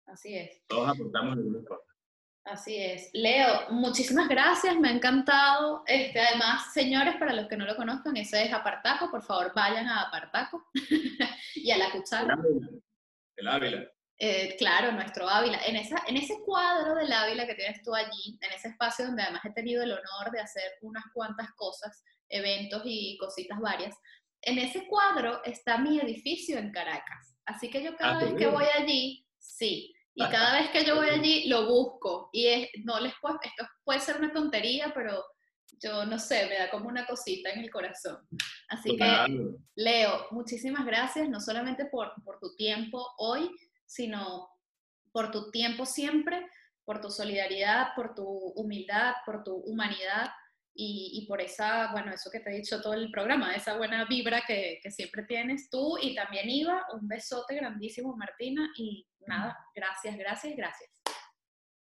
Así 0.06 0.36
es. 0.36 0.62
Todos 0.68 0.88
aportamos 0.88 1.36
en 1.38 1.64
forma. 1.66 1.82
Así 2.44 2.76
es. 2.76 3.10
Leo, 3.12 3.70
muchísimas 3.70 4.28
gracias, 4.28 4.78
me 4.78 4.88
ha 4.88 4.92
encantado. 4.92 5.82
Este, 5.86 6.20
además, 6.20 6.72
señores, 6.72 7.16
para 7.16 7.32
los 7.32 7.48
que 7.48 7.56
no 7.56 7.66
lo 7.66 7.74
conozcan, 7.74 8.16
ese 8.16 8.44
es 8.44 8.52
Apartaco, 8.52 9.10
por 9.10 9.22
favor 9.22 9.52
vayan 9.54 9.88
a 9.88 10.02
Apartaco 10.02 10.64
y 11.56 11.70
a 11.72 11.78
la 11.78 11.90
cuchara. 11.90 12.38
El 13.36 13.48
Ávila. 13.48 13.90
Eh, 14.18 14.56
claro, 14.56 14.92
nuestro 14.92 15.28
Ávila, 15.28 15.60
en, 15.66 15.76
esa, 15.76 16.02
en 16.06 16.16
ese 16.16 16.38
cuadro 16.44 16.94
del 16.94 17.12
Ávila 17.12 17.46
que 17.46 17.54
tienes 17.54 17.82
tú 17.82 17.94
allí, 17.94 18.38
en 18.40 18.52
ese 18.52 18.68
espacio 18.68 19.06
donde 19.06 19.22
además 19.22 19.44
he 19.44 19.52
tenido 19.52 19.82
el 19.82 19.92
honor 19.92 20.30
de 20.32 20.40
hacer 20.40 20.72
unas 20.80 21.04
cuantas 21.12 21.50
cosas, 21.52 22.02
eventos 22.28 22.82
y 22.86 23.18
cositas 23.18 23.60
varias, 23.60 23.94
en 24.42 24.58
ese 24.58 24.86
cuadro 24.86 25.42
está 25.44 25.76
mi 25.76 26.00
edificio 26.00 26.58
en 26.58 26.72
Caracas. 26.72 27.36
Así 27.44 27.68
que 27.68 27.82
yo 27.82 27.94
cada 27.96 28.18
ah, 28.18 28.24
vez 28.24 28.34
que 28.34 28.46
voy 28.46 28.64
allí, 28.74 29.26
sí, 29.38 29.94
y 30.14 30.24
cada 30.24 30.60
vez 30.60 30.70
que 30.70 30.84
yo 30.84 30.96
voy 30.96 31.10
allí 31.10 31.46
lo 31.48 31.66
busco. 31.66 32.30
Y 32.32 32.46
es, 32.46 32.68
no 32.84 32.98
les 33.00 33.12
puedo, 33.20 33.38
esto 33.42 33.66
puede 33.84 34.00
ser 34.00 34.16
una 34.16 34.32
tontería, 34.32 34.92
pero 34.94 35.22
yo 35.82 36.06
no 36.06 36.18
sé, 36.18 36.46
me 36.46 36.58
da 36.58 36.70
como 36.70 36.88
una 36.88 37.06
cosita 37.06 37.50
en 37.50 37.60
el 37.60 37.70
corazón. 37.70 38.26
Así 38.68 38.96
que, 38.96 39.52
Leo, 39.74 40.26
muchísimas 40.30 40.86
gracias, 40.86 41.28
no 41.28 41.38
solamente 41.38 41.84
por, 41.86 42.12
por 42.24 42.38
tu 42.40 42.56
tiempo 42.56 43.06
hoy, 43.18 43.50
sino 43.86 44.48
por 45.12 45.30
tu 45.30 45.50
tiempo 45.50 45.86
siempre, 45.86 46.46
por 46.84 47.00
tu 47.00 47.10
solidaridad, 47.10 47.88
por 47.94 48.14
tu 48.14 48.24
humildad, 48.24 49.14
por 49.24 49.42
tu 49.42 49.56
humanidad 49.56 50.30
y, 50.78 51.24
por 51.26 51.40
esa, 51.40 51.90
bueno, 51.92 52.12
eso 52.12 52.30
que 52.30 52.40
te 52.40 52.50
he 52.50 52.56
dicho 52.56 52.82
todo 52.82 52.92
el 52.92 53.10
programa, 53.10 53.54
esa 53.54 53.78
buena 53.78 54.04
vibra 54.04 54.42
que, 54.46 54.78
siempre 54.90 55.22
tienes 55.22 55.70
tú 55.70 55.96
y 56.00 56.14
también 56.14 56.50
Iva. 56.50 56.84
Un 56.92 57.08
besote 57.08 57.54
grandísimo, 57.54 58.14
Martina, 58.14 58.70
y 58.76 59.06
nada, 59.26 59.56
gracias, 59.74 60.18
gracias, 60.18 60.54
gracias. 60.54 60.90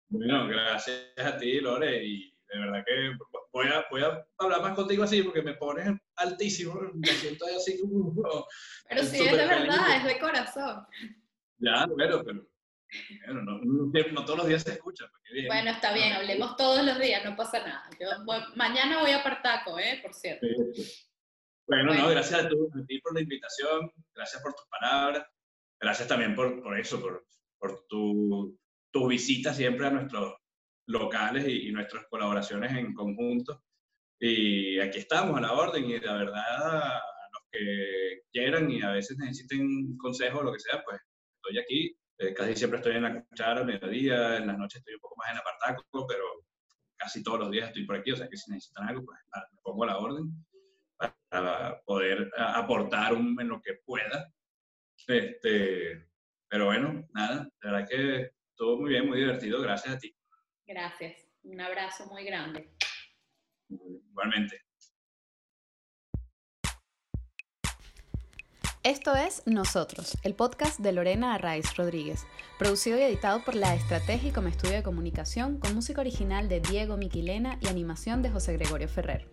Bueno, 0.10 0.45
gracias 0.47 1.14
a 1.18 1.38
ti, 1.38 1.62
Lore, 1.62 2.04
y 2.04 2.38
de 2.49 2.60
verdad 2.60 2.84
que 2.86 3.12
voy 3.54 3.68
a, 3.68 3.86
voy 3.89 4.04
a 4.04 4.28
hablar 4.39 4.62
más 4.62 4.76
contigo 4.76 5.04
así 5.04 5.24
porque 5.24 5.41
me 5.41 5.54
pones 5.54 5.89
altísimo, 6.18 6.78
me 6.93 7.08
siento 7.08 7.45
así 7.45 7.80
como... 7.80 8.45
Pero 8.89 9.04
sí, 9.04 9.22
es 9.22 9.32
de 9.32 9.47
verdad, 9.47 9.95
es 9.95 10.04
de 10.04 10.20
corazón. 10.20 10.86
Ya, 11.62 11.86
bueno, 11.86 12.24
pero 12.26 14.12
no, 14.12 14.26
todos 14.26 14.39
los 14.39 14.47
días 14.47 14.64
se 14.64 14.74
escucha. 14.74 15.05
Pues, 15.09 15.47
bueno, 15.47 15.72
está 15.72 15.93
bien, 15.93 16.14
hablemos 16.14 16.57
todos 16.57 16.84
los 16.84 16.99
días, 16.99 17.24
no 17.24 17.36
pasa 17.36 17.59
nada. 17.59 17.89
mañana 18.55 18.99
voy 18.99 19.12
a 19.12 19.24
Partaco, 19.24 19.80
¿eh? 19.80 19.99
Por 20.01 20.14
cierto. 20.14 20.45
Bueno, 21.68 21.93
no, 21.93 22.09
gracias 22.09 22.45
a, 22.45 22.49
ti 22.49 22.99
por 22.99 23.14
la 23.14 23.22
invitación, 23.22 23.91
gracias 24.14 24.41
por 24.41 24.53
tus 24.53 24.66
palabras, 24.68 25.26
gracias 25.80 26.07
también 26.07 26.36
por, 26.36 26.62
por 26.62 26.78
eso, 26.78 26.99
por, 26.99 27.26
por 27.59 27.86
tu, 27.88 28.59
tu, 28.91 29.07
visita 29.07 29.53
siempre 29.53 29.88
a 29.88 29.91
nuestros 29.91 30.36
locales 30.88 31.47
y, 31.47 31.70
y, 31.70 31.72
nuestras 31.72 32.05
colaboraciones 32.09 32.74
en 32.74 32.93
conjunto. 32.93 33.64
Y 34.20 34.80
aquí 34.80 34.99
estamos 34.99 35.38
a 35.38 35.41
la 35.41 35.53
orden 35.53 35.86
y 35.86 35.99
la 35.99 36.14
verdad, 36.14 36.84
a 36.84 37.01
los 37.32 37.43
que 37.51 38.24
quieran 38.34 38.70
y 38.70 38.82
a 38.82 38.91
veces 38.91 39.18
necesiten 39.18 39.97
consejo 39.97 40.39
o 40.39 40.43
lo 40.43 40.51
que 40.51 40.59
sea, 40.59 40.84
pues 40.84 40.99
estoy 41.42 41.60
aquí, 41.60 41.96
eh, 42.18 42.34
casi 42.34 42.56
siempre 42.56 42.78
estoy 42.78 42.96
en 42.96 43.04
la 43.04 43.24
cuchara, 43.24 43.64
mediodía, 43.64 44.38
en 44.38 44.48
las 44.48 44.58
noches 44.58 44.80
estoy 44.80 44.96
un 44.96 45.00
poco 45.00 45.16
más 45.18 45.32
en 45.32 45.38
apartaco, 45.38 46.08
pero 46.08 46.24
casi 46.96 47.24
todos 47.24 47.39
los 47.39 47.52
días 47.52 47.68
estoy 47.68 47.86
por 47.86 47.98
aquí, 47.98 48.12
o 48.12 48.16
sea 48.16 48.28
que 48.30 48.38
si 48.38 48.52
necesitan 48.52 48.88
algo, 48.88 49.04
pues 49.06 49.20
me 49.34 49.62
pongo 49.64 49.84
a 49.84 49.88
la 49.88 49.98
orden 49.98 50.30
para 51.30 51.82
poder 51.82 52.32
aportar 52.38 53.14
en 53.14 53.48
lo 53.48 53.60
que 53.62 53.74
pueda. 53.86 54.32
Este, 55.08 56.08
pero 56.48 56.66
bueno, 56.66 57.08
nada, 57.14 57.50
la 57.62 57.72
verdad 57.72 57.89
que 57.89 58.32
todo 58.56 58.78
muy 58.78 58.92
bien, 58.92 59.08
muy 59.08 59.18
divertido, 59.18 59.62
gracias 59.62 59.96
a 59.96 59.98
ti. 59.98 60.16
Gracias, 60.68 61.28
un 61.44 61.60
abrazo 61.60 62.06
muy 62.06 62.24
grande. 62.24 62.72
Igualmente. 63.68 64.71
Esto 68.84 69.14
es 69.16 69.44
Nosotros, 69.46 70.18
el 70.24 70.34
podcast 70.34 70.80
de 70.80 70.92
Lorena 70.92 71.36
Arraiz 71.36 71.76
Rodríguez, 71.76 72.26
producido 72.62 72.99
y 72.99 73.01
editado 73.01 73.43
por 73.43 73.55
La 73.55 73.74
Estrategia 73.74 74.32
como 74.32 74.47
estudio 74.47 74.76
de 74.76 74.84
comunicación, 74.84 75.57
con 75.57 75.74
música 75.74 75.99
original 75.99 76.47
de 76.47 76.59
Diego 76.59 76.95
Miquilena 76.95 77.57
y 77.59 77.68
animación 77.68 78.22
de 78.22 78.30
José 78.30 78.53
Gregorio 78.53 78.88
Ferrer. 78.88 79.28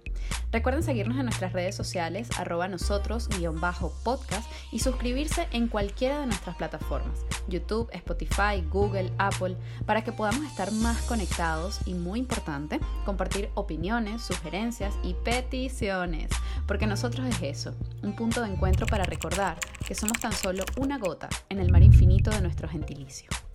Recuerden 0.50 0.82
seguirnos 0.82 1.18
en 1.18 1.26
nuestras 1.26 1.52
redes 1.52 1.74
sociales, 1.74 2.30
arroba 2.38 2.68
nosotros-podcast 2.68 4.50
y 4.72 4.78
suscribirse 4.78 5.46
en 5.52 5.68
cualquiera 5.68 6.20
de 6.20 6.26
nuestras 6.26 6.56
plataformas, 6.56 7.20
YouTube, 7.48 7.90
Spotify, 7.92 8.64
Google, 8.70 9.12
Apple, 9.18 9.56
para 9.84 10.02
que 10.02 10.12
podamos 10.12 10.46
estar 10.46 10.72
más 10.72 11.02
conectados 11.02 11.80
y, 11.84 11.92
muy 11.92 12.20
importante, 12.20 12.80
compartir 13.04 13.50
opiniones, 13.54 14.22
sugerencias 14.22 14.94
y 15.02 15.12
peticiones, 15.12 16.30
porque 16.66 16.86
nosotros 16.86 17.26
es 17.26 17.42
eso, 17.42 17.76
un 18.02 18.16
punto 18.16 18.40
de 18.40 18.48
encuentro 18.48 18.86
para 18.86 19.04
recordar 19.04 19.58
que 19.86 19.94
somos 19.94 20.18
tan 20.18 20.32
solo 20.32 20.64
una 20.78 20.96
gota 20.96 21.28
en 21.50 21.58
el 21.58 21.70
mar 21.70 21.82
infinito 21.82 22.30
de 22.30 22.40
nuestro 22.40 22.68
gentilicio 22.68 23.17
espacio. 23.18 23.47